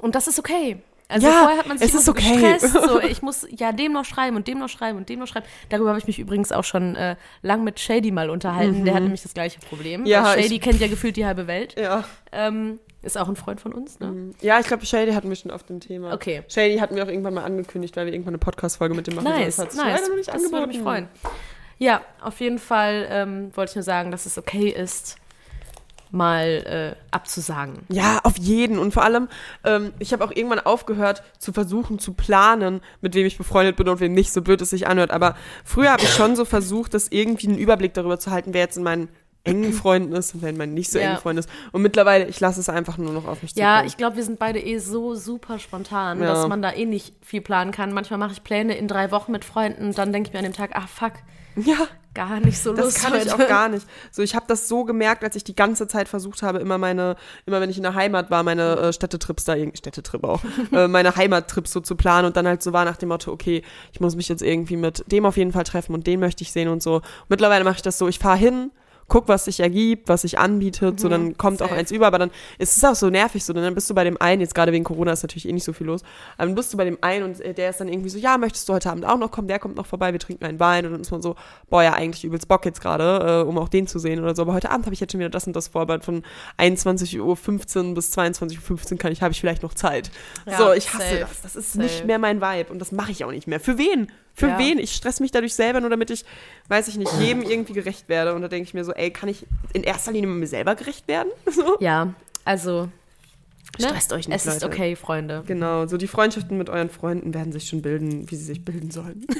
und 0.00 0.14
das 0.14 0.28
ist 0.28 0.38
okay. 0.38 0.80
Also 1.12 1.26
Ja, 1.26 1.32
vorher 1.40 1.58
hat 1.58 1.68
man 1.68 1.78
sich 1.78 1.88
es 1.88 1.94
ist 1.94 2.04
so 2.06 2.12
okay. 2.12 2.54
gestresst, 2.56 2.72
so 2.72 3.00
ich 3.02 3.22
muss 3.22 3.46
ja 3.50 3.72
dem 3.72 3.92
noch 3.92 4.04
schreiben 4.04 4.36
und 4.36 4.48
dem 4.48 4.58
noch 4.58 4.68
schreiben 4.68 4.98
und 4.98 5.08
dem 5.08 5.20
noch 5.20 5.26
schreiben. 5.28 5.46
Darüber 5.68 5.90
habe 5.90 5.98
ich 5.98 6.06
mich 6.06 6.18
übrigens 6.18 6.50
auch 6.52 6.64
schon 6.64 6.96
äh, 6.96 7.16
lang 7.42 7.62
mit 7.64 7.78
Shady 7.80 8.10
mal 8.10 8.30
unterhalten. 8.30 8.84
Der 8.84 8.94
hat 8.94 9.02
nämlich 9.02 9.22
das 9.22 9.34
gleiche 9.34 9.60
Problem. 9.60 10.00
Mhm. 10.00 10.06
Ja, 10.06 10.32
Shady 10.34 10.56
ich- 10.56 10.60
kennt 10.60 10.80
ja 10.80 10.88
gefühlt 10.88 11.16
die 11.16 11.26
halbe 11.26 11.46
Welt. 11.46 11.78
Ja. 11.78 12.04
Ähm, 12.32 12.78
ist 13.02 13.18
auch 13.18 13.28
ein 13.28 13.36
Freund 13.36 13.60
von 13.60 13.72
uns, 13.72 13.98
ne? 13.98 14.30
Ja, 14.42 14.60
ich 14.60 14.66
glaube, 14.66 14.86
Shady 14.86 15.12
hatten 15.12 15.28
wir 15.28 15.36
schon 15.36 15.50
auf 15.50 15.64
dem 15.64 15.80
Thema. 15.80 16.12
Okay. 16.14 16.42
Shady 16.48 16.78
hatten 16.78 16.94
wir 16.94 17.02
auch 17.02 17.08
irgendwann 17.08 17.34
mal 17.34 17.44
angekündigt, 17.44 17.96
weil 17.96 18.06
wir 18.06 18.12
irgendwann 18.12 18.34
eine 18.34 18.38
Podcast-Folge 18.38 18.94
mit 18.94 19.08
dem 19.08 19.16
machen 19.16 19.24
Nice, 19.24 19.56
sollen. 19.56 19.68
Das 19.68 19.76
nice. 19.76 19.86
leider 19.96 20.08
noch 20.08 20.16
nicht 20.16 20.32
das 20.32 20.52
würde 20.52 20.66
mich 20.68 20.78
freuen. 20.78 21.08
Ja, 21.78 22.00
auf 22.20 22.38
jeden 22.38 22.60
Fall 22.60 23.08
ähm, 23.10 23.50
wollte 23.56 23.70
ich 23.70 23.74
nur 23.76 23.82
sagen, 23.82 24.12
dass 24.12 24.24
es 24.24 24.38
okay 24.38 24.68
ist, 24.68 25.16
mal 26.12 26.94
äh, 26.96 26.96
abzusagen. 27.10 27.80
Ja, 27.88 28.20
auf 28.24 28.36
jeden. 28.38 28.78
Und 28.78 28.92
vor 28.94 29.02
allem, 29.02 29.28
ähm, 29.64 29.92
ich 29.98 30.12
habe 30.12 30.24
auch 30.24 30.30
irgendwann 30.30 30.60
aufgehört 30.60 31.22
zu 31.38 31.52
versuchen 31.52 31.98
zu 31.98 32.12
planen, 32.12 32.80
mit 33.00 33.14
wem 33.14 33.26
ich 33.26 33.38
befreundet 33.38 33.76
bin 33.76 33.88
und 33.88 33.98
wem 34.00 34.12
nicht, 34.12 34.32
so 34.32 34.42
blöd 34.42 34.60
es 34.62 34.70
sich 34.70 34.86
anhört. 34.86 35.10
Aber 35.10 35.34
früher 35.64 35.90
habe 35.90 36.02
ich 36.02 36.10
schon 36.10 36.36
so 36.36 36.44
versucht, 36.44 36.94
das 36.94 37.08
irgendwie 37.10 37.48
einen 37.48 37.58
Überblick 37.58 37.94
darüber 37.94 38.18
zu 38.18 38.30
halten, 38.30 38.52
wer 38.54 38.60
jetzt 38.60 38.76
in 38.76 38.82
meinen 38.84 39.08
engen 39.44 39.72
Freunden 39.72 40.12
ist 40.12 40.34
und 40.34 40.42
wer 40.42 40.50
in 40.50 40.56
meinen 40.56 40.74
nicht 40.74 40.90
so 40.92 40.98
Ja. 41.00 41.06
engen 41.06 41.16
Freunden 41.18 41.40
ist. 41.40 41.48
Und 41.72 41.82
mittlerweile, 41.82 42.26
ich 42.28 42.38
lasse 42.38 42.60
es 42.60 42.68
einfach 42.68 42.96
nur 42.96 43.12
noch 43.12 43.26
auf 43.26 43.42
mich 43.42 43.56
Ja, 43.56 43.72
zukommen. 43.76 43.88
ich 43.88 43.96
glaube, 43.96 44.16
wir 44.16 44.22
sind 44.22 44.38
beide 44.38 44.60
eh 44.60 44.78
so 44.78 45.16
super 45.16 45.58
spontan, 45.58 46.20
Ja. 46.20 46.26
dass 46.26 46.46
man 46.46 46.62
da 46.62 46.72
eh 46.72 46.84
nicht 46.84 47.14
viel 47.22 47.40
planen 47.40 47.72
kann. 47.72 47.92
Manchmal 47.92 48.18
mache 48.20 48.32
ich 48.32 48.44
Pläne 48.44 48.76
in 48.76 48.86
drei 48.86 49.10
Wochen 49.10 49.32
mit 49.32 49.44
Freunden, 49.44 49.92
dann 49.94 50.12
denke 50.12 50.28
ich 50.28 50.32
mir 50.32 50.38
an 50.38 50.44
dem 50.44 50.52
Tag, 50.54 50.70
ach 50.74 50.88
fuck, 50.88 51.14
ja, 51.56 51.76
gar 52.14 52.40
nicht 52.40 52.58
so 52.58 52.72
das 52.74 52.84
Lust 52.84 53.00
kann 53.02 53.14
ich 53.14 53.32
heute. 53.32 53.34
auch 53.44 53.48
gar 53.48 53.68
nicht. 53.68 53.86
So, 54.10 54.22
ich 54.22 54.34
habe 54.34 54.44
das 54.48 54.68
so 54.68 54.84
gemerkt, 54.84 55.24
als 55.24 55.34
ich 55.36 55.44
die 55.44 55.54
ganze 55.54 55.86
Zeit 55.88 56.08
versucht 56.08 56.42
habe, 56.42 56.58
immer 56.58 56.76
meine, 56.78 57.16
immer 57.46 57.60
wenn 57.60 57.70
ich 57.70 57.76
in 57.78 57.82
der 57.82 57.94
Heimat 57.94 58.30
war, 58.30 58.42
meine 58.42 58.76
äh, 58.76 58.92
Städtetrips 58.92 59.44
da, 59.44 59.54
irgendwie- 59.54 59.78
Städtetrip 59.78 60.24
auch, 60.24 60.42
äh, 60.72 60.88
meine 60.88 61.16
Heimattrips 61.16 61.72
so 61.72 61.80
zu 61.80 61.96
planen 61.96 62.26
und 62.26 62.36
dann 62.36 62.46
halt 62.46 62.62
so 62.62 62.72
war 62.72 62.84
nach 62.84 62.96
dem 62.96 63.08
Motto, 63.08 63.32
okay, 63.32 63.62
ich 63.92 64.00
muss 64.00 64.14
mich 64.16 64.28
jetzt 64.28 64.42
irgendwie 64.42 64.76
mit 64.76 65.04
dem 65.10 65.24
auf 65.24 65.36
jeden 65.36 65.52
Fall 65.52 65.64
treffen 65.64 65.94
und 65.94 66.06
den 66.06 66.20
möchte 66.20 66.42
ich 66.42 66.52
sehen 66.52 66.68
und 66.68 66.82
so. 66.82 67.00
Mittlerweile 67.28 67.64
mache 67.64 67.76
ich 67.76 67.82
das 67.82 67.98
so, 67.98 68.08
ich 68.08 68.18
fahre 68.18 68.36
hin, 68.38 68.70
guck, 69.12 69.28
was 69.28 69.44
sich 69.44 69.60
ergibt, 69.60 70.08
was 70.08 70.22
sich 70.22 70.38
anbietet, 70.38 70.98
so 70.98 71.10
dann 71.10 71.36
kommt 71.36 71.60
auch 71.60 71.68
safe. 71.68 71.78
eins 71.78 71.90
über, 71.90 72.06
aber 72.06 72.18
dann 72.18 72.30
ist 72.58 72.78
es 72.78 72.82
auch 72.82 72.94
so 72.94 73.10
nervig, 73.10 73.44
so 73.44 73.52
dann 73.52 73.74
bist 73.74 73.90
du 73.90 73.94
bei 73.94 74.04
dem 74.04 74.18
einen, 74.18 74.40
jetzt 74.40 74.54
gerade 74.54 74.72
wegen 74.72 74.84
Corona 74.84 75.12
ist 75.12 75.22
natürlich 75.22 75.46
eh 75.46 75.52
nicht 75.52 75.64
so 75.64 75.74
viel 75.74 75.86
los, 75.86 76.00
aber 76.38 76.46
dann 76.46 76.54
bist 76.54 76.72
du 76.72 76.78
bei 76.78 76.86
dem 76.86 76.96
einen 77.02 77.24
und 77.24 77.38
äh, 77.42 77.52
der 77.52 77.68
ist 77.68 77.78
dann 77.78 77.88
irgendwie 77.88 78.08
so, 78.08 78.16
ja, 78.16 78.38
möchtest 78.38 78.66
du 78.70 78.72
heute 78.72 78.90
Abend 78.90 79.04
auch 79.04 79.18
noch 79.18 79.30
kommen, 79.30 79.48
der 79.48 79.58
kommt 79.58 79.76
noch 79.76 79.84
vorbei, 79.84 80.12
wir 80.12 80.18
trinken 80.18 80.46
einen 80.46 80.58
Wein 80.58 80.86
und 80.86 80.92
dann 80.92 81.02
ist 81.02 81.10
man 81.10 81.20
so, 81.20 81.36
boah, 81.68 81.82
ja, 81.82 81.92
eigentlich 81.92 82.24
übelst 82.24 82.48
Bock 82.48 82.64
jetzt 82.64 82.80
gerade, 82.80 83.42
äh, 83.42 83.46
um 83.46 83.58
auch 83.58 83.68
den 83.68 83.86
zu 83.86 83.98
sehen 83.98 84.18
oder 84.18 84.34
so, 84.34 84.40
aber 84.40 84.54
heute 84.54 84.70
Abend 84.70 84.86
habe 84.86 84.94
ich 84.94 85.00
jetzt 85.00 85.12
schon 85.12 85.20
wieder 85.20 85.28
das 85.28 85.46
und 85.46 85.54
das 85.54 85.68
vor, 85.68 85.82
aber 85.82 86.00
von 86.00 86.22
21.15 86.58 87.20
Uhr 87.20 87.94
bis 87.94 88.16
22.15 88.16 88.92
Uhr 88.92 88.98
kann 88.98 89.12
ich, 89.12 89.20
habe 89.20 89.32
ich 89.32 89.40
vielleicht 89.40 89.62
noch 89.62 89.74
Zeit. 89.74 90.10
Ja, 90.46 90.56
so, 90.56 90.72
ich 90.72 90.90
hasse 90.94 91.04
safe, 91.04 91.18
das, 91.20 91.42
das 91.42 91.56
ist 91.56 91.72
safe. 91.74 91.84
nicht 91.84 92.06
mehr 92.06 92.18
mein 92.18 92.40
Vibe 92.40 92.72
und 92.72 92.78
das 92.78 92.92
mache 92.92 93.12
ich 93.12 93.26
auch 93.26 93.30
nicht 93.30 93.46
mehr. 93.46 93.60
Für 93.60 93.76
wen? 93.76 94.10
Für 94.34 94.48
Ja. 94.48 94.58
wen? 94.58 94.78
Ich 94.78 94.92
stress 94.94 95.20
mich 95.20 95.30
dadurch 95.30 95.54
selber 95.54 95.80
nur, 95.80 95.90
damit 95.90 96.10
ich, 96.10 96.24
weiß 96.68 96.88
ich 96.88 96.96
nicht, 96.96 97.12
jedem 97.20 97.42
irgendwie 97.42 97.74
gerecht 97.74 98.08
werde. 98.08 98.34
Und 98.34 98.42
da 98.42 98.48
denke 98.48 98.66
ich 98.66 98.74
mir 98.74 98.84
so, 98.84 98.92
ey, 98.92 99.10
kann 99.10 99.28
ich 99.28 99.46
in 99.72 99.82
erster 99.82 100.10
Linie 100.12 100.28
mir 100.28 100.46
selber 100.46 100.74
gerecht 100.74 101.06
werden? 101.08 101.28
So. 101.50 101.76
Ja, 101.80 102.14
also 102.44 102.88
ne? 103.78 103.88
Stresst 103.88 104.12
euch 104.12 104.28
nicht, 104.28 104.36
Es 104.36 104.46
ist 104.46 104.62
Leute. 104.62 104.74
okay, 104.74 104.96
Freunde. 104.96 105.42
Genau, 105.46 105.86
so 105.86 105.96
die 105.98 106.06
Freundschaften 106.08 106.56
mit 106.58 106.70
euren 106.70 106.88
Freunden 106.90 107.34
werden 107.34 107.52
sich 107.52 107.68
schon 107.68 107.82
bilden, 107.82 108.30
wie 108.30 108.36
sie 108.36 108.44
sich 108.44 108.64
bilden 108.64 108.90
sollen. 108.90 109.26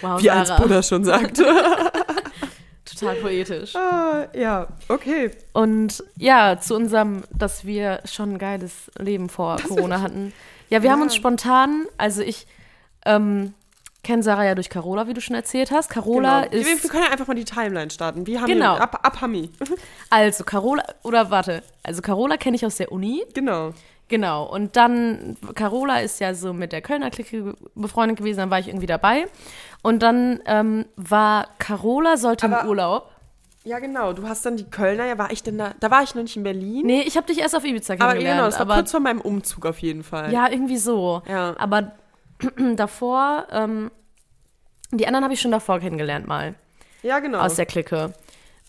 Wow, 0.00 0.20
Wie 0.22 0.30
als 0.30 0.48
Sarah. 0.48 0.60
Buddha 0.60 0.82
schon 0.82 1.04
sagt. 1.04 1.38
Total 2.84 3.14
poetisch. 3.16 3.74
ah, 3.76 4.26
ja, 4.34 4.68
okay. 4.88 5.30
Und 5.52 6.04
ja, 6.18 6.58
zu 6.60 6.74
unserem, 6.76 7.22
dass 7.36 7.64
wir 7.64 8.00
schon 8.04 8.32
ein 8.34 8.38
geiles 8.38 8.90
Leben 8.98 9.28
vor 9.28 9.56
Corona 9.66 10.00
hatten. 10.02 10.32
Ja, 10.68 10.82
wir 10.82 10.90
haben 10.92 11.00
uns 11.02 11.14
spontan, 11.14 11.86
also 11.96 12.20
ich 12.22 12.46
ähm, 13.06 13.54
kenne 14.04 14.22
Sarah 14.22 14.44
ja 14.44 14.54
durch 14.54 14.70
Carola, 14.70 15.08
wie 15.08 15.14
du 15.14 15.20
schon 15.20 15.34
erzählt 15.34 15.70
hast. 15.72 15.90
Carola 15.90 16.42
genau. 16.46 16.54
ist. 16.62 16.82
wir 16.84 16.90
können 16.90 17.04
ja 17.04 17.10
einfach 17.10 17.26
mal 17.26 17.34
die 17.34 17.44
Timeline 17.44 17.90
starten. 17.90 18.26
Wie 18.26 18.38
haben 18.38 18.46
Genau. 18.46 18.74
wir, 18.76 18.82
ab, 18.82 19.00
ab 19.02 19.20
Hami. 19.20 19.50
Also, 20.10 20.44
Carola, 20.44 20.84
oder 21.02 21.30
warte, 21.30 21.62
also 21.82 22.00
Carola 22.02 22.36
kenne 22.36 22.54
ich 22.56 22.64
aus 22.64 22.76
der 22.76 22.92
Uni. 22.92 23.24
genau. 23.34 23.72
Genau. 24.08 24.44
Und 24.44 24.76
dann, 24.76 25.34
Carola 25.54 26.00
ist 26.00 26.20
ja 26.20 26.34
so 26.34 26.52
mit 26.52 26.72
der 26.72 26.82
Kölner 26.82 27.10
Clique 27.10 27.54
befreundet 27.74 28.18
gewesen, 28.18 28.36
dann 28.40 28.50
war 28.50 28.58
ich 28.58 28.68
irgendwie 28.68 28.86
dabei. 28.86 29.26
Und 29.82 30.02
dann 30.02 30.40
ähm, 30.44 30.84
war 30.96 31.48
Carola, 31.58 32.18
sollte 32.18 32.44
Aber- 32.46 32.60
im 32.62 32.68
Urlaub. 32.68 33.10
Ja, 33.64 33.78
genau. 33.78 34.12
Du 34.12 34.28
hast 34.28 34.44
dann 34.44 34.58
die 34.58 34.64
Kölner, 34.64 35.06
ja, 35.06 35.16
war 35.16 35.32
ich 35.32 35.42
denn 35.42 35.56
da? 35.56 35.72
Da 35.80 35.90
war 35.90 36.02
ich 36.02 36.14
noch 36.14 36.22
nicht 36.22 36.36
in 36.36 36.42
Berlin. 36.42 36.84
Nee, 36.84 37.00
ich 37.06 37.16
habe 37.16 37.26
dich 37.26 37.38
erst 37.38 37.56
auf 37.56 37.64
Ibiza 37.64 37.94
aber 37.94 38.08
kennengelernt. 38.08 38.36
genau, 38.36 38.44
das 38.46 38.56
war 38.56 38.66
aber 38.66 38.74
kurz 38.74 38.90
vor 38.90 39.00
meinem 39.00 39.22
Umzug 39.22 39.64
auf 39.64 39.78
jeden 39.78 40.02
Fall. 40.04 40.30
Ja, 40.30 40.50
irgendwie 40.50 40.76
so. 40.76 41.22
Ja. 41.26 41.54
Aber 41.56 41.92
davor, 42.76 43.46
ähm, 43.50 43.90
die 44.92 45.06
anderen 45.06 45.24
habe 45.24 45.34
ich 45.34 45.40
schon 45.40 45.50
davor 45.50 45.80
kennengelernt 45.80 46.26
mal 46.26 46.54
Ja, 47.02 47.18
genau. 47.20 47.40
aus 47.40 47.54
der 47.56 47.66
Clique. 47.66 48.12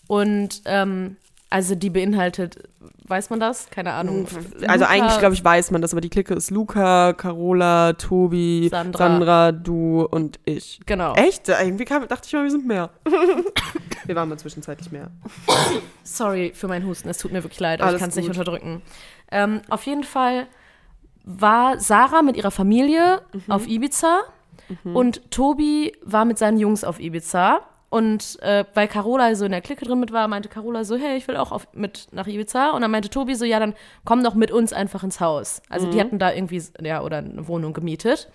Und 0.08 0.62
ähm, 0.64 1.16
also 1.50 1.74
die 1.76 1.90
beinhaltet, 1.90 2.58
weiß 3.04 3.30
man 3.30 3.38
das? 3.38 3.70
Keine 3.70 3.92
Ahnung. 3.92 4.26
also 4.66 4.84
Luca- 4.84 4.88
eigentlich, 4.90 5.18
glaube 5.18 5.34
ich, 5.34 5.44
weiß 5.44 5.70
man 5.70 5.80
das, 5.80 5.92
aber 5.92 6.00
die 6.00 6.08
Clique 6.10 6.34
ist 6.34 6.50
Luca, 6.50 7.12
Carola, 7.12 7.92
Tobi, 7.92 8.68
Sandra. 8.68 8.98
Sandra, 8.98 9.52
du 9.52 10.02
und 10.02 10.40
ich. 10.44 10.80
Genau. 10.86 11.14
Echt? 11.14 11.48
Irgendwie 11.48 11.84
kam, 11.84 12.06
dachte 12.08 12.26
ich 12.26 12.32
mal, 12.32 12.42
wir 12.42 12.50
sind 12.50 12.66
mehr. 12.66 12.90
wir 14.06 14.16
waren 14.16 14.28
mal 14.28 14.38
zwischenzeitlich 14.38 14.90
mehr. 14.90 15.10
Sorry 16.02 16.52
für 16.54 16.66
meinen 16.68 16.86
Husten, 16.86 17.08
es 17.08 17.18
tut 17.18 17.32
mir 17.32 17.42
wirklich 17.44 17.60
leid, 17.60 17.80
aber 17.80 17.92
ich 17.94 17.98
kann 18.00 18.08
es 18.10 18.16
nicht 18.16 18.28
unterdrücken. 18.28 18.82
Ähm, 19.30 19.60
auf 19.68 19.84
jeden 19.86 20.04
Fall 20.04 20.46
war 21.26 21.78
Sarah 21.78 22.22
mit 22.22 22.36
ihrer 22.36 22.50
Familie 22.50 23.20
Mhm. 23.32 23.50
auf 23.52 23.66
Ibiza 23.68 24.20
und 24.94 25.30
Tobi 25.30 25.92
war 26.02 26.24
mit 26.24 26.38
seinen 26.38 26.58
Jungs 26.58 26.82
auf 26.84 26.98
Ibiza. 26.98 27.60
Und 27.88 28.40
äh, 28.42 28.64
weil 28.74 28.88
Carola 28.88 29.32
so 29.36 29.44
in 29.44 29.52
der 29.52 29.60
Clique 29.60 29.84
drin 29.84 30.00
mit 30.00 30.12
war, 30.12 30.26
meinte 30.26 30.48
Carola 30.48 30.82
so, 30.84 30.96
hey, 30.96 31.16
ich 31.16 31.28
will 31.28 31.36
auch 31.36 31.52
auf, 31.52 31.68
mit 31.72 32.08
nach 32.10 32.26
Ibiza. 32.26 32.70
Und 32.70 32.80
dann 32.82 32.90
meinte 32.90 33.08
Tobi 33.08 33.34
so, 33.36 33.44
ja, 33.44 33.60
dann 33.60 33.74
komm 34.04 34.24
doch 34.24 34.34
mit 34.34 34.50
uns 34.50 34.72
einfach 34.72 35.04
ins 35.04 35.20
Haus. 35.20 35.62
Also 35.68 35.86
Mhm. 35.86 35.90
die 35.92 36.00
hatten 36.00 36.18
da 36.18 36.32
irgendwie, 36.32 36.60
ja, 36.80 37.00
oder 37.02 37.18
eine 37.18 37.46
Wohnung 37.46 37.74
gemietet. 37.74 38.28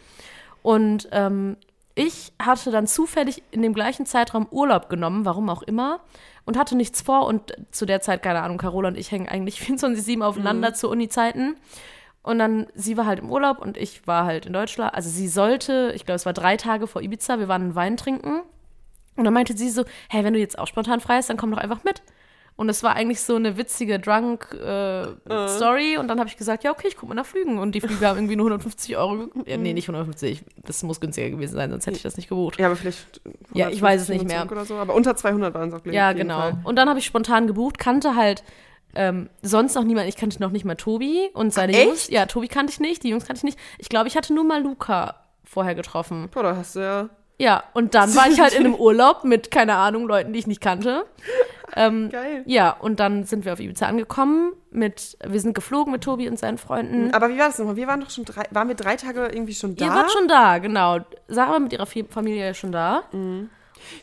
Und 0.63 1.09
ähm, 1.11 1.57
ich 1.95 2.31
hatte 2.41 2.71
dann 2.71 2.87
zufällig 2.87 3.43
in 3.51 3.61
dem 3.61 3.73
gleichen 3.73 4.05
Zeitraum 4.05 4.47
Urlaub 4.51 4.89
genommen, 4.89 5.25
warum 5.25 5.49
auch 5.49 5.63
immer, 5.63 5.99
und 6.45 6.57
hatte 6.57 6.77
nichts 6.77 7.01
vor. 7.01 7.25
Und 7.27 7.51
zu 7.71 7.85
der 7.85 7.99
Zeit, 8.01 8.23
keine 8.23 8.41
Ahnung, 8.41 8.57
Carola 8.57 8.87
und 8.87 8.97
ich 8.97 9.11
hängen 9.11 9.27
eigentlich 9.27 9.59
24-7 9.61 10.21
aufeinander 10.23 10.73
zu 10.73 10.89
Uni-Zeiten. 10.89 11.57
Und 12.23 12.37
dann, 12.39 12.67
sie 12.75 12.97
war 12.97 13.05
halt 13.05 13.19
im 13.19 13.31
Urlaub 13.31 13.59
und 13.59 13.77
ich 13.77 14.05
war 14.05 14.25
halt 14.25 14.45
in 14.45 14.53
Deutschland. 14.53 14.93
Also 14.93 15.09
sie 15.09 15.27
sollte, 15.27 15.91
ich 15.95 16.05
glaube, 16.05 16.17
es 16.17 16.25
war 16.25 16.33
drei 16.33 16.55
Tage 16.55 16.85
vor 16.85 17.01
Ibiza, 17.01 17.39
wir 17.39 17.47
waren 17.47 17.73
Wein 17.73 17.97
trinken. 17.97 18.41
Und 19.15 19.25
dann 19.25 19.33
meinte 19.33 19.57
sie 19.57 19.69
so, 19.69 19.85
hey, 20.09 20.23
wenn 20.23 20.33
du 20.33 20.39
jetzt 20.39 20.57
auch 20.57 20.67
spontan 20.67 20.99
frei 20.99 21.17
bist, 21.17 21.29
dann 21.29 21.37
komm 21.37 21.51
doch 21.51 21.57
einfach 21.57 21.83
mit. 21.83 22.01
Und 22.57 22.69
es 22.69 22.83
war 22.83 22.95
eigentlich 22.95 23.21
so 23.21 23.35
eine 23.35 23.57
witzige 23.57 23.99
Drunk-Story. 23.99 25.97
und 25.97 26.07
dann 26.07 26.19
habe 26.19 26.29
ich 26.29 26.37
gesagt, 26.37 26.63
ja, 26.63 26.71
okay, 26.71 26.87
ich 26.89 26.95
gucke 26.95 27.07
mal 27.07 27.15
nach 27.15 27.25
Flügen. 27.25 27.57
Und 27.57 27.73
die 27.73 27.81
Flüge 27.81 28.05
haben 28.07 28.17
irgendwie 28.17 28.35
nur 28.35 28.45
150 28.45 28.97
Euro. 28.97 29.29
Ja, 29.47 29.57
nee, 29.57 29.73
nicht 29.73 29.89
150. 29.89 30.43
Das 30.57 30.83
muss 30.83 30.99
günstiger 30.99 31.31
gewesen 31.31 31.55
sein, 31.55 31.71
sonst 31.71 31.87
hätte 31.87 31.97
ich 31.97 32.03
das 32.03 32.17
nicht 32.17 32.29
gebucht. 32.29 32.59
Ja, 32.59 32.67
aber 32.67 32.75
vielleicht. 32.75 33.19
Ja, 33.53 33.69
ich 33.69 33.81
weiß 33.81 34.01
es 34.01 34.09
nicht 34.09 34.21
150 34.21 34.55
mehr. 34.55 34.65
so, 34.65 34.75
aber 34.75 34.93
unter 34.93 35.15
200 35.15 35.55
waren 35.55 35.69
es 35.69 35.73
auch, 35.73 35.81
glaube 35.81 35.89
ich. 35.89 35.95
Ja, 35.95 36.13
genau. 36.13 36.39
Fall. 36.39 36.59
Und 36.63 36.75
dann 36.75 36.87
habe 36.87 36.99
ich 36.99 37.05
spontan 37.05 37.47
gebucht, 37.47 37.79
kannte 37.79 38.15
halt 38.15 38.43
ähm, 38.95 39.29
sonst 39.41 39.75
noch 39.75 39.83
niemand. 39.83 40.07
Ich 40.07 40.17
kannte 40.17 40.41
noch 40.41 40.51
nicht 40.51 40.65
mal 40.65 40.75
Tobi 40.75 41.29
und 41.33 41.53
seine 41.53 41.73
Echt? 41.73 41.85
Jungs. 41.85 42.09
Ja, 42.09 42.25
Tobi 42.25 42.47
kannte 42.47 42.71
ich 42.71 42.79
nicht, 42.79 43.03
die 43.03 43.09
Jungs 43.09 43.25
kannte 43.25 43.39
ich 43.39 43.43
nicht. 43.43 43.59
Ich 43.77 43.89
glaube, 43.89 44.07
ich 44.07 44.17
hatte 44.17 44.33
nur 44.33 44.43
mal 44.43 44.61
Luca 44.61 45.15
vorher 45.43 45.75
getroffen. 45.75 46.29
Boah, 46.31 46.43
da 46.43 46.55
hast 46.55 46.75
du 46.75 46.79
ja. 46.79 47.09
Ja, 47.37 47.63
und 47.73 47.95
dann 47.95 48.15
war 48.15 48.27
ich 48.27 48.39
halt 48.39 48.53
in 48.53 48.65
einem 48.65 48.75
Urlaub 48.79 49.23
mit, 49.23 49.49
keine 49.49 49.75
Ahnung, 49.75 50.07
Leuten, 50.07 50.31
die 50.31 50.37
ich 50.39 50.45
nicht 50.47 50.61
kannte. 50.61 51.05
Ähm, 51.75 52.09
Geil. 52.09 52.43
ja, 52.45 52.69
und 52.71 52.99
dann 52.99 53.23
sind 53.23 53.45
wir 53.45 53.53
auf 53.53 53.59
Ibiza 53.59 53.87
angekommen. 53.87 54.53
Mit, 54.69 55.17
wir 55.25 55.39
sind 55.39 55.53
geflogen 55.55 55.91
mit 55.91 56.03
Tobi 56.03 56.27
und 56.29 56.37
seinen 56.37 56.57
Freunden. 56.57 57.13
Aber 57.13 57.29
wie 57.29 57.39
war 57.39 57.47
das 57.47 57.57
nochmal? 57.57 57.77
Wir 57.77 57.87
waren 57.87 58.01
doch 58.01 58.09
schon 58.09 58.25
drei. 58.25 58.43
Waren 58.51 58.67
wir 58.67 58.75
drei 58.75 58.95
Tage 58.95 59.25
irgendwie 59.25 59.53
schon 59.55 59.75
da? 59.75 59.85
Ihr 59.85 59.91
wart 59.91 60.11
schon 60.11 60.27
da, 60.27 60.59
genau. 60.59 60.99
Sarah 61.27 61.53
war 61.53 61.59
mit 61.59 61.73
ihrer 61.73 61.85
Familie 61.85 62.45
ja 62.45 62.53
schon 62.53 62.71
da. 62.71 63.03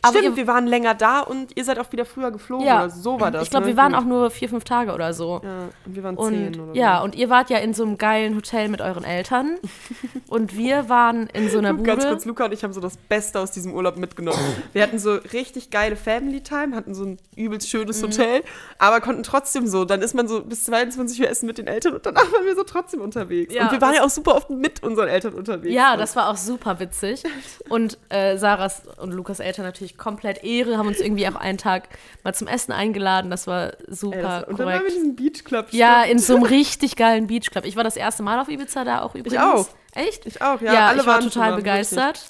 Aber 0.01 0.17
Stimmt, 0.19 0.37
ihr, 0.37 0.37
wir 0.37 0.47
waren 0.47 0.67
länger 0.67 0.93
da 0.95 1.21
und 1.21 1.55
ihr 1.57 1.63
seid 1.65 1.79
auch 1.79 1.91
wieder 1.91 2.05
früher 2.05 2.31
geflogen. 2.31 2.65
Ja. 2.65 2.79
Oder 2.83 2.89
so 2.89 3.19
war 3.19 3.31
das. 3.31 3.43
ich 3.43 3.49
glaube, 3.49 3.65
ne? 3.65 3.71
wir 3.73 3.77
waren 3.77 3.93
Gut. 3.93 4.01
auch 4.01 4.05
nur 4.05 4.29
vier, 4.31 4.49
fünf 4.49 4.63
Tage 4.63 4.93
oder 4.93 5.13
so. 5.13 5.41
Ja, 5.43 5.69
und 5.85 5.95
wir 5.95 6.03
waren 6.03 6.15
Und 6.17 6.33
zehn 6.33 6.59
oder 6.59 6.73
ja, 6.75 6.97
so. 6.99 7.03
und 7.05 7.15
ihr 7.15 7.29
wart 7.29 7.49
ja 7.49 7.57
in 7.59 7.73
so 7.73 7.83
einem 7.83 7.97
geilen 7.97 8.35
Hotel 8.35 8.69
mit 8.69 8.81
euren 8.81 9.03
Eltern. 9.03 9.57
und 10.27 10.55
wir 10.55 10.89
waren 10.89 11.27
in 11.27 11.49
so 11.49 11.57
einer 11.59 11.73
Bude. 11.79 11.83
Ganz 11.83 12.05
kurz, 12.05 12.25
Luca 12.25 12.45
und 12.45 12.53
ich 12.53 12.63
haben 12.63 12.73
so 12.73 12.81
das 12.81 12.97
Beste 12.97 13.39
aus 13.39 13.51
diesem 13.51 13.73
Urlaub 13.73 13.97
mitgenommen. 13.97 14.39
Wir 14.73 14.83
hatten 14.83 14.99
so 14.99 15.13
richtig 15.33 15.69
geile 15.69 15.95
Family 15.95 16.41
Time, 16.41 16.75
hatten 16.75 16.93
so 16.93 17.03
ein 17.05 17.17
übelst 17.35 17.67
Mhm. 17.67 17.69
schönes 17.79 18.01
Hotel, 18.03 18.43
aber 18.77 19.01
konnten 19.01 19.23
trotzdem 19.23 19.67
so, 19.67 19.85
dann 19.85 20.01
ist 20.01 20.13
man 20.13 20.27
so 20.27 20.41
bis 20.43 20.63
22 20.65 21.21
Uhr 21.21 21.29
essen 21.29 21.45
mit 21.45 21.57
den 21.57 21.67
Eltern 21.67 21.93
und 21.95 22.05
danach 22.05 22.31
waren 22.31 22.45
wir 22.45 22.55
so 22.55 22.63
trotzdem 22.63 23.01
unterwegs. 23.01 23.53
Ja, 23.53 23.63
und 23.65 23.71
wir 23.71 23.81
waren 23.81 23.93
ja 23.93 24.03
auch 24.03 24.09
super 24.09 24.35
oft 24.35 24.49
mit 24.49 24.81
unseren 24.83 25.07
Eltern 25.07 25.33
unterwegs. 25.33 25.73
Ja, 25.73 25.97
das 25.97 26.15
war 26.15 26.29
auch 26.29 26.37
super 26.37 26.79
witzig. 26.79 27.23
Und 27.69 27.97
äh, 28.09 28.37
Sarahs 28.37 28.83
und 28.97 29.11
Lukas 29.13 29.39
Eltern 29.39 29.65
natürlich 29.69 29.97
komplett 29.97 30.43
Ehre, 30.43 30.77
haben 30.77 30.87
uns 30.87 30.99
irgendwie 30.99 31.27
auch 31.27 31.35
einen 31.35 31.57
Tag 31.57 31.89
mal 32.23 32.33
zum 32.33 32.47
Essen 32.47 32.71
eingeladen. 32.71 33.31
Das 33.31 33.47
war 33.47 33.73
super 33.87 34.17
Ey, 34.17 34.21
das, 34.21 34.43
und 34.45 34.59
dann 34.59 34.67
waren 34.67 34.81
wir 34.81 34.87
in 34.87 34.93
diesem 34.93 35.15
Beach 35.15 35.43
Club. 35.43 35.67
Ja, 35.71 36.03
in 36.03 36.19
so 36.19 36.35
einem 36.35 36.43
richtig 36.57 36.95
geilen 36.95 37.27
Beachclub. 37.27 37.65
Ich 37.65 37.75
war 37.75 37.83
das 37.83 37.95
erste 37.95 38.23
Mal 38.23 38.39
auf 38.39 38.49
Ibiza 38.49 38.83
da 38.83 39.01
auch 39.01 39.15
übrigens. 39.15 39.41
auch. 39.41 39.67
Echt? 39.95 40.25
Ich 40.25 40.41
auch, 40.41 40.61
ja. 40.61 40.73
Ja, 40.73 40.87
alle 40.87 41.01
ich 41.01 41.07
war 41.07 41.19
total 41.19 41.55
begeistert. 41.55 42.29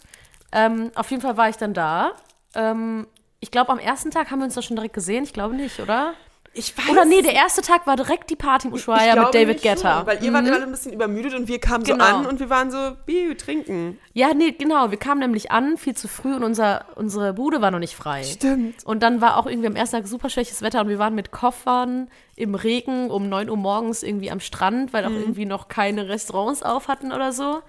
Ähm, 0.52 0.92
auf 0.96 1.10
jeden 1.12 1.22
Fall 1.22 1.38
war 1.38 1.50
ich 1.50 1.58
dann 1.58 1.74
da. 1.74 2.14
Ähm, 2.56 3.08
ich 3.40 3.52
glaube, 3.52 3.72
am 3.72 3.80
ersten 3.80 4.12
Tag 4.12 4.32
haben 4.32 4.40
wir 4.40 4.46
uns 4.46 4.56
doch 4.56 4.64
schon 4.64 4.76
direkt 4.76 4.94
gesehen. 4.94 5.24
Ich 5.24 5.34
glaube 5.34 5.56
nicht, 5.56 5.80
oder? 5.80 6.14
Ich 6.54 6.76
weiß 6.78 6.90
Oder 6.90 7.06
nee, 7.06 7.22
der 7.22 7.34
erste 7.34 7.62
Tag 7.62 7.86
war 7.86 7.96
direkt 7.96 8.30
die 8.30 8.36
Party 8.36 8.68
im 8.68 8.74
Ushuaia 8.74 9.16
mit 9.16 9.34
David 9.34 9.62
Guetta. 9.62 10.00
Schon, 10.00 10.08
weil 10.08 10.24
ihr 10.24 10.34
wart 10.34 10.46
alle 10.48 10.64
ein 10.64 10.72
bisschen 10.72 10.94
übermüdet 10.94 11.34
und 11.36 11.48
wir 11.48 11.60
kamen 11.60 11.84
Genau. 11.84 12.04
so 12.04 12.12
an 12.12 12.26
und 12.26 12.40
wir 12.40 12.50
waren 12.50 12.72
so, 12.72 12.96
Biu, 13.06 13.34
trinken. 13.36 14.00
Ja, 14.14 14.34
nee, 14.34 14.52
genau. 14.52 14.90
Wir 14.92 14.98
kamen 14.98 15.20
nämlich 15.20 15.52
an, 15.52 15.78
viel 15.78 15.96
zu 15.96 16.08
früh 16.08 16.34
und 16.34 16.44
unser, 16.44 16.86
unsere 16.96 17.34
Bude 17.34 17.62
war 17.62 17.70
noch 17.72 17.80
nicht 17.80 17.96
frei. 17.96 18.24
Stimmt. 18.24 18.84
Und 18.86 19.04
dann 19.04 19.22
war 19.22 19.38
auch 19.38 19.46
irgendwie 19.46 19.68
am 19.68 19.76
ersten 19.76 19.98
Tag 19.98 20.08
super 20.08 20.30
schlechtes 20.30 20.62
Wetter 20.62 20.82
und 20.82 20.90
wir 20.90 21.00
waren 21.00 21.16
mit 21.16 21.32
Koffern 21.32 22.10
im 22.36 22.56
Regen 22.56 23.12
um 23.12 23.30
9 23.30 23.50
Uhr 23.50 23.58
morgens 23.58 24.02
irgendwie 24.02 24.32
am 24.32 24.40
Strand, 24.40 24.92
weil 24.92 25.06
auch 25.06 25.12
irgendwie 25.12 25.46
noch 25.46 25.68
keine 25.68 26.10
Restaurants 26.10 26.64
auf 26.64 26.88
hatten 26.88 27.12
oder 27.12 27.32
so. 27.32 27.62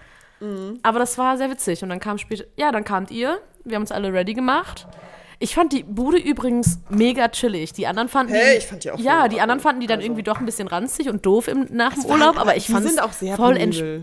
Aber 0.83 0.99
das 0.99 1.19
war 1.19 1.37
sehr 1.37 1.51
witzig. 1.51 1.83
Und 1.83 1.91
dann 1.91 2.01
kam 2.01 2.17
später, 2.17 2.45
ja, 2.57 2.73
dann 2.73 2.83
kamt 2.85 3.11
ihr. 3.11 3.41
Wir 3.65 3.75
haben 3.75 3.83
uns 3.83 3.93
alle 3.93 4.11
ready 4.11 4.33
gemacht. 4.33 4.87
Ich 5.43 5.55
fand 5.55 5.73
die 5.73 5.83
Bude 5.85 6.19
übrigens 6.19 6.79
mega 6.91 7.27
chillig. 7.29 7.73
Die 7.73 7.87
anderen 7.87 8.09
fanden 8.11 8.35
Hey, 8.35 8.53
die, 8.53 8.59
ich 8.59 8.67
fand 8.67 8.85
die 8.85 8.91
auch 8.91 8.99
Ja, 8.99 9.27
die 9.27 9.41
anderen 9.41 9.59
fanden 9.61 9.81
die 9.81 9.87
dann 9.87 9.99
Also- 10.01 10.07
irgendwie 10.07 10.23
doch 10.23 10.39
ein 10.39 10.45
bisschen 10.45 10.69
ranzig 10.69 11.09
und 11.09 11.25
doof 11.25 11.49
im, 11.49 11.67
nach 11.71 11.95
dem 11.95 12.05
Urlaub, 12.05 12.39
aber 12.39 12.57
ich 12.57 12.67
fand 12.67 12.87
sehr 12.89 13.37
voll. 13.37 13.59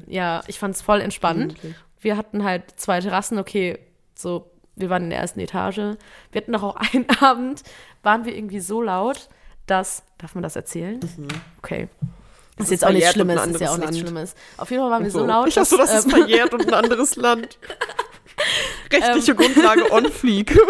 Ja, 0.08 0.42
ich 0.48 0.58
fand 0.58 0.76
es 0.76 0.82
voll 0.82 1.00
entspannt. 1.00 1.50
Gemütlich. 1.62 1.76
Wir 2.02 2.18
hatten 2.18 2.44
halt 2.44 2.64
zwei 2.78 3.00
Terrassen, 3.02 3.38
okay, 3.38 3.78
so, 4.16 4.50
wir 4.76 4.90
waren 4.90 5.04
in 5.04 5.10
der 5.12 5.20
ersten 5.20 5.40
Etage. 5.40 5.78
Wir 5.78 6.42
hatten 6.42 6.54
doch 6.54 6.64
auch 6.64 6.76
einen 6.94 7.06
Abend, 7.22 7.62
waren 8.02 8.26
wir 8.26 8.36
irgendwie 8.36 8.60
so 8.60 8.82
laut, 8.82 9.30
dass, 9.68 10.02
darf 10.18 10.34
man 10.34 10.42
das 10.42 10.56
erzählen? 10.56 11.00
Okay. 11.60 11.88
Das 12.58 12.66
ist 12.68 12.72
jetzt 12.72 12.86
auch 12.86 12.90
nichts 12.92 13.12
Schlimmes, 13.12 13.46
ist 13.46 13.62
ja 13.62 13.70
auch 13.70 13.78
nichts. 13.78 14.00
Schlimmes. 14.00 14.34
Auf 14.58 14.72
jeden 14.72 14.82
Fall 14.82 14.90
waren 14.90 15.04
wir 15.04 15.12
so, 15.12 15.20
So. 15.20 15.26
laut, 15.28 15.48
Ich 15.50 15.54
dachte, 15.54 15.78
das 15.78 15.94
ist 15.94 16.06
ähm, 16.06 16.10
verjährt 16.12 16.52
und 16.56 16.68
ein 16.68 16.74
anderes 16.74 17.16
Land. 17.16 17.60
Rechtliche 18.92 19.36
Grundlage 19.36 19.92
on 19.92 20.10
fleek. 20.12 20.58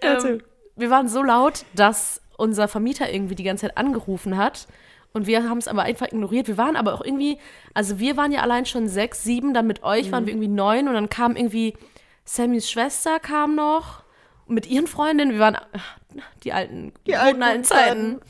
Ähm, 0.00 0.40
wir 0.76 0.90
waren 0.90 1.08
so 1.08 1.22
laut, 1.22 1.64
dass 1.74 2.20
unser 2.36 2.68
Vermieter 2.68 3.12
irgendwie 3.12 3.34
die 3.34 3.44
ganze 3.44 3.66
Zeit 3.66 3.76
angerufen 3.76 4.36
hat. 4.36 4.66
Und 5.12 5.26
wir 5.26 5.48
haben 5.48 5.58
es 5.58 5.68
aber 5.68 5.82
einfach 5.82 6.06
ignoriert. 6.06 6.48
Wir 6.48 6.56
waren 6.56 6.76
aber 6.76 6.94
auch 6.94 7.04
irgendwie, 7.04 7.38
also 7.74 7.98
wir 7.98 8.16
waren 8.16 8.32
ja 8.32 8.40
allein 8.40 8.64
schon 8.66 8.88
sechs, 8.88 9.22
sieben, 9.22 9.52
dann 9.52 9.66
mit 9.66 9.82
euch 9.82 10.06
Mhm. 10.08 10.12
waren 10.12 10.26
wir 10.26 10.32
irgendwie 10.32 10.48
neun 10.48 10.88
und 10.88 10.94
dann 10.94 11.08
kam 11.08 11.36
irgendwie 11.36 11.76
Sammys 12.24 12.70
Schwester 12.70 13.18
kam 13.20 13.54
noch 13.54 14.02
mit 14.46 14.66
ihren 14.66 14.86
Freundinnen. 14.86 15.32
Wir 15.32 15.40
waren 15.40 15.56
ach, 15.72 15.98
die 16.44 16.52
alten, 16.52 16.92
Die 17.06 17.12
guten 17.12 17.22
alten 17.22 17.42
alten 17.42 17.64
Zeiten. 17.64 18.20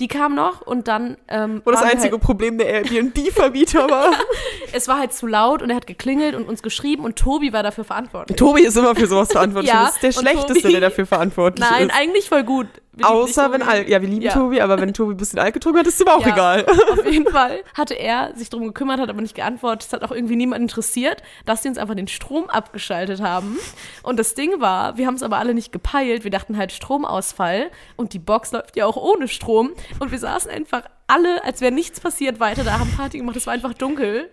Die 0.00 0.06
kam 0.06 0.34
noch 0.36 0.60
und 0.60 0.86
dann 0.86 1.16
ähm, 1.26 1.60
Wo 1.64 1.72
das 1.72 1.82
einzige 1.82 2.12
halt, 2.12 2.22
Problem 2.22 2.56
der 2.56 2.68
Airbnb-Vermieter 2.68 3.90
war. 3.90 4.12
es 4.72 4.86
war 4.86 4.98
halt 5.00 5.12
zu 5.12 5.26
laut 5.26 5.60
und 5.60 5.70
er 5.70 5.76
hat 5.76 5.88
geklingelt 5.88 6.36
und 6.36 6.48
uns 6.48 6.62
geschrieben 6.62 7.04
und 7.04 7.16
Tobi 7.16 7.52
war 7.52 7.64
dafür 7.64 7.82
verantwortlich. 7.84 8.36
Tobi 8.38 8.62
ist 8.62 8.76
immer 8.76 8.94
für 8.94 9.08
sowas 9.08 9.32
verantwortlich. 9.32 9.72
Ja, 9.72 9.86
das 9.86 9.94
ist 9.96 10.02
der 10.04 10.12
Schlechteste, 10.12 10.62
Tobi- 10.62 10.72
der 10.72 10.80
dafür 10.82 11.04
verantwortlich 11.06 11.68
Nein, 11.70 11.88
ist. 11.88 11.94
eigentlich 11.96 12.28
voll 12.28 12.44
gut. 12.44 12.68
Außer 13.04 13.52
wenn. 13.52 13.62
Al 13.62 13.88
ja, 13.88 14.00
wir 14.00 14.08
lieben 14.08 14.22
Ja. 14.22 14.32
Tobi, 14.32 14.60
aber 14.60 14.80
wenn 14.80 14.92
Tobi 14.94 15.14
ein 15.14 15.16
bisschen 15.16 15.38
Alk 15.38 15.54
getrunken 15.54 15.80
hat, 15.80 15.86
ist 15.86 16.00
ihm 16.00 16.08
auch 16.08 16.24
Ja. 16.24 16.32
egal. 16.32 16.66
Auf 16.92 17.04
jeden 17.10 17.30
Fall 17.30 17.62
hatte 17.74 17.94
er 17.94 18.34
sich 18.36 18.50
darum 18.50 18.66
gekümmert, 18.66 19.00
hat 19.00 19.08
aber 19.10 19.20
nicht 19.20 19.34
geantwortet. 19.34 19.86
Es 19.88 19.92
hat 19.92 20.02
auch 20.02 20.10
irgendwie 20.12 20.36
niemand 20.36 20.62
interessiert, 20.62 21.22
dass 21.46 21.62
sie 21.62 21.68
uns 21.68 21.78
einfach 21.78 21.94
den 21.94 22.08
Strom 22.08 22.48
abgeschaltet 22.50 23.20
haben. 23.20 23.58
Und 24.02 24.18
das 24.18 24.34
Ding 24.34 24.60
war, 24.60 24.96
wir 24.96 25.06
haben 25.06 25.14
es 25.14 25.22
aber 25.22 25.38
alle 25.38 25.54
nicht 25.54 25.72
gepeilt. 25.72 26.24
Wir 26.24 26.30
dachten 26.30 26.56
halt 26.56 26.72
Stromausfall 26.72 27.70
und 27.96 28.12
die 28.12 28.18
Box 28.18 28.52
läuft 28.52 28.76
ja 28.76 28.86
auch 28.86 28.96
ohne 28.96 29.28
Strom. 29.28 29.70
Und 29.98 30.10
wir 30.10 30.18
saßen 30.18 30.50
einfach 30.50 30.82
alle, 31.06 31.42
als 31.44 31.60
wäre 31.60 31.72
nichts 31.72 32.00
passiert, 32.00 32.40
weiter 32.40 32.64
da, 32.64 32.78
haben 32.78 32.90
Party 32.96 33.18
gemacht. 33.18 33.36
Es 33.36 33.46
war 33.46 33.54
einfach 33.54 33.74
dunkel 33.74 34.28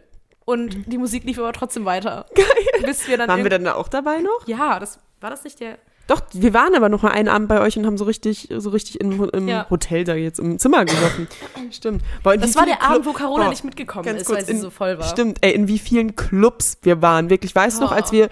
und 0.45 0.91
die 0.91 0.97
Musik 0.97 1.23
lief 1.23 1.39
aber 1.39 1.54
trotzdem 1.54 1.86
weiter. 1.86 2.25
Geil. 2.36 2.45
Bis 2.86 3.08
wir 3.08 3.17
dann 3.17 3.30
Waren 3.30 3.43
wir 3.43 3.49
dann 3.49 3.63
da 3.63 3.75
auch 3.75 3.88
dabei 3.88 4.19
noch? 4.19 4.46
Ja, 4.48 4.79
das 4.79 5.00
war 5.21 5.29
das 5.29 5.44
nicht 5.44 5.60
der. 5.60 5.77
Doch, 6.08 6.21
wir 6.33 6.53
waren 6.53 6.75
aber 6.75 6.89
noch 6.89 7.01
mal 7.01 7.12
einen 7.12 7.29
Abend 7.29 7.47
bei 7.47 7.60
euch 7.62 7.77
und 7.77 7.85
haben 7.85 7.97
so 7.97 8.06
richtig, 8.06 8.49
so 8.56 8.69
richtig 8.69 9.01
im, 9.01 9.23
im 9.29 9.47
Ja. 9.47 9.67
Hotel, 9.69 10.03
da 10.03 10.13
jetzt, 10.13 10.39
im 10.39 10.60
Zimmer 10.60 10.85
gesoffen. 10.85 11.27
Stimmt. 11.71 12.03
Boah, 12.23 12.37
Das 12.37 12.56
war 12.56 12.65
der 12.65 12.83
Abend, 12.83 13.06
wo 13.06 13.12
Club- 13.12 13.17
Carola 13.23 13.43
Boah, 13.45 13.49
nicht 13.49 13.63
mitgekommen 13.63 14.08
ist, 14.15 14.25
kurz, 14.27 14.37
weil 14.39 14.45
sie 14.45 14.51
in- 14.51 14.62
so 14.62 14.69
voll 14.69 14.99
war. 14.99 15.06
Stimmt, 15.08 15.39
ey, 15.41 15.53
in 15.53 15.67
wie 15.67 15.79
vielen 15.79 16.15
Clubs 16.15 16.77
wir 16.83 17.01
waren. 17.01 17.29
Wirklich, 17.31 17.56
weißt 17.56 17.77
du 17.79 17.83
noch, 17.85 17.91
Oh. 17.91 17.95
als 17.95 18.12
wir 18.12 18.29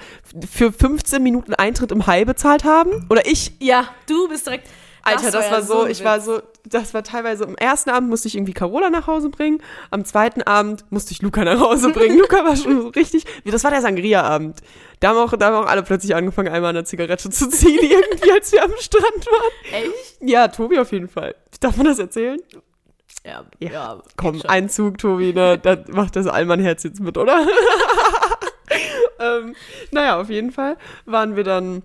für 0.51 0.71
15 0.71 1.23
Minuten 1.23 1.53
Eintritt 1.55 1.91
im 1.91 2.05
High 2.05 2.25
bezahlt 2.25 2.63
haben? 2.63 3.07
Oder 3.09 3.25
ich? 3.25 3.51
Ja, 3.59 3.85
du 4.07 4.27
bist 4.29 4.45
direkt. 4.45 4.67
Alter, 5.03 5.31
das, 5.31 5.51
war 5.51 5.59
ja 5.59 5.61
so, 5.61 5.85
ich 5.85 6.03
war 6.03 6.21
so, 6.21 6.41
das 6.65 6.93
war 6.93 7.03
teilweise, 7.03 7.45
am 7.45 7.55
ersten 7.55 7.89
Abend 7.89 8.09
musste 8.09 8.29
ich 8.29 8.35
irgendwie 8.35 8.53
Carola 8.53 8.89
nach 8.89 9.05
Hause 9.05 9.29
bringen, 9.29 9.61
am 9.91 10.05
zweiten 10.05 10.41
Abend 10.41 10.85
musste 10.91 11.11
ich 11.11 11.21
Luca 11.21 11.43
nach 11.43 11.59
Hause 11.59 11.91
bringen. 11.91 12.17
Luca 12.19 12.45
war 12.45 12.55
schon 12.55 12.81
so 12.81 12.87
richtig, 12.87 13.25
das 13.43 13.63
war 13.65 13.71
der 13.71 13.81
Sangria-Abend. 13.81 14.61
Da 15.01 15.09
haben, 15.09 15.17
auch, 15.17 15.35
da 15.37 15.47
haben 15.47 15.65
auch 15.65 15.69
alle 15.69 15.83
plötzlich 15.83 16.15
angefangen, 16.15 16.47
einmal 16.47 16.69
eine 16.69 16.85
Zigarette 16.85 17.29
zu 17.29 17.49
ziehen, 17.49 17.79
irgendwie, 17.81 18.31
als 18.31 18.53
wir 18.53 18.63
am 18.63 18.71
Strand 18.79 19.25
waren. 19.25 19.83
Echt? 19.83 20.17
Ja, 20.21 20.47
Tobi 20.47 20.79
auf 20.79 20.93
jeden 20.93 21.09
Fall. 21.09 21.35
Darf 21.59 21.75
man 21.75 21.85
das 21.85 21.99
erzählen? 21.99 22.39
Ja, 23.25 23.43
Ja, 23.59 23.69
ja. 23.69 24.03
Komm, 24.15 24.41
ein 24.47 24.69
Zug, 24.69 24.97
Tobi, 24.97 25.33
ne? 25.33 25.57
Da 25.57 25.77
macht 25.89 26.15
das 26.15 26.27
Allmann-Herz 26.27 26.83
jetzt 26.83 27.01
mit, 27.01 27.17
oder? 27.17 27.45
ähm, 29.19 29.55
naja, 29.91 30.19
auf 30.19 30.29
jeden 30.29 30.51
Fall 30.51 30.77
waren 31.05 31.35
wir 31.35 31.43
dann 31.43 31.83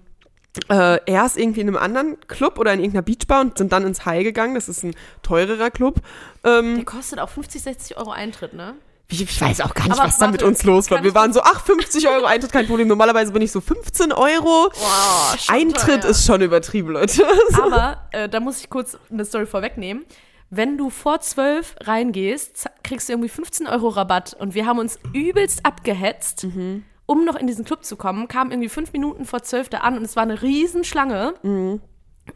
äh, 0.69 0.99
erst 1.07 1.37
irgendwie 1.39 1.61
in 1.61 1.69
einem 1.69 1.77
anderen 1.77 2.19
Club 2.29 2.59
oder 2.59 2.73
in 2.73 2.81
irgendeiner 2.81 3.03
Beachbar 3.03 3.41
und 3.43 3.59
sind 3.59 3.73
dann 3.73 3.87
ins 3.87 4.05
High 4.05 4.25
gegangen. 4.25 4.55
Das 4.55 4.69
ist 4.69 4.83
ein 4.85 4.95
teurerer 5.23 5.71
Club. 5.71 6.01
Ähm, 6.45 6.77
Der 6.77 6.85
kostet 6.85 7.19
auch 7.21 7.29
50, 7.29 7.63
60 7.63 7.97
Euro 7.97 8.11
Eintritt, 8.11 8.53
ne? 8.55 8.75
ich, 9.11 9.23
ich 9.23 9.41
weiß 9.41 9.63
auch 9.63 9.73
gar 9.75 9.85
nicht, 9.85 9.93
Aber 9.99 10.07
was 10.09 10.19
da 10.19 10.27
mit 10.27 10.43
warte, 10.43 10.47
uns 10.49 10.63
los 10.65 10.91
war. 10.91 11.03
Wir 11.03 11.15
waren 11.15 11.33
so, 11.33 11.41
ach, 11.43 11.65
50 11.65 12.07
Euro 12.09 12.27
Eintritt, 12.27 12.53
kein 12.53 12.67
Problem. 12.67 12.89
Normalerweise 12.89 13.33
bin 13.33 13.41
ich 13.41 13.51
so 13.51 13.61
15 13.63 14.13
Euro. 14.13 14.71
Wow, 14.75 15.39
Eintritt 15.49 16.05
ist 16.05 16.27
schon 16.27 16.43
übertrieben, 16.43 16.91
Leute. 16.91 17.25
Aber 17.63 18.03
äh, 18.11 18.29
da 18.29 18.39
muss 18.41 18.61
ich 18.61 18.69
kurz 18.69 18.99
eine 19.11 19.25
Story 19.25 19.47
vorwegnehmen. 19.47 20.05
Wenn 20.51 20.77
du 20.79 20.91
vor 20.91 21.21
12 21.21 21.77
reingehst, 21.85 22.67
kriegst 22.83 23.09
du 23.09 23.15
irgendwie 23.15 23.29
15 23.31 23.67
Euro 23.67 23.89
Rabatt. 23.89 24.35
Und 24.39 24.55
wir 24.55 24.67
haben 24.67 24.79
uns 24.79 24.99
übelst 25.15 25.65
abgehetzt, 25.65 26.45
Mhm. 26.45 26.85
Um 27.09 27.25
noch 27.25 27.37
in 27.37 27.47
diesen 27.47 27.65
Club 27.65 27.85
zu 27.85 27.97
kommen. 27.97 28.29
Kamen 28.29 28.51
irgendwie 28.51 28.69
fünf 28.69 28.93
Minuten 28.93 29.25
vor 29.25 29.43
12 29.43 29.71
da 29.71 29.79
an 29.79 29.97
und 29.97 30.05
es 30.05 30.15
war 30.15 30.25
eine 30.25 30.43
Riesenschlange. 30.43 31.35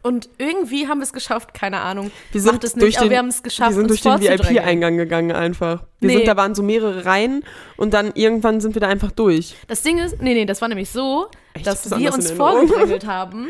Und 0.01 0.29
irgendwie 0.39 0.87
haben 0.87 0.97
wir 0.97 1.03
es 1.03 1.13
geschafft, 1.13 1.53
keine 1.53 1.81
Ahnung. 1.81 2.07
Mhm. 2.07 2.11
Wir 2.31 2.41
sind 2.41 2.51
Macht 2.53 2.63
es 2.63 2.73
durch 2.73 2.83
nicht, 2.85 2.97
aber 2.97 3.05
den, 3.05 3.11
wir 3.11 3.17
haben 3.19 3.27
es 3.27 3.43
geschafft, 3.43 3.69
wir 3.69 3.75
sind 3.75 3.89
durch 3.91 4.01
den. 4.01 4.19
VIP-Eingang 4.19 4.97
gegangen 4.97 5.31
einfach. 5.31 5.83
Wir 5.99 6.07
Nee. 6.09 6.15
sind, 6.17 6.27
da 6.27 6.35
waren 6.35 6.55
so 6.55 6.63
mehrere 6.63 7.05
Reihen 7.05 7.43
und 7.77 7.93
dann 7.93 8.11
irgendwann 8.15 8.61
sind 8.61 8.75
wir 8.75 8.81
da 8.81 8.87
einfach 8.87 9.11
durch. 9.11 9.55
Das 9.67 9.83
Ding 9.83 9.99
ist, 9.99 10.19
nee, 10.19 10.33
nee, 10.33 10.45
das 10.45 10.59
war 10.59 10.69
nämlich 10.69 10.89
so, 10.89 11.27
dass 11.63 11.85
Ich 11.85 11.91
hab 11.91 11.91
das 11.91 11.99
wir 11.99 12.13
uns 12.15 12.31
vorgedrängelt 12.31 13.05
haben 13.05 13.49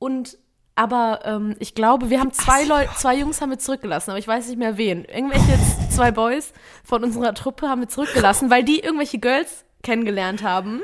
und 0.00 0.36
aber 0.74 1.20
ähm, 1.24 1.54
ich 1.60 1.74
glaube, 1.76 2.10
wir 2.10 2.18
haben 2.18 2.32
zwei 2.32 2.64
Leute, 2.64 2.90
zwei 2.96 3.16
Jungs 3.16 3.40
haben 3.40 3.50
wir 3.50 3.58
zurückgelassen, 3.58 4.10
aber 4.10 4.18
ich 4.18 4.26
weiß 4.28 4.48
nicht 4.48 4.58
mehr 4.58 4.76
wen. 4.76 5.04
Irgendwelche 5.04 5.58
zwei 5.90 6.10
Boys 6.10 6.52
von 6.84 7.02
unserer 7.04 7.34
Truppe 7.34 7.68
haben 7.68 7.80
wir 7.82 7.88
zurückgelassen, 7.88 8.50
weil 8.50 8.64
die 8.64 8.80
irgendwelche 8.80 9.18
Girls 9.18 9.64
kennengelernt 9.82 10.42
haben. 10.42 10.82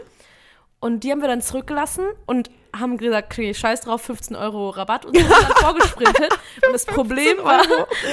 Und 0.80 1.01
die 1.01 1.11
haben 1.11 1.22
wir 1.22 1.28
dann 1.28 1.40
zurückgelassen 1.40 2.05
und 2.26 2.51
haben 2.78 2.99
gesagt, 2.99 3.32
okay, 3.32 3.55
scheiß 3.55 3.82
drauf, 3.82 4.03
15 4.03 4.36
Euro 4.36 4.70
Rabatt 4.70 5.07
und 5.07 5.16
sind 5.16 5.30
dann 5.30 5.57
vorgesprintet. 5.57 6.32
Und 6.66 6.72
das 6.72 6.84
Problem 6.84 7.38
war, 7.42 7.62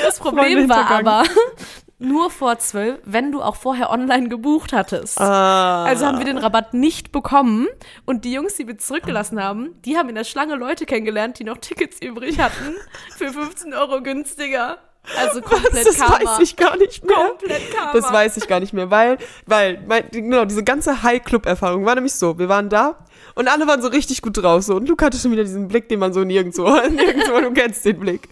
das 0.03 0.19
Problem 0.19 0.69
war 0.69 0.89
aber 0.89 1.23
nur 1.99 2.29
vor 2.31 2.57
12, 2.57 2.99
wenn 3.03 3.31
du 3.31 3.41
auch 3.41 3.55
vorher 3.55 3.89
online 3.89 4.29
gebucht 4.29 4.73
hattest. 4.73 5.19
Ah. 5.19 5.83
Also 5.85 6.05
haben 6.05 6.17
wir 6.17 6.25
den 6.25 6.37
Rabatt 6.37 6.73
nicht 6.73 7.11
bekommen 7.11 7.67
und 8.05 8.25
die 8.25 8.33
Jungs, 8.33 8.55
die 8.55 8.67
wir 8.67 8.77
zurückgelassen 8.77 9.41
haben, 9.41 9.81
die 9.83 9.97
haben 9.97 10.09
in 10.09 10.15
der 10.15 10.23
Schlange 10.23 10.55
Leute 10.55 10.85
kennengelernt, 10.85 11.39
die 11.39 11.43
noch 11.43 11.57
Tickets 11.57 12.01
übrig 12.01 12.39
hatten 12.39 12.75
für 13.17 13.33
15 13.33 13.73
Euro 13.73 14.01
günstiger. 14.01 14.77
Also 15.17 15.41
komplett 15.41 15.85
das 15.85 15.97
Karma. 15.97 16.19
weiß 16.23 16.39
ich 16.41 16.55
gar 16.55 16.77
nicht 16.77 17.03
mehr. 17.03 17.15
Komplett 17.15 17.71
Karma. 17.71 17.91
Das 17.93 18.11
weiß 18.11 18.37
ich 18.37 18.47
gar 18.47 18.59
nicht 18.59 18.73
mehr, 18.73 18.91
weil, 18.91 19.17
weil, 19.45 19.83
mein, 19.87 20.09
genau, 20.11 20.45
diese 20.45 20.63
ganze 20.63 21.01
High-Club-Erfahrung 21.03 21.85
war 21.85 21.95
nämlich 21.95 22.13
so, 22.13 22.37
wir 22.37 22.49
waren 22.49 22.69
da 22.69 23.05
und 23.35 23.47
alle 23.47 23.67
waren 23.67 23.81
so 23.81 23.87
richtig 23.87 24.21
gut 24.21 24.37
drauf, 24.37 24.63
so, 24.63 24.75
und 24.75 24.87
Luke 24.87 25.03
hatte 25.03 25.17
schon 25.17 25.31
wieder 25.31 25.43
diesen 25.43 25.67
Blick, 25.67 25.89
den 25.89 25.99
man 25.99 26.13
so 26.13 26.23
nirgendwo, 26.23 26.65
nirgendwo, 26.89 27.41
du 27.41 27.51
kennst 27.51 27.83
den 27.85 27.99
Blick. 27.99 28.29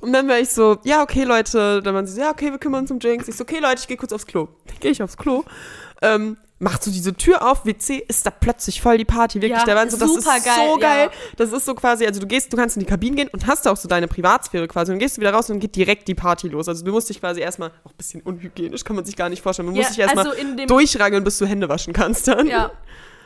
Und 0.00 0.12
dann 0.12 0.28
war 0.28 0.38
ich 0.38 0.48
so, 0.48 0.78
ja, 0.82 1.02
okay, 1.02 1.24
Leute, 1.24 1.80
dann 1.82 1.94
waren 1.94 2.06
sie 2.06 2.14
so, 2.14 2.20
ja, 2.20 2.30
okay, 2.30 2.50
wir 2.50 2.58
kümmern 2.58 2.82
uns 2.82 2.90
um 2.90 2.98
Jinx. 2.98 3.28
Ich 3.28 3.36
so, 3.36 3.42
okay, 3.42 3.60
Leute, 3.60 3.80
ich 3.80 3.88
gehe 3.88 3.96
kurz 3.96 4.12
aufs 4.12 4.26
Klo. 4.26 4.48
Dann 4.66 4.76
gehe 4.80 4.90
ich 4.90 5.00
aufs 5.02 5.16
Klo, 5.16 5.44
ähm, 6.02 6.36
macht 6.62 6.84
so 6.84 6.90
diese 6.92 7.12
Tür 7.12 7.42
auf, 7.50 7.66
WC, 7.66 8.04
ist 8.06 8.24
da 8.24 8.30
plötzlich 8.30 8.80
voll 8.80 8.96
die 8.96 9.04
Party, 9.04 9.42
wirklich. 9.42 9.58
Ja, 9.58 9.64
da 9.66 9.74
waren 9.74 9.90
so, 9.90 9.96
das 9.96 10.10
ist 10.10 10.24
so 10.24 10.78
geil. 10.78 11.04
ja. 11.06 11.10
Das 11.36 11.52
ist 11.52 11.64
so 11.64 11.74
quasi, 11.74 12.06
also 12.06 12.20
du 12.20 12.26
gehst, 12.26 12.52
du 12.52 12.56
kannst 12.56 12.76
in 12.76 12.80
die 12.80 12.86
Kabinen 12.86 13.16
gehen 13.16 13.28
und 13.32 13.46
hast 13.46 13.66
da 13.66 13.72
auch 13.72 13.76
so 13.76 13.88
deine 13.88 14.06
Privatsphäre 14.06 14.68
quasi. 14.68 14.92
Und 14.92 14.94
dann 14.94 15.00
gehst 15.00 15.16
du 15.16 15.20
wieder 15.20 15.32
raus 15.34 15.50
und 15.50 15.54
dann 15.54 15.60
geht 15.60 15.74
direkt 15.74 16.06
die 16.06 16.14
Party 16.14 16.48
los. 16.48 16.68
Also 16.68 16.84
du 16.84 16.92
musst 16.92 17.08
dich 17.08 17.18
quasi 17.20 17.40
erstmal, 17.40 17.70
auch 17.84 17.90
ein 17.90 17.96
bisschen 17.96 18.22
unhygienisch, 18.22 18.84
kann 18.84 18.94
man 18.94 19.04
sich 19.04 19.16
gar 19.16 19.28
nicht 19.28 19.42
vorstellen. 19.42 19.66
Man 19.66 19.74
Ja, 19.74 19.82
muss 19.82 19.88
sich 19.88 19.98
erstmal 19.98 20.28
also 20.28 20.66
durchrangeln, 20.66 21.24
bis 21.24 21.38
du 21.38 21.46
Hände 21.46 21.68
waschen 21.68 21.92
kannst 21.92 22.28
dann. 22.28 22.46
Ja. 22.46 22.70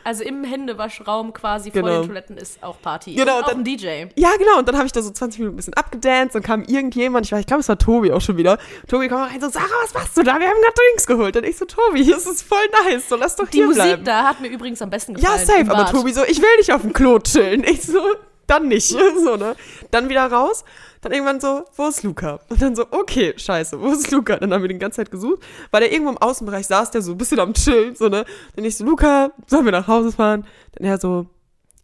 Also 0.06 0.22
im 0.22 0.44
Händewaschraum 0.44 1.32
quasi 1.32 1.72
vor 1.72 1.82
Genau. 1.82 2.00
den 2.02 2.06
Toiletten 2.06 2.36
ist 2.36 2.62
auch 2.62 2.80
Party. 2.80 3.14
Genau, 3.14 3.38
und 3.38 3.42
auch 3.44 3.48
dann- 3.48 3.58
ein 3.58 3.64
DJ. 3.64 4.06
Ja, 4.14 4.30
genau. 4.38 4.58
Und 4.60 4.68
dann 4.68 4.76
habe 4.76 4.86
ich 4.86 4.92
da 4.92 5.02
so 5.02 5.10
20 5.10 5.40
Minuten 5.40 5.54
ein 5.54 5.56
bisschen 5.56 5.74
abgedanced 5.74 6.36
und 6.36 6.42
kam 6.44 6.62
irgendjemand, 6.62 7.26
ich 7.26 7.32
ich 7.32 7.46
glaube, 7.46 7.60
es 7.62 7.68
war 7.68 7.76
Tobi 7.76 8.12
auch 8.12 8.20
schon 8.20 8.36
wieder. 8.36 8.58
Tobi 8.88 9.08
kam 9.08 9.22
rein 9.22 9.40
so, 9.40 9.48
Sarah, 9.48 9.66
was 9.82 9.92
machst 9.94 10.16
du 10.16 10.22
da? 10.22 10.38
Wir 10.38 10.46
haben 10.46 10.60
gerade 10.62 10.74
Drinks 10.76 11.06
geholt. 11.08 11.36
Und 11.36 11.44
ich 11.44 11.56
so, 11.58 11.64
Tobi, 11.64 12.06
das 12.08 12.24
ist 12.24 12.42
voll 12.42 12.58
nice, 12.84 13.08
so 13.08 13.16
lass 13.16 13.34
doch 13.34 13.48
Die 13.48 13.56
hier 13.58 13.66
Musik 13.66 13.82
bleiben. 13.82 14.04
da 14.04 14.22
hat 14.24 14.40
mir 14.40 14.46
übrigens 14.48 14.80
am 14.80 14.90
besten 14.90 15.12
Ja, 15.16 15.30
gefallen. 15.30 15.46
safe, 15.46 15.60
im 15.60 15.70
aber. 15.70 15.90
Tobi 15.90 16.12
so, 16.12 16.22
ich 16.24 16.40
will 16.40 16.56
nicht 16.58 16.72
auf 16.72 16.82
dem 16.82 16.92
Klo 16.92 17.18
chillen. 17.18 17.64
Ich 17.64 17.82
so, 17.82 18.00
dann 18.46 18.68
nicht. 18.68 18.96
So, 19.24 19.36
ne? 19.36 19.56
Dann 19.90 20.08
wieder 20.08 20.30
raus. 20.30 20.64
Dann 21.00 21.12
irgendwann 21.12 21.40
so, 21.40 21.64
wo 21.76 21.88
ist 21.88 22.02
Luca? 22.02 22.40
Und 22.48 22.60
dann 22.60 22.76
so, 22.76 22.86
okay, 22.90 23.34
scheiße, 23.36 23.80
wo 23.80 23.88
ist 23.88 24.10
Luca? 24.10 24.36
Dann 24.36 24.52
haben 24.52 24.62
wir 24.62 24.68
den 24.68 24.78
ganze 24.78 24.96
Zeit 24.96 25.10
gesucht, 25.10 25.42
weil 25.70 25.80
der 25.80 25.92
irgendwo 25.92 26.10
im 26.10 26.18
Außenbereich 26.18 26.66
saß, 26.66 26.90
der 26.90 27.02
so 27.02 27.12
ein 27.12 27.18
bisschen 27.18 27.40
am 27.40 27.54
Chillen, 27.54 27.94
so, 27.94 28.08
ne? 28.08 28.24
Dann 28.54 28.64
ich 28.64 28.76
so, 28.76 28.84
Luca, 28.84 29.30
sollen 29.46 29.64
wir 29.64 29.72
nach 29.72 29.88
Hause 29.88 30.12
fahren? 30.12 30.46
Dann 30.72 30.86
er 30.86 30.98
so, 30.98 31.26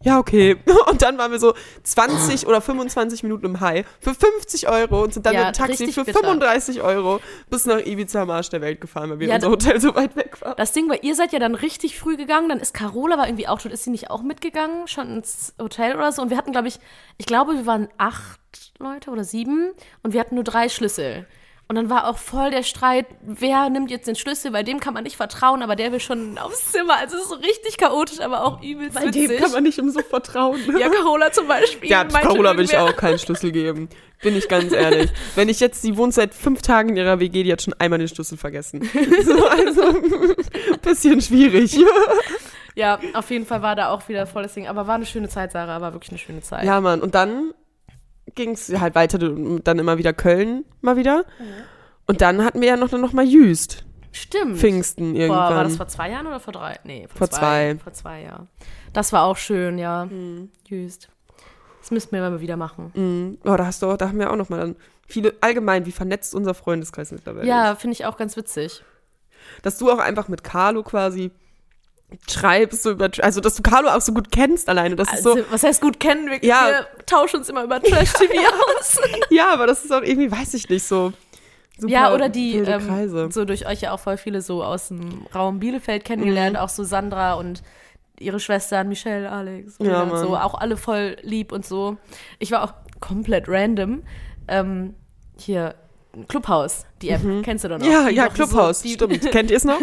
ja, 0.04 0.18
okay. 0.18 0.56
Und 0.90 1.02
dann 1.02 1.18
waren 1.18 1.32
wir 1.32 1.38
so 1.38 1.54
20 1.82 2.46
oder 2.46 2.60
25 2.60 3.22
Minuten 3.22 3.46
im 3.46 3.60
High 3.60 3.86
für 4.00 4.14
50 4.14 4.68
Euro 4.68 5.02
und 5.02 5.14
sind 5.14 5.26
dann 5.26 5.34
Ja, 5.34 5.46
mit 5.46 5.58
dem 5.58 5.66
Taxi 5.66 5.92
für 5.92 6.04
bitter. 6.04 6.20
35 6.20 6.82
Euro 6.82 7.20
bis 7.50 7.66
nach 7.66 7.78
Ibiza 7.78 8.22
am 8.22 8.30
Arsch 8.30 8.50
der 8.50 8.60
Welt 8.60 8.80
gefahren, 8.80 9.10
weil 9.10 9.18
wir 9.20 9.28
Ja, 9.28 9.36
unser 9.36 9.50
Hotel 9.50 9.80
so 9.80 9.94
weit 9.94 10.16
weg 10.16 10.40
war. 10.40 10.54
Das 10.54 10.72
Ding 10.72 10.88
war, 10.88 11.02
ihr 11.02 11.14
seid 11.14 11.32
ja 11.32 11.38
dann 11.38 11.54
richtig 11.54 11.98
früh 11.98 12.16
gegangen, 12.16 12.48
dann 12.48 12.60
ist 12.60 12.74
Carola 12.74 13.18
war 13.18 13.26
irgendwie 13.26 13.48
auch 13.48 13.60
schon, 13.60 13.70
ist 13.72 13.84
sie 13.84 13.90
nicht 13.90 14.10
auch 14.10 14.22
mitgegangen, 14.22 14.86
schon 14.88 15.16
ins 15.16 15.54
Hotel 15.60 15.96
oder 15.96 16.12
so. 16.12 16.22
Und 16.22 16.30
wir 16.30 16.36
hatten, 16.36 16.52
glaube 16.52 16.68
ich, 16.68 16.78
ich 17.18 17.26
glaube, 17.26 17.54
wir 17.54 17.66
waren 17.66 17.88
acht 17.98 18.40
Leute 18.78 19.10
oder 19.10 19.24
sieben 19.24 19.70
und 20.02 20.12
wir 20.12 20.20
hatten 20.20 20.34
nur 20.34 20.44
drei 20.44 20.68
Schlüssel. 20.68 21.26
Und 21.72 21.76
dann 21.76 21.88
war 21.88 22.06
auch 22.06 22.18
voll 22.18 22.50
der 22.50 22.64
Streit, 22.64 23.06
wer 23.22 23.70
nimmt 23.70 23.90
jetzt 23.90 24.06
den 24.06 24.14
Schlüssel, 24.14 24.50
bei 24.50 24.62
dem 24.62 24.78
kann 24.78 24.92
man 24.92 25.04
nicht 25.04 25.16
vertrauen, 25.16 25.62
aber 25.62 25.74
der 25.74 25.90
will 25.90 26.00
schon 26.00 26.36
aufs 26.36 26.70
Zimmer. 26.70 26.98
Also 26.98 27.16
es 27.16 27.22
ist 27.22 27.28
so 27.30 27.36
richtig 27.36 27.78
chaotisch, 27.78 28.20
aber 28.20 28.44
auch 28.44 28.62
übelst 28.62 28.94
Bei 28.94 29.06
witzig. 29.06 29.28
dem 29.28 29.38
kann 29.38 29.52
man 29.52 29.62
nicht 29.62 29.78
im 29.78 29.88
so 29.88 30.02
vertrauen. 30.02 30.60
ja, 30.78 30.90
Carola 30.90 31.32
zum 31.32 31.48
Beispiel. 31.48 31.88
Ja, 31.88 32.04
Carola 32.04 32.58
will 32.58 32.66
ich 32.66 32.76
auch 32.76 32.94
keinen 32.94 33.18
Schlüssel 33.18 33.52
geben. 33.52 33.88
Bin 34.20 34.36
ich 34.36 34.48
ganz 34.48 34.74
ehrlich. 34.74 35.10
Wenn 35.34 35.48
ich 35.48 35.60
jetzt, 35.60 35.82
die 35.82 35.96
wohnt 35.96 36.12
seit 36.12 36.34
fünf 36.34 36.60
Tagen 36.60 36.90
in 36.90 36.98
ihrer 36.98 37.20
WG, 37.20 37.42
die 37.42 37.50
hat 37.50 37.62
schon 37.62 37.72
einmal 37.78 37.98
den 37.98 38.08
Schlüssel 38.08 38.36
vergessen. 38.36 38.82
So, 39.24 39.46
also, 39.46 39.94
bisschen 40.82 41.22
schwierig. 41.22 41.78
Ja, 42.74 42.98
auf 43.14 43.30
jeden 43.30 43.46
Fall 43.46 43.62
war 43.62 43.76
da 43.76 43.88
auch 43.92 44.06
wieder 44.10 44.26
voll 44.26 44.42
das 44.42 44.52
Ding. 44.52 44.68
Aber 44.68 44.86
war 44.86 44.96
eine 44.96 45.06
schöne 45.06 45.30
Zeit, 45.30 45.52
Sarah, 45.52 45.80
war 45.80 45.94
wirklich 45.94 46.10
eine 46.10 46.18
schöne 46.18 46.42
Zeit. 46.42 46.64
Ja, 46.64 46.82
Mann. 46.82 47.00
Und 47.00 47.14
dann 47.14 47.54
ging 48.34 48.50
es 48.50 48.72
halt 48.78 48.94
weiter, 48.94 49.18
dann 49.18 49.78
immer 49.78 49.98
wieder 49.98 50.12
Köln 50.12 50.64
mal 50.80 50.96
wieder. 50.96 51.24
Und 52.06 52.20
dann 52.20 52.44
hatten 52.44 52.60
wir 52.60 52.68
ja 52.68 52.76
noch, 52.76 52.90
noch 52.92 53.12
mal 53.12 53.24
Jüst. 53.24 53.84
Stimmt. 54.12 54.58
Pfingsten 54.58 55.14
irgendwann. 55.14 55.48
Boah, 55.50 55.56
war 55.56 55.64
das 55.64 55.76
vor 55.76 55.88
zwei 55.88 56.10
Jahren 56.10 56.26
oder 56.26 56.38
vor 56.40 56.52
drei? 56.52 56.78
Nee, 56.84 57.06
vor, 57.08 57.18
Vor 57.18 57.30
zwei. 57.30 57.78
Vor 57.82 57.92
zwei, 57.94 58.22
ja. 58.22 58.46
Das 58.92 59.12
war 59.12 59.24
auch 59.24 59.38
schön, 59.38 59.78
ja. 59.78 60.02
Hm. 60.08 60.50
Just. 60.68 61.08
Das 61.80 61.90
müssten 61.90 62.14
wir 62.14 62.20
mal 62.20 62.40
wieder 62.40 62.56
machen. 62.58 62.90
Mhm. 62.94 63.38
Oh, 63.44 63.56
da 63.56 63.64
hast 63.66 63.82
du, 63.82 63.86
auch- 63.86 63.96
da 63.96 64.08
haben 64.08 64.18
wir 64.18 64.30
auch 64.30 64.36
noch 64.36 64.50
mal 64.50 64.58
dann 64.60 64.76
viele, 65.06 65.32
allgemein, 65.40 65.86
wie 65.86 65.92
vernetzt 65.92 66.34
unser 66.34 66.52
Freundeskreis 66.54 67.10
mittlerweile 67.10 67.42
ist. 67.44 67.48
Ja, 67.48 67.74
finde 67.74 67.94
ich 67.94 68.04
auch 68.04 68.16
ganz 68.18 68.36
witzig. 68.36 68.84
Dass 69.62 69.78
du 69.78 69.90
auch 69.90 69.98
einfach 69.98 70.28
mit 70.28 70.44
Carlo 70.44 70.82
quasi 70.82 71.30
schreibst, 72.30 72.82
so 72.82 72.90
über, 72.92 73.10
also 73.20 73.40
dass 73.40 73.54
du 73.56 73.62
Carlo 73.62 73.88
auch 73.88 74.00
so 74.00 74.12
gut 74.12 74.30
kennst 74.30 74.68
alleine. 74.68 74.96
Das 74.96 75.12
ist 75.12 75.22
so, 75.22 75.32
Also, 75.34 75.44
was 75.50 75.62
heißt 75.62 75.80
gut 75.80 75.98
kennen? 76.00 76.28
Wir, 76.30 76.44
Ja. 76.44 76.66
wir 76.68 77.04
tauschen 77.06 77.36
uns 77.38 77.48
immer 77.48 77.64
über 77.64 77.80
Trash-TV 77.82 78.32
aus. 78.78 78.98
Ja, 79.30 79.52
aber 79.52 79.66
das 79.66 79.84
ist 79.84 79.92
auch 79.92 80.02
irgendwie, 80.02 80.30
weiß 80.30 80.54
ich 80.54 80.68
nicht, 80.68 80.84
so. 80.84 81.12
Super 81.78 81.92
ja, 81.92 82.14
oder 82.14 82.28
die, 82.28 82.56
ähm, 82.58 83.30
so 83.32 83.44
durch 83.44 83.66
euch 83.66 83.80
ja 83.80 83.92
auch 83.92 83.98
voll 84.00 84.16
viele 84.18 84.42
so 84.42 84.62
aus 84.62 84.88
dem 84.88 85.26
Raum 85.34 85.58
Bielefeld 85.58 86.04
kennengelernt, 86.04 86.52
Mhm. 86.54 86.58
auch 86.60 86.68
so 86.68 86.84
Sandra 86.84 87.34
und 87.34 87.62
ihre 88.20 88.38
Schwestern, 88.38 88.88
Michelle, 88.88 89.30
Alex, 89.32 89.78
Ja, 89.80 90.02
und 90.02 90.10
Mann. 90.10 90.18
so, 90.20 90.36
auch 90.36 90.54
alle 90.54 90.76
voll 90.76 91.16
lieb 91.22 91.50
und 91.50 91.64
so. 91.66 91.96
Ich 92.38 92.52
war 92.52 92.62
auch 92.62 92.74
komplett 93.00 93.48
random. 93.48 94.02
Ähm, 94.48 94.94
hier, 95.38 95.74
Clubhouse, 96.28 96.84
die 97.00 97.08
App, 97.10 97.22
kennst 97.42 97.64
du 97.64 97.68
doch 97.68 97.78
noch? 97.78 97.86
Ja, 97.86 98.08
Die 98.08 98.14
ja, 98.16 98.28
doch 98.28 98.36
so- 98.36 98.46
Clubhouse, 98.46 98.82
die, 98.82 98.90
stimmt. 98.94 99.20
Kennt 99.32 99.50
ihr 99.50 99.56
es 99.56 99.64
noch? 99.64 99.80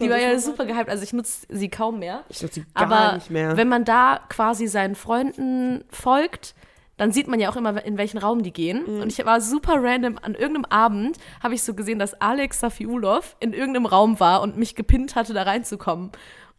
Die 0.00 0.10
war 0.10 0.18
ja 0.18 0.38
super 0.38 0.64
gehypt, 0.66 0.88
also 0.88 1.02
ich 1.04 1.12
nutze 1.12 1.46
sie 1.48 1.68
kaum 1.68 1.98
mehr. 2.00 2.24
Ich 2.28 2.42
nutze 2.42 2.60
sie 2.60 2.66
gar 2.74 2.90
Aber 2.90 3.14
nicht 3.14 3.30
mehr. 3.30 3.56
wenn 3.56 3.68
man 3.68 3.84
da 3.84 4.20
quasi 4.28 4.66
seinen 4.66 4.94
Freunden 4.96 5.84
folgt, 5.90 6.54
dann 6.96 7.12
sieht 7.12 7.28
man 7.28 7.40
ja 7.40 7.48
auch 7.50 7.56
immer, 7.56 7.82
in 7.84 7.96
welchen 7.98 8.18
Raum 8.18 8.42
die 8.42 8.52
gehen. 8.52 8.82
Mhm. 8.86 9.00
Und 9.02 9.12
ich 9.12 9.24
war 9.24 9.40
super 9.40 9.82
random, 9.82 10.18
an 10.20 10.34
irgendeinem 10.34 10.66
Abend 10.66 11.16
habe 11.42 11.54
ich 11.54 11.62
so 11.62 11.72
gesehen, 11.74 11.98
dass 11.98 12.20
Alex 12.20 12.60
Safiulov 12.60 13.36
in 13.40 13.52
irgendeinem 13.52 13.86
Raum 13.86 14.20
war 14.20 14.42
und 14.42 14.58
mich 14.58 14.74
gepinnt 14.74 15.14
hatte, 15.14 15.32
da 15.32 15.42
reinzukommen. 15.44 16.10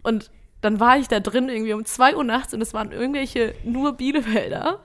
Und 0.03 0.31
dann 0.61 0.79
war 0.79 0.97
ich 0.97 1.07
da 1.07 1.19
drin 1.19 1.49
irgendwie 1.49 1.73
um 1.73 1.85
2 1.85 2.15
Uhr 2.15 2.23
nachts 2.23 2.53
und 2.53 2.61
es 2.61 2.73
waren 2.73 2.91
irgendwelche 2.91 3.53
nur 3.63 3.93
Bielefelder, 3.93 4.79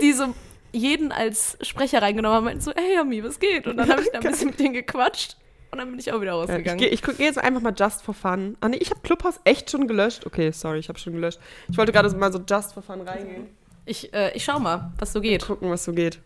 die 0.00 0.12
so 0.12 0.34
jeden 0.72 1.12
als 1.12 1.56
Sprecher 1.62 2.02
reingenommen 2.02 2.34
haben 2.36 2.42
und 2.42 2.50
meinten 2.52 2.60
so, 2.62 2.72
hey 2.74 2.94
Yami, 2.96 3.22
was 3.24 3.38
geht? 3.40 3.66
Und 3.66 3.76
dann 3.76 3.88
habe 3.90 4.02
ich 4.02 4.10
da 4.12 4.18
ein 4.18 4.24
bisschen 4.30 4.48
mit 4.50 4.58
denen 4.60 4.74
gequatscht 4.74 5.36
und 5.70 5.78
dann 5.78 5.90
bin 5.90 5.98
ich 5.98 6.12
auch 6.12 6.20
wieder 6.20 6.32
Ja, 6.32 6.42
ich 6.44 6.48
rausgegangen. 6.50 6.78
gehe 6.78 6.88
ich 6.88 7.02
guck- 7.02 7.16
geh 7.18 7.24
jetzt 7.24 7.38
einfach 7.38 7.60
mal 7.60 7.74
Just 7.76 8.02
for 8.02 8.14
Fun. 8.14 8.56
Ah 8.60 8.68
nee, 8.68 8.76
ich 8.78 8.90
habe 8.90 9.00
Clubhouse 9.02 9.40
echt 9.44 9.70
schon 9.70 9.86
gelöscht. 9.88 10.26
Okay, 10.26 10.50
sorry, 10.52 10.78
ich 10.78 10.88
habe 10.88 10.98
schon 10.98 11.12
gelöscht. 11.14 11.38
Ich 11.68 11.76
wollte 11.78 11.92
gerade 11.92 12.08
mal 12.16 12.32
so 12.32 12.40
Just 12.48 12.72
for 12.74 12.82
Fun 12.82 13.00
reingehen. 13.02 13.48
Ich, 13.86 14.12
äh, 14.12 14.32
ich 14.36 14.44
schau 14.44 14.58
mal, 14.58 14.92
was 14.98 15.12
so 15.12 15.20
geht. 15.20 15.46
Gucken, 15.46 15.70
was 15.70 15.84
so 15.84 15.92
geht. 15.92 16.20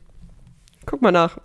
Guck 0.85 1.01
mal 1.01 1.13
nach. 1.13 1.39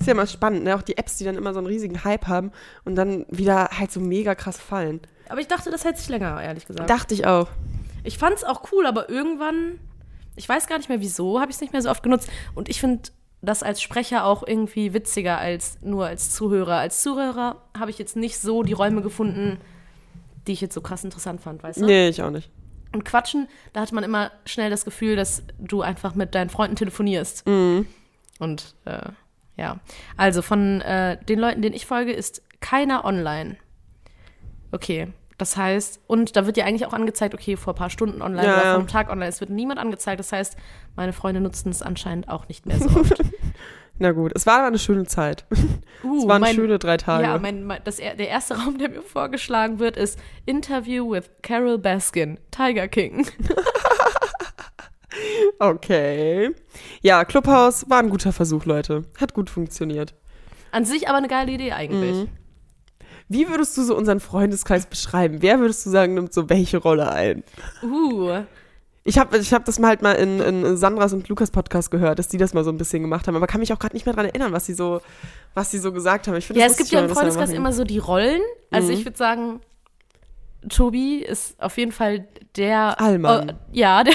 Ist 0.00 0.06
ja 0.06 0.12
immer 0.14 0.26
spannend, 0.26 0.64
ne? 0.64 0.74
Auch 0.74 0.82
die 0.82 0.96
Apps, 0.96 1.16
die 1.18 1.24
dann 1.24 1.36
immer 1.36 1.52
so 1.52 1.58
einen 1.58 1.68
riesigen 1.68 2.02
Hype 2.02 2.26
haben 2.26 2.50
und 2.84 2.96
dann 2.96 3.24
wieder 3.28 3.68
halt 3.78 3.92
so 3.92 4.00
mega 4.00 4.34
krass 4.34 4.58
fallen. 4.58 5.00
Aber 5.28 5.40
ich 5.40 5.46
dachte, 5.46 5.70
das 5.70 5.84
hält 5.84 5.96
sich 5.96 6.08
länger, 6.08 6.42
ehrlich 6.42 6.66
gesagt. 6.66 6.90
Dachte 6.90 7.14
ich 7.14 7.24
auch. 7.24 7.48
Ich 8.02 8.18
fand 8.18 8.34
es 8.34 8.42
auch 8.42 8.72
cool, 8.72 8.84
aber 8.86 9.08
irgendwann, 9.08 9.78
ich 10.36 10.48
weiß 10.48 10.66
gar 10.66 10.78
nicht 10.78 10.88
mehr 10.88 11.00
wieso, 11.00 11.40
habe 11.40 11.50
ich 11.50 11.56
es 11.56 11.60
nicht 11.60 11.72
mehr 11.72 11.82
so 11.82 11.90
oft 11.90 12.02
genutzt. 12.02 12.30
Und 12.54 12.68
ich 12.68 12.80
finde 12.80 13.10
das 13.42 13.62
als 13.62 13.80
Sprecher 13.80 14.24
auch 14.24 14.46
irgendwie 14.46 14.92
witziger 14.92 15.38
als 15.38 15.78
nur 15.82 16.06
als 16.06 16.30
Zuhörer. 16.30 16.76
Als 16.76 17.02
Zuhörer 17.02 17.62
habe 17.78 17.90
ich 17.90 17.98
jetzt 17.98 18.16
nicht 18.16 18.38
so 18.38 18.62
die 18.62 18.72
Räume 18.72 19.02
gefunden, 19.02 19.58
die 20.46 20.52
ich 20.52 20.60
jetzt 20.60 20.74
so 20.74 20.80
krass 20.80 21.04
interessant 21.04 21.40
fand, 21.40 21.62
weißt 21.62 21.80
du? 21.80 21.86
Nee, 21.86 22.08
ich 22.08 22.22
auch 22.22 22.30
nicht. 22.30 22.50
Und 22.92 23.04
Quatschen, 23.04 23.48
da 23.72 23.80
hat 23.80 23.92
man 23.92 24.04
immer 24.04 24.32
schnell 24.44 24.68
das 24.68 24.84
Gefühl, 24.84 25.16
dass 25.16 25.42
du 25.58 25.82
einfach 25.82 26.14
mit 26.14 26.34
deinen 26.34 26.50
Freunden 26.50 26.76
telefonierst. 26.76 27.46
Mhm. 27.46 27.86
Und 28.40 28.74
äh, 28.84 29.10
ja, 29.56 29.78
also 30.16 30.42
von 30.42 30.80
äh, 30.80 31.22
den 31.24 31.38
Leuten, 31.38 31.62
denen 31.62 31.74
ich 31.74 31.86
folge, 31.86 32.12
ist 32.12 32.42
keiner 32.60 33.04
online. 33.04 33.56
Okay, 34.72 35.08
das 35.40 35.56
heißt, 35.56 36.00
und 36.06 36.36
da 36.36 36.46
wird 36.46 36.56
ja 36.56 36.64
eigentlich 36.66 36.86
auch 36.86 36.92
angezeigt, 36.92 37.34
okay, 37.34 37.56
vor 37.56 37.72
ein 37.72 37.76
paar 37.76 37.90
Stunden 37.90 38.20
online 38.22 38.46
Ja, 38.46 38.52
oder 38.54 38.62
vor 38.62 38.74
einem 38.80 38.86
Tag 38.88 39.10
online. 39.10 39.28
Es 39.28 39.40
wird 39.40 39.50
niemand 39.50 39.80
angezeigt. 39.80 40.18
Das 40.20 40.32
heißt, 40.32 40.56
meine 40.96 41.12
Freunde 41.12 41.40
nutzen 41.40 41.70
es 41.70 41.80
anscheinend 41.82 42.28
auch 42.28 42.48
nicht 42.48 42.66
mehr 42.66 42.78
so 42.78 43.00
oft. 43.00 43.22
Na 43.98 44.12
gut, 44.12 44.32
es 44.34 44.46
war 44.46 44.58
aber 44.58 44.68
eine 44.68 44.78
schöne 44.78 45.04
Zeit. 45.06 45.44
Uh, 46.02 46.18
es 46.22 46.28
waren 46.28 46.40
mein- 46.40 46.54
schöne 46.54 46.78
drei 46.78 46.96
Tage. 46.96 47.24
Ja, 47.24 47.38
mein, 47.38 47.64
mein, 47.64 47.80
das, 47.84 47.96
der 47.96 48.18
erste 48.28 48.54
Raum, 48.62 48.78
der 48.78 48.90
mir 48.90 49.02
vorgeschlagen 49.02 49.78
wird, 49.78 49.96
ist 49.96 50.18
Interview 50.46 51.10
with 51.10 51.30
Carol 51.42 51.78
Baskin, 51.78 52.38
Tiger 52.50 52.88
King. 52.88 53.26
okay. 55.58 56.50
Ja, 57.02 57.24
Clubhouse 57.24 57.88
war 57.88 57.98
ein 57.98 58.10
guter 58.10 58.32
Versuch, 58.32 58.64
Leute. 58.64 59.04
Hat 59.20 59.34
gut 59.34 59.50
funktioniert. 59.50 60.14
An 60.72 60.84
sich 60.84 61.08
aber 61.08 61.18
eine 61.18 61.28
geile 61.28 61.52
Idee 61.52 61.72
eigentlich. 61.72 62.16
Mhm. 62.16 62.28
Wie 63.32 63.48
würdest 63.48 63.76
du 63.78 63.82
so 63.82 63.96
unseren 63.96 64.18
Freundeskreis 64.20 64.86
beschreiben? 64.86 65.36
Wer 65.40 65.58
würdest 65.60 65.86
du 65.86 65.90
sagen, 65.90 66.14
nimmt 66.14 66.34
so 66.34 66.50
welche 66.50 66.78
Rolle 66.78 67.10
ein? 67.12 67.44
Uh, 67.82 68.40
Ich 69.04 69.18
habe 69.18 69.38
ich 69.38 69.54
hab 69.54 69.64
das 69.64 69.78
mal 69.78 69.88
halt 69.88 70.02
mal 70.02 70.12
in, 70.14 70.40
in 70.40 70.76
Sandras 70.76 71.12
und 71.12 71.28
Lukas 71.28 71.50
Podcast 71.50 71.90
gehört, 71.90 72.18
dass 72.18 72.28
die 72.28 72.38
das 72.38 72.52
mal 72.54 72.64
so 72.64 72.70
ein 72.70 72.76
bisschen 72.76 73.02
gemacht 73.02 73.26
haben, 73.28 73.36
aber 73.36 73.46
kann 73.46 73.60
mich 73.60 73.72
auch 73.72 73.78
gerade 73.78 73.94
nicht 73.94 74.04
mehr 74.04 74.14
dran 74.14 74.26
erinnern, 74.26 74.52
was 74.52 74.66
sie 74.66 74.74
so, 74.74 75.00
was 75.54 75.70
sie 75.70 75.78
so 75.78 75.92
gesagt 75.92 76.26
haben. 76.28 76.34
Ich 76.36 76.46
finde, 76.46 76.60
Ja, 76.60 76.66
es 76.66 76.76
gibt 76.76 76.90
ja 76.90 77.00
im 77.00 77.08
Freundeskreis 77.08 77.50
immer 77.52 77.72
so 77.72 77.84
die 77.84 77.98
Rollen. 77.98 78.42
Also 78.70 78.88
Mhm. 78.88 78.94
ich 78.94 79.04
würde 79.06 79.16
sagen, 79.16 79.60
Tobi 80.68 81.18
ist 81.24 81.60
auf 81.62 81.78
jeden 81.78 81.92
Fall 81.92 82.26
der. 82.56 83.00
Allmann. 83.00 83.50
Oh, 83.50 83.54
ja, 83.72 84.04
der, 84.04 84.12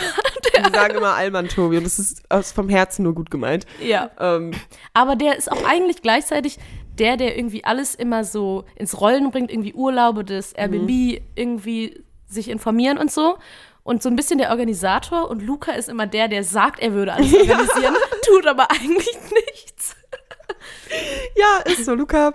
Die 0.68 0.72
sagen 0.72 0.95
immer 0.97 1.16
Allmann 1.16 1.47
Tobi 1.47 1.78
und 1.78 1.86
das 1.86 1.97
ist 1.99 2.22
aus 2.30 2.51
vom 2.51 2.70
Herzen 2.70 3.03
nur 3.03 3.16
gut 3.16 3.32
gemeint. 3.32 3.66
ja. 3.82 4.11
Ähm, 4.20 4.51
Aber 4.93 5.16
der 5.16 5.38
ist 5.38 5.51
auch 5.51 5.63
eigentlich 5.68 6.01
gleichzeitig 6.03 6.59
der, 6.99 7.17
der 7.17 7.37
irgendwie 7.37 7.63
alles 7.63 7.95
immer 7.95 8.23
so 8.23 8.65
ins 8.75 8.99
Rollen 8.99 9.31
bringt, 9.31 9.51
irgendwie 9.51 9.73
Urlaube 9.73 10.23
des 10.23 10.53
Airbnb, 10.53 11.21
irgendwie 11.35 12.03
sich 12.27 12.49
informieren 12.49 12.97
und 12.97 13.11
so. 13.11 13.37
Und 13.83 14.01
so 14.01 14.09
ein 14.09 14.15
bisschen 14.15 14.39
der 14.39 14.49
Organisator. 14.49 15.29
Und 15.29 15.43
Luca 15.43 15.71
ist 15.73 15.89
immer 15.89 16.07
der, 16.07 16.27
der 16.27 16.43
sagt, 16.43 16.79
er 16.79 16.93
würde 16.93 17.13
alles 17.13 17.33
organisieren, 17.33 17.95
tut 18.25 18.47
aber 18.47 18.71
eigentlich 18.71 19.15
nichts. 19.31 19.95
ja, 21.35 21.71
ist 21.71 21.85
so. 21.85 21.93
Luca 21.93 22.33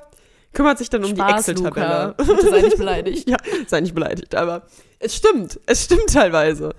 kümmert 0.52 0.78
sich 0.78 0.90
dann 0.90 1.04
um 1.04 1.14
die 1.14 1.20
Spaß, 1.20 1.48
Excel-Tabelle. 1.48 2.14
Luca. 2.18 2.34
Bitte 2.34 2.50
sei 2.50 2.62
nicht 2.62 2.78
beleidigt. 2.78 3.28
Ja, 3.28 3.36
sei 3.66 3.80
nicht 3.80 3.94
beleidigt, 3.94 4.34
aber 4.34 4.66
es 4.98 5.14
stimmt. 5.16 5.58
Es 5.66 5.84
stimmt 5.84 6.12
teilweise. 6.12 6.74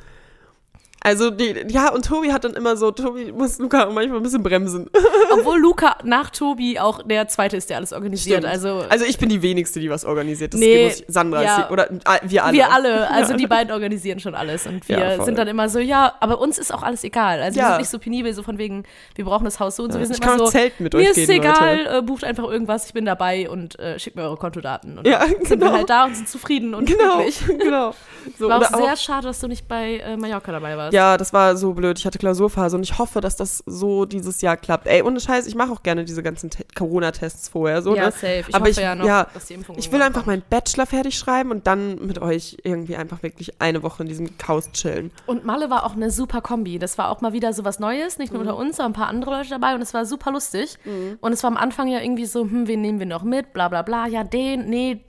Also, 1.04 1.32
die, 1.32 1.66
ja, 1.70 1.92
und 1.92 2.06
Tobi 2.06 2.32
hat 2.32 2.44
dann 2.44 2.54
immer 2.54 2.78
so, 2.78 2.92
Tobi 2.92 3.32
muss 3.32 3.58
Luca 3.58 3.88
manchmal 3.90 4.18
ein 4.20 4.24
bisschen 4.24 4.44
bremsen. 4.44 4.88
Obwohl 5.34 5.58
Luca 5.60 5.98
nach 6.04 6.30
Tobi 6.30 6.80
auch 6.80 7.02
der 7.02 7.28
Zweite 7.28 7.58
ist, 7.58 7.72
der 7.72 7.78
alles 7.78 7.92
organisiert. 7.92 8.40
Stimmt. 8.44 8.54
Also, 8.54 8.86
Also, 8.88 9.06
ich 9.06 9.18
bin 9.18 9.28
die 9.30 9.42
wenigste, 9.42 9.80
die 9.80 9.90
was 9.90 10.06
organisiert. 10.06 10.54
Das 10.54 10.60
Nee, 10.60 10.86
muss 10.86 11.00
ich, 11.00 11.06
Sandra 11.08 11.42
ja. 11.42 11.58
ist 11.58 11.68
die, 11.68 11.74
oder 11.74 11.90
äh, 11.90 11.98
wir 12.24 12.46
alle. 12.46 12.54
wir 12.58 12.72
alle, 12.72 13.10
also 13.10 13.34
die 13.36 13.48
beiden 13.48 13.74
organisieren 13.74 14.20
schon 14.20 14.36
alles. 14.36 14.68
Und 14.68 14.88
wir 14.88 15.00
Ja, 15.00 15.24
sind 15.24 15.40
dann 15.40 15.48
immer 15.48 15.70
so, 15.70 15.80
ja, 15.80 16.14
aber 16.20 16.40
uns 16.40 16.60
ist 16.60 16.72
auch 16.72 16.84
alles 16.84 17.04
egal. 17.04 17.42
Also 17.42 17.56
wir 17.56 17.64
Ja. 17.64 17.70
sind 17.70 17.80
nicht 17.80 17.90
so 17.90 17.98
penibel, 17.98 18.32
so 18.34 18.44
von 18.44 18.60
wegen, 18.60 18.84
wir 19.16 19.26
brauchen 19.26 19.46
das 19.46 19.60
Haus 19.60 19.78
so 19.78 19.84
und 19.84 19.94
so. 19.94 19.98
Wir 20.00 20.06
sind 20.06 20.18
ich 20.18 20.22
immer 20.22 20.30
kann 20.30 20.38
so, 20.40 20.46
auch 20.46 20.52
zelten 20.52 20.84
mit 20.84 20.94
mir 20.94 21.00
euch 21.00 21.10
ist 21.10 21.16
gehen, 21.16 21.30
egal, 21.32 21.78
Leute. 21.80 21.98
äh, 21.98 22.02
bucht 22.04 22.24
einfach 22.24 22.44
irgendwas, 22.44 22.86
ich 22.86 22.94
bin 22.94 23.06
dabei 23.06 23.50
und 23.50 23.80
äh, 23.80 23.98
schickt 23.98 24.16
mir 24.16 24.22
eure 24.24 24.38
Kontodaten. 24.38 25.00
Und 25.00 25.08
Ja, 25.08 25.20
dann 25.20 25.30
sind 25.46 25.50
wir 25.50 25.58
genau. 25.58 25.72
halt 25.74 25.90
da 25.90 26.06
und 26.06 26.16
sind 26.16 26.30
zufrieden 26.30 26.76
und 26.76 26.86
Genau, 26.86 27.16
glücklich. 27.24 27.40
genau. 27.60 27.96
So, 28.38 28.50
War 28.50 28.62
auch 28.62 28.78
sehr 28.78 28.96
schade, 28.98 29.26
dass 29.28 29.40
du 29.40 29.48
nicht 29.48 29.68
bei 29.68 29.98
äh, 29.98 30.16
Mallorca 30.16 30.52
dabei 30.52 30.78
warst. 30.78 30.91
Ja, 30.92 31.18
das 31.18 31.34
war 31.34 31.56
so 31.58 31.74
blöd. 31.74 31.98
Ich 32.00 32.06
hatte 32.06 32.20
Klausurphase 32.20 32.76
und 32.78 32.84
ich 32.84 32.98
hoffe, 32.98 33.22
dass 33.22 33.36
das 33.36 33.64
so 33.66 34.06
dieses 34.06 34.42
Jahr 34.42 34.58
klappt. 34.58 34.88
Ey, 34.88 35.02
ohne 35.04 35.20
Scheiß, 35.20 35.48
ich 35.48 35.56
mache 35.56 35.72
auch 35.72 35.84
gerne 35.84 36.06
diese 36.06 36.24
ganzen 36.24 36.50
Te- 36.50 36.66
Corona-Tests 36.76 37.50
vorher. 37.50 37.82
So, 37.82 37.96
ja, 37.96 38.06
ne? 38.06 38.12
safe. 38.12 38.44
Ich 38.48 38.56
Aber 38.56 38.62
hoffe 38.62 38.70
ich- 38.72 38.78
ja 38.78 38.96
noch, 38.96 39.06
ja, 39.06 39.28
dass 39.34 39.46
die 39.46 39.54
Impfung 39.54 39.78
Ich 39.78 39.92
will 39.92 40.02
einfach 40.02 40.26
meinen 40.26 40.44
Bachelor 40.50 40.86
fertig 40.86 41.18
schreiben 41.18 41.52
und 41.52 41.68
dann 41.68 41.96
mit 42.06 42.20
euch 42.20 42.58
irgendwie 42.64 42.96
einfach 42.96 43.24
wirklich 43.24 43.62
eine 43.62 43.84
Woche 43.84 44.04
in 44.04 44.10
diesem 44.10 44.38
Chaos 44.38 44.72
chillen. 44.72 45.12
Und 45.26 45.46
Malle 45.46 45.70
war 45.70 45.86
auch 45.86 45.96
eine 45.96 46.12
super 46.12 46.42
Kombi. 46.42 46.80
Das 46.80 46.98
war 46.98 47.10
auch 47.10 47.22
mal 47.22 47.34
wieder 47.34 47.54
so 47.54 47.64
was 47.64 47.80
Neues, 47.80 48.18
nicht 48.18 48.32
nur 48.34 48.42
unter 48.42 48.58
uns, 48.58 48.78
sondern 48.78 48.92
ein 48.92 48.96
paar 48.96 49.08
andere 49.08 49.32
Leute 49.32 49.50
dabei 49.50 49.76
und 49.76 49.82
es 49.82 49.94
war 49.94 50.06
super 50.06 50.32
lustig. 50.32 50.78
Und 51.22 51.34
es 51.34 51.44
war 51.44 51.50
am 51.52 51.58
Anfang 51.58 51.88
ja 51.88 52.00
irgendwie 52.02 52.26
so, 52.26 52.42
hm, 52.42 52.68
wen 52.68 52.82
nehmen 52.82 53.00
wir 53.00 53.06
noch 53.06 53.24
mit, 53.24 53.54
bla 53.54 53.68
bla 53.70 53.82
bla. 53.82 54.08
Ja, 54.08 54.24
den, 54.24 54.70
nee, 54.70 55.02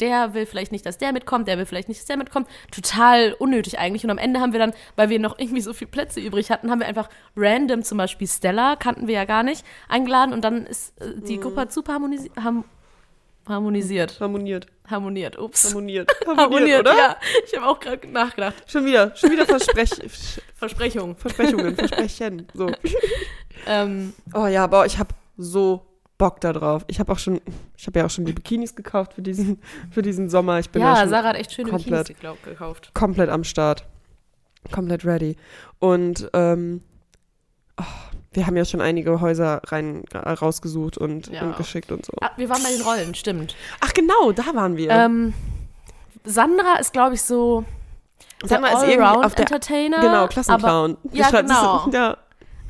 der 0.00 0.34
will 0.34 0.46
vielleicht 0.46 0.72
nicht, 0.72 0.86
dass 0.86 0.98
der 0.98 1.12
mitkommt, 1.12 1.48
der 1.48 1.58
will 1.58 1.66
vielleicht 1.66 1.88
nicht, 1.88 2.00
dass 2.00 2.06
der 2.06 2.16
mitkommt. 2.16 2.48
Total 2.70 3.32
unnötig 3.38 3.78
eigentlich. 3.78 4.04
Und 4.04 4.10
am 4.10 4.18
Ende 4.18 4.40
haben 4.40 4.52
wir 4.52 4.58
dann, 4.60 4.72
weil 4.96 5.08
wir 5.10 5.18
noch 5.20 5.38
irgendwie 5.38 5.60
so 5.60 5.72
viele 5.72 5.90
Plätze 5.90 6.20
übrig 6.20 6.50
hatten, 6.50 6.70
haben 6.70 6.80
wir 6.80 6.86
einfach 6.86 7.08
random 7.36 7.82
zum 7.82 7.98
Beispiel 7.98 8.26
Stella, 8.26 8.76
kannten 8.76 9.06
wir 9.06 9.14
ja 9.14 9.24
gar 9.24 9.42
nicht, 9.42 9.64
eingeladen 9.88 10.32
und 10.32 10.42
dann 10.42 10.66
ist 10.66 11.00
äh, 11.00 11.14
die 11.26 11.38
Gruppe 11.38 11.60
hat 11.62 11.72
super 11.72 11.94
harmonisi 11.94 12.30
ham 12.42 12.64
harmonisiert. 13.48 14.20
Harmoniert. 14.20 14.66
Harmoniert, 14.88 15.38
ups. 15.38 15.66
Harmoniert. 15.68 16.10
Harmoniert, 16.26 16.80
oder? 16.80 16.96
ja. 16.96 17.16
Ich 17.46 17.56
habe 17.56 17.66
auch 17.66 17.80
gerade 17.80 18.06
nachgedacht. 18.08 18.54
Schon 18.70 18.84
wieder, 18.84 19.14
schon 19.16 19.30
wieder 19.32 19.46
Versprech 19.46 19.90
Sch- 19.92 20.40
Versprechung. 20.54 21.16
Versprechungen, 21.16 21.74
Versprechen. 21.76 22.46
So. 22.54 22.70
Ähm, 23.66 24.14
Oh 24.32 24.46
ja, 24.46 24.66
boah, 24.66 24.86
ich 24.86 24.98
habe 24.98 25.10
so 25.36 25.84
Bock 26.16 26.40
da 26.40 26.52
drauf. 26.54 26.82
Ich 26.86 26.98
habe 26.98 27.12
auch 27.12 27.18
schon, 27.18 27.40
ich 27.76 27.86
habe 27.86 27.98
ja 27.98 28.06
auch 28.06 28.10
schon 28.10 28.24
die 28.24 28.32
Bikinis 28.32 28.74
gekauft 28.74 29.12
für 29.14 29.22
diesen, 29.22 29.60
für 29.90 30.00
diesen 30.00 30.30
Sommer. 30.30 30.58
Ich 30.60 30.70
bin 30.70 30.80
ja, 30.80 30.94
ja, 30.94 31.00
schon 31.00 31.10
Sarah 31.10 31.28
hat 31.30 31.36
echt 31.36 31.52
schöne 31.52 31.68
komplett. 31.70 32.06
Bikinis 32.08 32.20
glaub, 32.20 32.42
gekauft. 32.42 32.90
komplett 32.94 33.28
am 33.28 33.44
Start. 33.44 33.84
Komplett 34.72 35.04
ready. 35.04 35.36
Und 35.78 36.28
ähm, 36.34 36.82
oh, 37.80 37.84
wir 38.32 38.46
haben 38.46 38.56
ja 38.56 38.64
schon 38.64 38.80
einige 38.80 39.20
Häuser 39.20 39.60
rein 39.66 40.04
äh, 40.12 40.18
rausgesucht 40.18 40.98
und, 40.98 41.28
Ja. 41.28 41.42
und 41.42 41.56
geschickt 41.56 41.90
und 41.90 42.04
so. 42.06 42.12
Ah, 42.20 42.30
wir 42.36 42.48
waren 42.48 42.62
bei 42.62 42.70
den 42.70 42.82
Rollen, 42.82 43.14
stimmt. 43.14 43.56
Ach 43.80 43.92
genau, 43.94 44.32
da 44.32 44.54
waren 44.54 44.76
wir. 44.76 44.90
Ähm, 44.90 45.34
Sandra 46.24 46.76
ist, 46.76 46.92
glaube 46.92 47.14
ich, 47.14 47.22
so 47.22 47.64
Sag 48.44 48.60
mal, 48.60 48.68
ist 48.68 48.74
auf 48.76 48.84
der 48.84 49.00
Allround-Entertainer. 49.08 50.00
genau 50.00 50.14
aber, 50.18 50.28
Klassenclown. 50.28 50.96
ja, 51.12 51.24
Beschreibt- 51.26 51.48
genau. 51.48 51.88
Ja, 51.92 52.16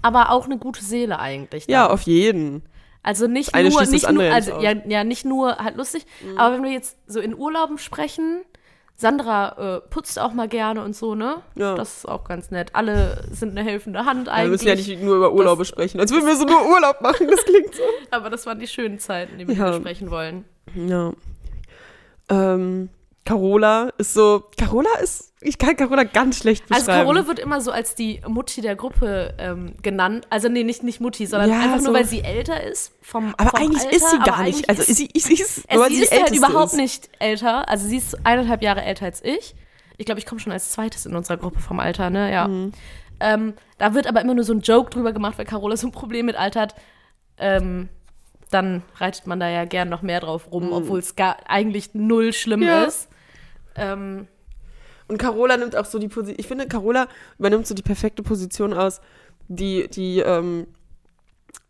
aber 0.02 0.30
auch 0.30 0.46
eine 0.46 0.56
gute 0.58 0.82
Seele 0.84 1.18
eigentlich. 1.18 1.66
ja, 1.66 1.84
dann. 1.84 1.92
auf 1.92 2.02
jeden. 2.02 2.62
Also 3.02 3.26
nicht 3.26 3.54
eine 3.54 3.70
nur, 3.70 3.82
nicht 3.86 4.10
nur, 4.12 4.22
ja 4.24 4.32
also 4.34 4.60
ja, 4.60 4.72
ja, 4.86 5.04
nicht 5.04 5.24
nur 5.24 5.56
halt 5.56 5.76
lustig, 5.76 6.04
aber 6.36 6.54
wenn 6.54 6.62
wir 6.64 6.70
jetzt 6.70 6.96
so 7.06 7.18
in 7.18 7.34
Urlauben 7.34 7.78
sprechen, 7.78 8.42
Sandra 9.00 9.76
äh, 9.76 9.80
putzt 9.88 10.18
auch 10.18 10.32
mal 10.34 10.46
gerne 10.46 10.84
und 10.84 10.94
so, 10.94 11.14
ne? 11.14 11.36
Ja. 11.54 11.74
Das 11.74 11.98
ist 11.98 12.06
auch 12.08 12.24
ganz 12.24 12.50
nett. 12.50 12.74
Alle 12.74 13.24
sind 13.30 13.56
eine 13.56 13.62
helfende 13.68 14.04
Hand 14.04 14.26
Ja, 14.26 14.32
wir 14.34 14.36
eigentlich. 14.36 14.50
müssen 14.50 14.68
ja 14.68 14.74
nicht 14.74 15.02
nur 15.02 15.16
über 15.16 15.32
Urlaube 15.32 15.64
sprechen, 15.64 15.98
als 16.00 16.12
würden 16.12 16.26
wir 16.26 16.36
so 16.36 16.44
nur 16.44 16.68
Urlaub 16.68 17.00
machen. 17.00 17.26
Das 17.28 17.42
klingt 17.44 17.74
so. 17.74 17.82
aber 18.10 18.28
das 18.28 18.44
waren 18.44 18.58
die 18.60 18.66
schönen 18.68 18.98
Zeiten, 18.98 19.38
die 19.38 19.48
wir 19.48 19.54
Ja. 19.54 19.70
besprechen 19.70 20.10
wollen. 20.10 20.44
Ja. 20.74 21.12
Ähm, 22.28 22.90
Carola 23.24 23.90
ist 23.98 24.14
so, 24.14 24.44
Carola 24.56 24.88
ist, 25.02 25.32
ich 25.40 25.58
kann 25.58 25.76
Carola 25.76 26.04
ganz 26.04 26.38
schlecht 26.38 26.66
beschreiben. 26.66 26.88
Also 26.88 27.02
Carola 27.02 27.26
wird 27.26 27.38
immer 27.38 27.60
so 27.60 27.70
als 27.70 27.94
die 27.94 28.20
Mutti 28.26 28.60
der 28.60 28.76
Gruppe 28.76 29.34
ähm, 29.38 29.74
genannt. 29.82 30.26
Also 30.30 30.48
nee, 30.48 30.64
nicht, 30.64 30.82
nicht 30.82 31.00
Mutti, 31.00 31.26
sondern 31.26 31.50
Ja, 31.50 31.60
einfach 31.60 31.78
so- 31.78 31.86
nur, 31.86 31.94
weil 31.94 32.06
sie 32.06 32.20
älter 32.22 32.62
ist. 32.62 32.92
Vom, 33.02 33.34
aber 33.36 33.50
vom 33.50 33.60
eigentlich 33.60 33.82
Alter, 33.84 33.96
ist 33.96 34.10
sie 34.10 34.18
gar 34.18 34.42
nicht. 34.42 34.68
Also 34.68 34.82
ist, 34.82 34.96
sie, 34.96 35.08
sie 35.14 35.34
ist, 35.34 35.64
es, 35.68 35.86
sie 35.88 35.94
sie 35.96 36.02
ist 36.02 36.12
halt 36.12 36.34
überhaupt 36.34 36.72
ist. 36.72 36.76
nicht 36.78 37.10
älter. 37.18 37.68
Also 37.68 37.86
sie 37.86 37.98
ist 37.98 38.18
eineinhalb 38.26 38.62
Jahre 38.62 38.82
älter 38.82 39.04
als 39.06 39.22
ich. 39.22 39.54
Ich 39.98 40.06
glaube, 40.06 40.18
ich 40.18 40.26
komme 40.26 40.40
schon 40.40 40.52
als 40.52 40.70
zweites 40.72 41.04
in 41.06 41.14
unserer 41.14 41.36
Gruppe 41.36 41.60
vom 41.60 41.78
Alter, 41.78 42.08
ne? 42.10 42.32
Ja. 42.32 42.48
Mhm. 42.48 42.72
Ähm, 43.20 43.54
da 43.76 43.92
wird 43.94 44.06
aber 44.06 44.22
immer 44.22 44.32
nur 44.34 44.44
so 44.44 44.54
ein 44.54 44.60
Joke 44.60 44.88
drüber 44.90 45.12
gemacht, 45.12 45.36
weil 45.36 45.44
Carola 45.44 45.76
so 45.76 45.86
ein 45.86 45.92
Problem 45.92 46.24
mit 46.26 46.36
Alter 46.36 46.62
hat. 46.62 46.74
Ähm, 47.36 47.90
dann 48.50 48.82
reitet 48.96 49.26
man 49.26 49.38
da 49.40 49.48
ja 49.48 49.64
gern 49.64 49.88
noch 49.88 50.02
mehr 50.02 50.20
drauf 50.20 50.50
rum, 50.52 50.72
obwohl 50.72 50.98
es 50.98 51.16
gar 51.16 51.36
eigentlich 51.48 51.94
null 51.94 52.32
schlimm 52.32 52.60
Mhm. 52.60 52.66
Ja. 52.66 52.84
ist. 52.84 53.08
Ähm, 53.76 54.26
Und 55.08 55.18
Carola 55.18 55.56
nimmt 55.56 55.74
auch 55.76 55.86
so 55.86 55.98
die 55.98 56.08
Position. 56.08 56.36
Ich 56.38 56.46
finde, 56.46 56.66
Carola 56.68 57.08
übernimmt 57.38 57.66
so 57.66 57.74
die 57.74 57.82
perfekte 57.82 58.22
Position 58.22 58.72
aus, 58.72 59.00
die, 59.48 59.88
die 59.88 60.20
ähm, 60.20 60.66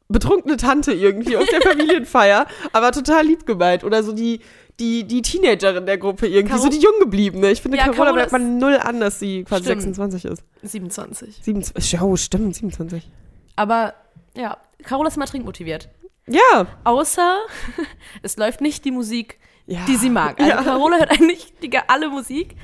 betrunkene 0.09 0.57
Tante 0.57 0.93
irgendwie 0.93 1.37
aus 1.37 1.47
der 1.47 1.61
Familienfeier, 1.71 2.47
aber 2.73 2.93
total 2.93 3.25
lieb 3.27 3.47
gemeint. 3.47 3.85
Oder 3.85 4.03
so 4.03 4.13
die, 4.13 4.41
die, 4.79 5.05
die 5.05 5.23
Teenagerin 5.23 5.87
der 5.87 5.99
Gruppe 5.99 6.27
irgendwie, 6.27 6.53
Caro- 6.55 6.63
so 6.65 6.69
die 6.69 6.81
Junggebliebene. 6.81 7.51
Ich 7.51 7.63
finde, 7.63 7.79
Ja, 7.79 7.85
Carola 7.89 8.13
bleibt 8.13 8.33
man 8.33 8.59
null 8.59 8.77
an, 8.77 9.01
dass 9.01 9.19
sie 9.21 9.45
quasi 9.45 9.65
Stimmt. 9.65 9.83
26 9.83 10.25
ist. 10.27 10.43
27. 10.63 11.39
27. 11.43 12.01
Oh, 12.03 12.17
stimmt, 12.17 12.55
27. 12.57 13.09
Aber 13.57 13.95
ja, 14.37 14.57
Carola 14.83 15.09
ist 15.09 15.17
immer 15.17 15.27
trinkmotiviert. 15.27 15.89
Ja. 16.31 16.67
Außer 16.85 17.39
es 18.23 18.37
läuft 18.37 18.61
nicht 18.61 18.85
die 18.85 18.91
Musik, 18.91 19.39
ja. 19.67 19.81
die 19.87 19.97
sie 19.97 20.11
mag. 20.11 20.39
Also 20.41 20.51
Ja. 20.51 20.63
Carola 20.63 20.99
hört 20.99 21.11
eigentlich 21.11 21.53
die, 21.63 21.71
alle 21.89 22.09
Musik. 22.09 22.57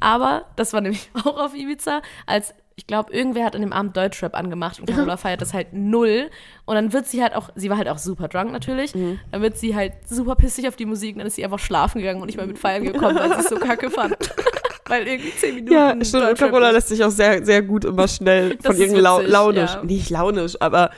Aber 0.00 0.46
das 0.56 0.72
war 0.72 0.80
nämlich 0.80 1.10
auch 1.24 1.38
auf 1.38 1.54
Ibiza, 1.54 2.02
als 2.26 2.54
ich 2.76 2.88
glaube, 2.88 3.12
irgendwer 3.12 3.44
hat 3.44 3.54
an 3.54 3.60
dem 3.62 3.72
Abend 3.72 3.96
Deutschrap 3.96 4.34
angemacht 4.34 4.80
und 4.80 4.86
Carola 4.86 5.16
feiert 5.16 5.40
das 5.40 5.54
halt 5.54 5.72
null. 5.72 6.28
Und 6.64 6.74
dann 6.74 6.92
wird 6.92 7.06
sie 7.06 7.22
halt 7.22 7.34
auch, 7.36 7.50
sie 7.54 7.70
war 7.70 7.76
halt 7.78 7.88
auch 7.88 7.98
super 7.98 8.26
drunk 8.26 8.50
natürlich, 8.50 8.94
Mhm. 8.96 9.20
dann 9.30 9.42
wird 9.42 9.56
sie 9.56 9.76
halt 9.76 9.92
super 10.08 10.34
pissig 10.34 10.66
auf 10.66 10.74
die 10.74 10.84
Musik 10.84 11.14
und 11.14 11.18
dann 11.20 11.28
ist 11.28 11.36
sie 11.36 11.44
einfach 11.44 11.60
schlafen 11.60 12.00
gegangen 12.00 12.20
und 12.20 12.26
nicht 12.26 12.36
mal 12.36 12.48
mit 12.48 12.58
feiern 12.58 12.82
gekommen, 12.82 13.14
weil 13.16 13.28
sie 13.32 13.40
es 13.40 13.48
so 13.48 13.56
kacke 13.56 13.90
fand. 13.90 14.16
weil 14.86 15.06
irgendwie 15.06 15.30
zehn 15.36 15.54
Minuten 15.54 15.72
Ja, 15.72 15.90
stimmt. 16.04 16.14
Und 16.14 16.30
Deutschrap 16.30 16.50
Carola 16.50 16.70
lässt 16.70 16.88
sich 16.88 17.02
auch 17.04 17.10
sehr, 17.10 17.44
sehr 17.44 17.62
gut 17.62 17.84
immer 17.84 18.08
schnell 18.08 18.56
Das 18.56 18.76
von 18.76 18.96
lau 18.96 19.18
witzig, 19.18 19.32
launisch. 19.32 19.74
ja. 19.74 19.84
Nicht 19.84 20.10
launisch, 20.10 20.56
aber 20.60 20.90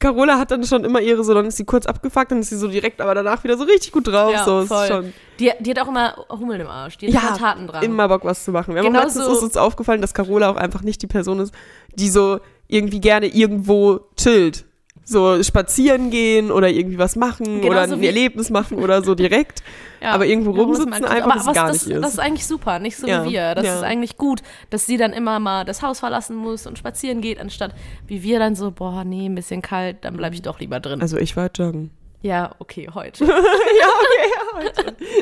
Carola 0.00 0.38
hat 0.38 0.50
dann 0.52 0.62
schon 0.64 0.84
immer 0.84 1.00
ihre 1.00 1.24
so, 1.24 1.34
dann 1.34 1.46
ist 1.46 1.56
sie 1.56 1.64
kurz 1.64 1.86
abgefuckt, 1.86 2.30
dann 2.30 2.38
ist 2.40 2.50
sie 2.50 2.56
so 2.56 2.68
direkt, 2.68 3.00
aber 3.00 3.14
danach 3.14 3.42
wieder 3.42 3.56
so 3.56 3.64
richtig 3.64 3.90
gut 3.90 4.06
drauf. 4.06 4.32
Ja, 4.32 4.44
so, 4.44 4.60
ist 4.60 4.68
voll. 4.68 4.86
schon. 4.86 5.12
Die, 5.40 5.50
die 5.60 5.70
hat 5.70 5.78
auch 5.80 5.88
immer 5.88 6.14
Hummeln 6.30 6.60
im 6.60 6.68
Arsch, 6.68 6.98
die 6.98 7.08
hat 7.08 7.14
Ja, 7.14 7.28
immer 7.30 7.38
Taten 7.38 7.66
dran. 7.66 7.82
Immer 7.82 8.08
Bock, 8.08 8.24
was 8.24 8.44
zu 8.44 8.52
machen. 8.52 8.74
Wir 8.74 8.82
haben 8.82 8.86
Genau 8.92 9.02
letztens 9.02 9.24
so- 9.26 9.32
ist 9.32 9.42
uns 9.42 9.56
aufgefallen, 9.56 10.00
dass 10.00 10.14
Carola 10.14 10.50
auch 10.50 10.56
einfach 10.56 10.82
nicht 10.82 11.02
die 11.02 11.06
Person 11.08 11.40
ist, 11.40 11.52
die 11.94 12.08
so 12.08 12.38
irgendwie 12.68 13.00
gerne 13.00 13.26
irgendwo 13.26 14.00
chillt. 14.16 14.66
So 15.08 15.42
spazieren 15.42 16.10
gehen 16.10 16.50
oder 16.50 16.68
irgendwie 16.68 16.98
was 16.98 17.16
machen 17.16 17.62
Genauso 17.62 17.68
oder 17.68 17.82
ein 17.82 18.02
Erlebnis 18.02 18.50
machen 18.50 18.78
oder 18.78 19.02
so 19.02 19.14
direkt. 19.14 19.62
Ja, 20.00 20.12
aber 20.12 20.26
irgendwo 20.26 20.52
ist 20.52 20.58
rumsitzen 20.58 20.92
einfach, 20.92 21.26
aber 21.26 21.40
ist 21.40 21.46
was, 21.46 21.54
gar 21.56 21.66
das, 21.66 21.84
nicht 21.84 21.92
ihrs. 21.92 22.02
Das 22.02 22.12
ist 22.12 22.18
eigentlich 22.20 22.46
super, 22.46 22.78
nicht 22.78 22.96
so 22.96 23.08
Ja, 23.08 23.24
wie 23.24 23.32
wir. 23.32 23.56
Das 23.56 23.66
ja. 23.66 23.76
ist 23.78 23.82
eigentlich 23.82 24.16
gut, 24.16 24.42
dass 24.70 24.86
sie 24.86 24.96
dann 24.96 25.12
immer 25.12 25.40
mal 25.40 25.64
das 25.64 25.82
Haus 25.82 25.98
verlassen 25.98 26.36
muss 26.36 26.68
und 26.68 26.78
spazieren 26.78 27.20
geht, 27.20 27.40
anstatt 27.40 27.74
wie 28.06 28.22
wir 28.22 28.38
dann 28.38 28.54
so, 28.54 28.70
boah, 28.70 29.02
nee, 29.02 29.26
ein 29.26 29.34
bisschen 29.34 29.60
kalt, 29.60 29.96
dann 30.02 30.16
bleibe 30.16 30.36
ich 30.36 30.42
doch 30.42 30.60
lieber 30.60 30.78
drin. 30.78 31.00
Also 31.00 31.16
ich 31.16 31.36
war 31.36 31.50
joggen. 31.52 31.90
Ja, 32.22 32.54
okay, 32.58 32.88
heute. 32.94 33.24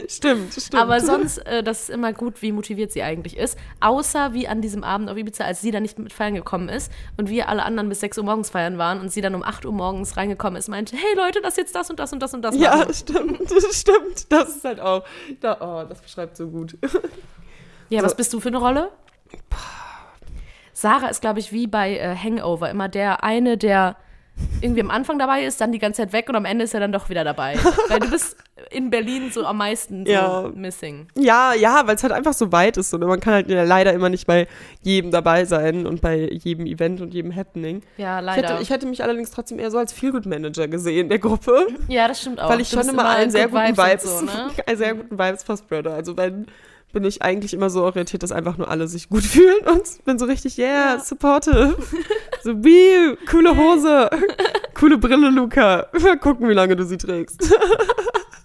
Stimmt, 0.09 0.53
stimmt. 0.55 0.75
Aber 0.83 1.01
sonst, 1.01 1.39
äh, 1.39 1.63
das 1.63 1.83
ist 1.83 1.91
immer 1.91 2.13
gut, 2.13 2.41
wie 2.43 2.53
motiviert 2.53 2.91
sie 2.93 3.03
eigentlich 3.03 3.37
ist. 3.37 3.59
Außer 3.81 4.33
wie 4.33 4.49
an 4.49 4.61
diesem 4.63 4.83
Abend 4.85 5.11
auf 5.11 5.17
Ibiza, 5.17 5.45
als 5.45 5.61
sie 5.61 5.71
dann 5.71 5.83
nicht 5.83 5.99
mit 5.99 6.13
feiern 6.13 6.35
gekommen 6.35 6.69
ist 6.69 6.91
und 7.17 7.29
wir 7.29 7.49
alle 7.49 7.65
anderen 7.65 7.89
bis 7.89 8.01
6 8.01 8.19
Uhr 8.19 8.25
morgens 8.25 8.51
feiern 8.51 8.79
waren 8.79 9.01
und 9.01 9.11
sie 9.13 9.21
dann 9.21 9.35
um 9.35 9.43
8 9.43 9.67
Uhr 9.67 9.73
morgens 9.73 10.17
reingekommen 10.17 10.57
ist, 10.59 10.69
meinte, 10.69 10.97
hey 10.97 11.17
Leute, 11.17 11.41
das 11.43 11.57
jetzt 11.57 11.75
das 11.75 11.91
und 11.91 11.99
das 12.01 12.13
und 12.13 12.21
das 12.21 12.33
und 12.35 12.43
das 12.43 12.57
Ja, 12.57 12.77
machen. 12.77 12.95
stimmt, 12.95 13.51
das 13.51 13.65
stimmt. 13.81 14.33
Das 14.33 14.57
ist 14.57 14.65
halt 14.65 14.81
auch. 14.81 15.05
Da, 15.41 15.57
oh, 15.61 15.87
das 15.89 16.01
beschreibt 16.01 16.37
so 16.37 16.49
gut. 16.49 16.77
Ja, 17.89 18.01
So. 18.01 18.07
was 18.07 18.17
bist 18.17 18.33
du 18.33 18.41
für 18.41 18.49
eine 18.49 18.57
Rolle? 18.59 18.91
Sarah 20.73 21.07
ist, 21.09 21.21
glaube 21.21 21.39
ich, 21.39 21.53
wie 21.53 21.69
bei 21.69 21.97
äh, 21.99 22.17
Hangover. 22.17 22.69
Immer 22.69 22.89
der 22.89 23.23
eine, 23.23 23.57
der 23.57 23.97
irgendwie 24.61 24.81
am 24.83 24.91
Anfang 24.91 25.19
dabei 25.19 25.45
ist, 25.45 25.61
dann 25.61 25.73
die 25.73 25.79
ganze 25.79 26.03
Zeit 26.03 26.13
weg 26.13 26.29
und 26.29 26.37
am 26.37 26.45
Ende 26.45 26.65
ist 26.65 26.75
er 26.75 26.81
dann 26.81 26.93
doch 26.93 27.09
wieder 27.09 27.25
dabei. 27.25 27.57
Weil 27.89 28.01
du 28.01 28.11
bist 28.11 28.37
in 28.71 28.91
Berlin 28.91 29.31
so 29.33 29.45
am 29.47 29.59
meisten 29.59 30.05
so 30.05 30.13
Ja. 30.13 30.51
missing. 30.55 31.09
Ja, 31.17 31.53
ja, 31.55 31.83
weil 31.87 31.95
es 31.97 32.03
halt 32.03 32.13
einfach 32.13 32.33
so 32.33 32.53
weit 32.53 32.77
ist 32.77 32.93
und 32.95 33.01
man 33.01 33.21
kann 33.21 33.35
halt 33.35 33.47
leider 33.49 33.93
immer 33.93 34.09
nicht 34.09 34.27
bei 34.27 34.47
jedem 34.83 35.11
dabei 35.11 35.45
sein 35.45 35.87
und 35.87 36.01
bei 36.01 36.29
jedem 36.33 36.67
Event 36.67 37.01
und 37.01 37.15
jedem 37.15 37.35
Happening. 37.35 37.83
Ja, 37.97 38.19
Ich 38.21 38.25
leider. 38.27 38.49
hätte, 38.51 38.63
ich 38.63 38.71
hätte 38.71 38.87
mich 38.87 39.03
allerdings 39.03 39.31
trotzdem 39.31 39.59
eher 39.59 39.71
so 39.71 39.79
als 39.79 39.93
Feelgood-Manager 39.93 40.69
gesehen 40.69 41.09
der 41.09 41.19
Gruppe, 41.19 41.67
ja, 41.89 42.09
das 42.09 42.21
stimmt 42.21 42.41
auch. 42.41 42.49
weil 42.51 42.61
ich 42.61 42.71
Du 42.71 42.79
schon 42.81 42.89
immer 42.89 43.09
einen 43.09 43.31
sehr 43.31 43.49
good 43.49 43.61
guten 43.63 43.77
Vibes, 43.79 44.05
und 44.05 44.19
So, 44.31 44.37
ne? 44.37 44.51
einen 44.67 44.79
sehr 44.79 44.95
guten 44.95 45.19
Vibes 45.19 45.43
verspreader. 45.45 45.95
Also 45.95 46.17
wenn 46.17 46.47
bin 46.93 47.05
ich 47.05 47.21
eigentlich 47.21 47.53
immer 47.53 47.69
so 47.69 47.83
orientiert, 47.83 48.23
dass 48.23 48.33
einfach 48.33 48.57
nur 48.57 48.71
alle 48.71 48.89
sich 48.89 49.11
gut 49.11 49.23
fühlen 49.25 49.67
und 49.67 49.83
bin 50.07 50.19
so 50.19 50.25
richtig, 50.25 50.57
yeah, 50.57 50.95
Ja. 50.95 50.99
supportive. 51.01 51.77
So, 52.47 52.65
wie, 52.65 53.17
coole 53.27 53.57
Hose, 53.57 54.09
coole 54.75 54.99
Brille, 54.99 55.31
Luca. 55.31 55.89
Mal 56.01 56.19
gucken, 56.19 56.49
wie 56.49 56.55
lange 56.55 56.77
du 56.77 56.85
sie 56.85 56.97
trägst. 56.97 57.53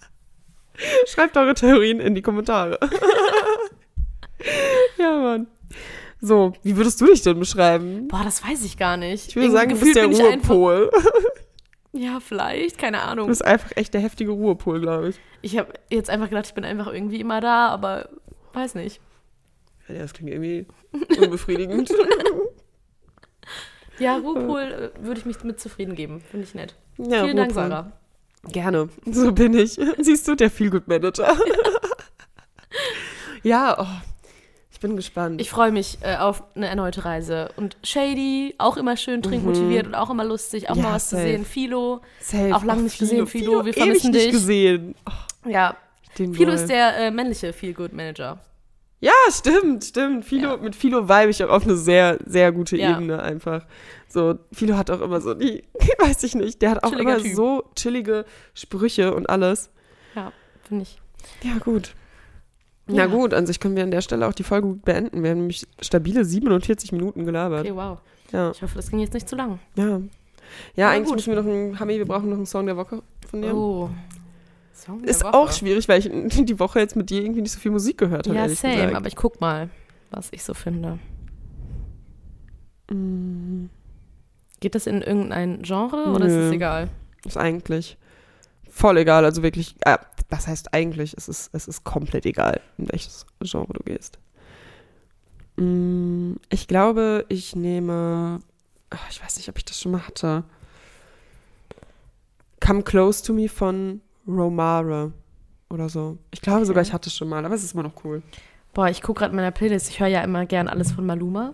Schreibt 1.07 1.37
eure 1.37 1.53
Theorien 1.53 1.99
in 1.99 2.15
die 2.15 2.21
Kommentare. 2.23 2.79
ja, 4.97 5.19
Mann. 5.19 5.47
So, 6.19 6.53
wie 6.63 6.75
würdest 6.75 6.99
du 7.01 7.05
dich 7.05 7.21
denn 7.21 7.39
beschreiben? 7.39 8.07
Boah, 8.07 8.23
das 8.23 8.43
weiß 8.43 8.63
ich 8.65 8.77
gar 8.77 8.97
nicht. 8.97 9.29
Ich 9.29 9.35
würde 9.35 9.47
Irgendwie 9.47 9.57
sagen, 9.59 9.69
du 9.71 9.79
bist 9.79 9.95
der 9.95 10.05
Ruhepol. 10.05 10.91
Ja, 11.93 12.19
vielleicht, 12.19 12.77
keine 12.77 12.97
Du 12.97 13.03
Ahnung. 13.03 13.27
bist 13.27 13.43
einfach 13.45 13.71
echt 13.75 13.93
der 13.93 14.01
heftige 14.01 14.31
Ruhepol, 14.31 14.81
glaube 14.81 15.09
ich. 15.09 15.19
Ich 15.41 15.57
habe 15.57 15.73
jetzt 15.89 16.09
einfach 16.09 16.29
gedacht, 16.29 16.45
ich 16.47 16.53
bin 16.53 16.63
einfach 16.63 16.87
irgendwie 16.91 17.19
immer 17.19 17.41
da, 17.41 17.67
aber 17.67 18.09
weiß 18.53 18.75
nicht. 18.75 19.01
Ja, 19.87 19.95
das 19.99 20.13
klingt 20.13 20.31
irgendwie 20.31 20.65
unbefriedigend. 21.19 21.91
Ja, 24.01 24.17
Ruhepol 24.17 24.91
äh, 24.99 25.03
würde 25.05 25.19
ich 25.19 25.25
mich 25.25 25.43
mit 25.43 25.59
zufrieden 25.59 25.95
geben. 25.95 26.21
Finde 26.21 26.45
ich 26.45 26.55
nett. 26.55 26.75
Ja, 26.97 27.23
Vielen 27.23 27.37
Dank, 27.37 27.51
Ruhepol. 27.51 27.69
Sarah. 27.69 27.91
Gerne. 28.51 28.89
So 29.05 29.31
bin 29.31 29.53
ich. 29.53 29.79
Siehst 29.99 30.27
du, 30.27 30.35
der 30.35 30.49
Feelgood-Manager. 30.49 31.35
ja, 33.43 33.77
oh, 33.79 33.85
ich 34.71 34.79
bin 34.79 34.95
gespannt. 34.95 35.41
Ich 35.41 35.49
freue 35.49 35.71
mich 35.71 35.99
äh, 36.01 36.15
auf 36.17 36.43
eine 36.55 36.67
erneute 36.67 37.05
Reise. 37.05 37.49
Und 37.57 37.77
Shady, 37.83 38.55
auch 38.57 38.77
immer 38.77 38.97
schön 38.97 39.21
trinkmotiviert 39.21 39.87
und 39.87 39.95
auch 39.95 40.09
immer 40.09 40.23
lustig, 40.25 40.69
auch 40.69 40.75
Mhm. 40.75 40.81
Ja, 40.81 40.87
mal 40.89 40.95
was 40.95 41.09
safe. 41.09 41.23
zu 41.23 41.27
sehen. 41.29 41.45
Philo, 41.45 42.01
Safe. 42.19 42.55
auch 42.55 42.63
lange 42.63 42.81
Oh, 42.81 42.83
nicht 42.85 42.99
gesehen, 42.99 43.27
Philo, 43.27 43.53
wir 43.65 43.73
ewig 43.73 43.77
vermissen 43.77 44.11
nicht 44.11 44.25
dich. 44.25 44.31
gesehen. 44.31 44.95
Oh, 45.07 45.49
ja. 45.49 45.75
Philo 46.15 46.51
ist 46.51 46.67
der 46.67 46.97
äh, 46.97 47.11
männliche 47.11 47.53
Feel-Good-Manager. 47.53 48.39
Ja, 49.01 49.11
stimmt, 49.31 49.83
stimmt. 49.83 50.23
Philo, 50.25 50.51
Ja. 50.51 50.57
Mit 50.57 50.75
Philo 50.75 51.09
vibe 51.09 51.29
ich 51.31 51.43
auch 51.43 51.49
auf 51.49 51.63
eine 51.63 51.75
sehr, 51.75 52.19
sehr 52.25 52.51
gute 52.51 52.77
Ja. 52.77 52.91
Ebene 52.91 53.21
einfach. 53.21 53.65
So, 54.07 54.35
Philo 54.53 54.77
hat 54.77 54.91
auch 54.91 55.01
immer 55.01 55.19
so 55.21 55.33
die, 55.33 55.63
weiß 55.99 56.23
ich 56.23 56.35
nicht, 56.35 56.61
der 56.61 56.71
hat 56.71 56.83
auch 56.83 56.91
Chilliger 56.91 57.15
immer 57.15 57.23
Typ. 57.23 57.35
so 57.35 57.63
chillige 57.75 58.25
Sprüche 58.53 59.13
und 59.15 59.29
alles. 59.29 59.71
Ja, 60.15 60.31
finde 60.61 60.83
ich. 60.83 60.99
Ja, 61.43 61.57
gut. 61.57 61.95
Ja. 62.87 62.93
Na 62.95 63.05
gut, 63.07 63.33
an 63.33 63.45
sich 63.47 63.59
können 63.59 63.75
wir 63.75 63.83
an 63.83 63.91
der 63.91 64.01
Stelle 64.01 64.27
auch 64.27 64.33
die 64.33 64.43
Folge 64.43 64.67
gut 64.67 64.83
beenden. 64.85 65.23
Wir 65.23 65.31
haben 65.31 65.39
nämlich 65.39 65.65
stabile 65.81 66.25
47 66.25 66.91
Minuten 66.91 67.25
gelabert. 67.25 67.61
Okay, 67.65 67.75
wow. 67.75 67.99
Ja, 68.31 68.51
Ich 68.51 68.61
hoffe, 68.61 68.75
das 68.75 68.89
ging 68.89 68.99
jetzt 68.99 69.13
nicht 69.13 69.27
zu 69.27 69.35
lang. 69.35 69.59
ja. 69.75 69.99
Ja, 70.75 70.87
Aber 70.87 70.95
eigentlich 70.95 71.07
gut. 71.07 71.15
müssen 71.15 71.33
wir 71.33 71.41
noch 71.41 71.49
einen, 71.49 71.79
Hami, 71.79 71.97
wir 71.97 72.05
brauchen 72.05 72.29
noch 72.29 72.35
einen 72.35 72.45
Song 72.45 72.65
der 72.65 72.75
Woche 72.75 73.01
von 73.29 73.41
dir. 73.41 73.55
Oh. 73.55 73.89
Song 74.81 75.03
Ist 75.03 75.23
Woche. 75.23 75.33
auch 75.33 75.51
schwierig, 75.51 75.87
weil 75.87 75.99
ich 75.99 76.09
die 76.45 76.59
Woche 76.59 76.79
jetzt 76.79 76.95
mit 76.95 77.09
dir 77.09 77.21
irgendwie 77.23 77.41
nicht 77.41 77.51
so 77.51 77.59
viel 77.59 77.71
Musik 77.71 77.97
gehört 77.97 78.27
habe. 78.27 78.35
Ja, 78.37 78.49
same, 78.49 78.75
gesagt. 78.75 78.95
aber 78.95 79.07
ich 79.07 79.15
guck 79.15 79.39
mal, 79.41 79.69
was 80.09 80.29
ich 80.31 80.43
so 80.43 80.53
finde. 80.53 80.99
Mm, 82.89 83.65
Geht 84.59 84.75
das 84.75 84.85
in 84.85 85.01
irgendein 85.01 85.63
Genre 85.63 86.11
oder 86.13 86.25
ist 86.25 86.33
es 86.33 86.49
Nö. 86.49 86.55
egal? 86.55 86.89
ist 87.25 87.37
eigentlich 87.37 87.97
voll 88.69 88.97
egal. 88.97 89.25
Also 89.25 89.43
wirklich, 89.43 89.75
äh, 89.81 89.97
was 90.29 90.47
heißt 90.47 90.73
eigentlich? 90.73 91.13
Es 91.17 91.27
ist, 91.27 91.49
es 91.53 91.67
ist 91.67 91.83
komplett 91.83 92.25
egal, 92.25 92.61
in 92.77 92.91
welches 92.91 93.25
Genre 93.41 93.73
du 93.73 93.83
gehst. 93.83 94.19
Mm, 95.57 96.33
ich 96.49 96.67
glaube, 96.67 97.25
ich 97.29 97.55
nehme. 97.55 98.39
ach, 98.89 99.09
Ich 99.09 99.23
weiß 99.23 99.37
nicht, 99.37 99.49
ob 99.49 99.57
ich 99.57 99.65
das 99.65 99.79
schon 99.79 99.91
mal 99.93 100.05
hatte. 100.07 100.43
Come 102.59 102.83
Close 102.83 103.23
to 103.23 103.33
Me 103.33 103.49
von 103.49 104.01
Romare 104.27 105.13
oder 105.69 105.89
so. 105.89 106.17
Ich 106.31 106.41
glaube 106.41 106.59
okay. 106.59 106.67
sogar, 106.67 106.83
ich 106.83 106.93
hatte 106.93 107.09
es 107.09 107.15
schon 107.15 107.29
mal, 107.29 107.45
aber 107.45 107.55
es 107.55 107.63
ist 107.63 107.73
immer 107.73 107.83
noch 107.83 108.03
cool. 108.03 108.21
Boah, 108.73 108.89
ich 108.89 109.01
gucke 109.01 109.19
gerade 109.19 109.35
meiner 109.35 109.51
Playlist. 109.51 109.89
Ich 109.89 109.99
höre 109.99 110.07
ja 110.07 110.21
immer 110.21 110.45
gern 110.45 110.67
alles 110.67 110.91
von 110.91 111.05
Maluma. 111.05 111.53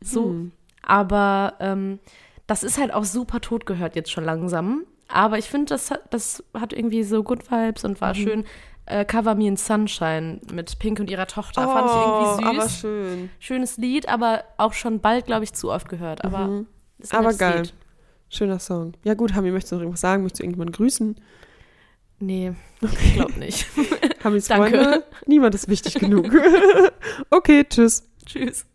So. 0.00 0.26
Hm. 0.26 0.52
Aber 0.82 1.54
ähm, 1.60 1.98
das 2.46 2.62
ist 2.62 2.78
halt 2.78 2.92
auch 2.92 3.04
super 3.04 3.40
tot 3.40 3.66
gehört 3.66 3.96
jetzt 3.96 4.10
schon 4.10 4.24
langsam. 4.24 4.84
Aber 5.08 5.38
ich 5.38 5.48
finde, 5.48 5.66
das, 5.66 5.92
das 6.10 6.44
hat 6.54 6.72
irgendwie 6.72 7.02
so 7.02 7.22
Good 7.22 7.50
Vibes 7.50 7.84
und 7.84 8.00
war 8.00 8.14
mhm. 8.14 8.18
schön. 8.18 8.44
Äh, 8.86 9.04
Cover 9.04 9.34
Me 9.34 9.48
in 9.48 9.56
Sunshine 9.56 10.40
mit 10.52 10.78
Pink 10.78 10.98
und 11.00 11.10
ihrer 11.10 11.26
Tochter. 11.26 11.66
Oh, 11.68 11.72
Fand 11.72 11.90
ich 11.90 11.96
irgendwie 11.96 12.26
oh, 12.26 12.36
süß. 12.36 12.44
Aber 12.44 12.68
schön. 12.68 13.30
Schönes 13.38 13.76
Lied, 13.76 14.08
aber 14.08 14.44
auch 14.56 14.72
schon 14.72 15.00
bald, 15.00 15.26
glaube 15.26 15.44
ich, 15.44 15.52
zu 15.52 15.70
oft 15.70 15.88
gehört. 15.88 16.24
Aber, 16.24 16.46
mhm. 16.46 16.66
aber 17.10 17.34
geil. 17.34 17.62
Lied. 17.62 17.74
Schöner 18.30 18.58
Song. 18.58 18.92
Ja, 19.04 19.14
gut, 19.14 19.34
Hami, 19.34 19.50
möchtest 19.50 19.72
du 19.72 19.76
noch 19.76 19.82
irgendwas 19.82 20.02
sagen? 20.02 20.22
Möchtest 20.22 20.40
du 20.40 20.44
irgendjemanden 20.44 20.74
grüßen? 20.74 21.16
Nee, 22.20 22.52
ich 22.80 23.14
glaube 23.14 23.38
nicht. 23.38 23.66
Haben 24.24 24.42
Danke. 24.48 24.78
Freunde? 24.78 25.04
Niemand 25.26 25.54
ist 25.54 25.68
wichtig 25.68 25.94
genug. 25.94 26.30
okay, 27.30 27.64
tschüss. 27.68 28.04
Tschüss. 28.26 28.66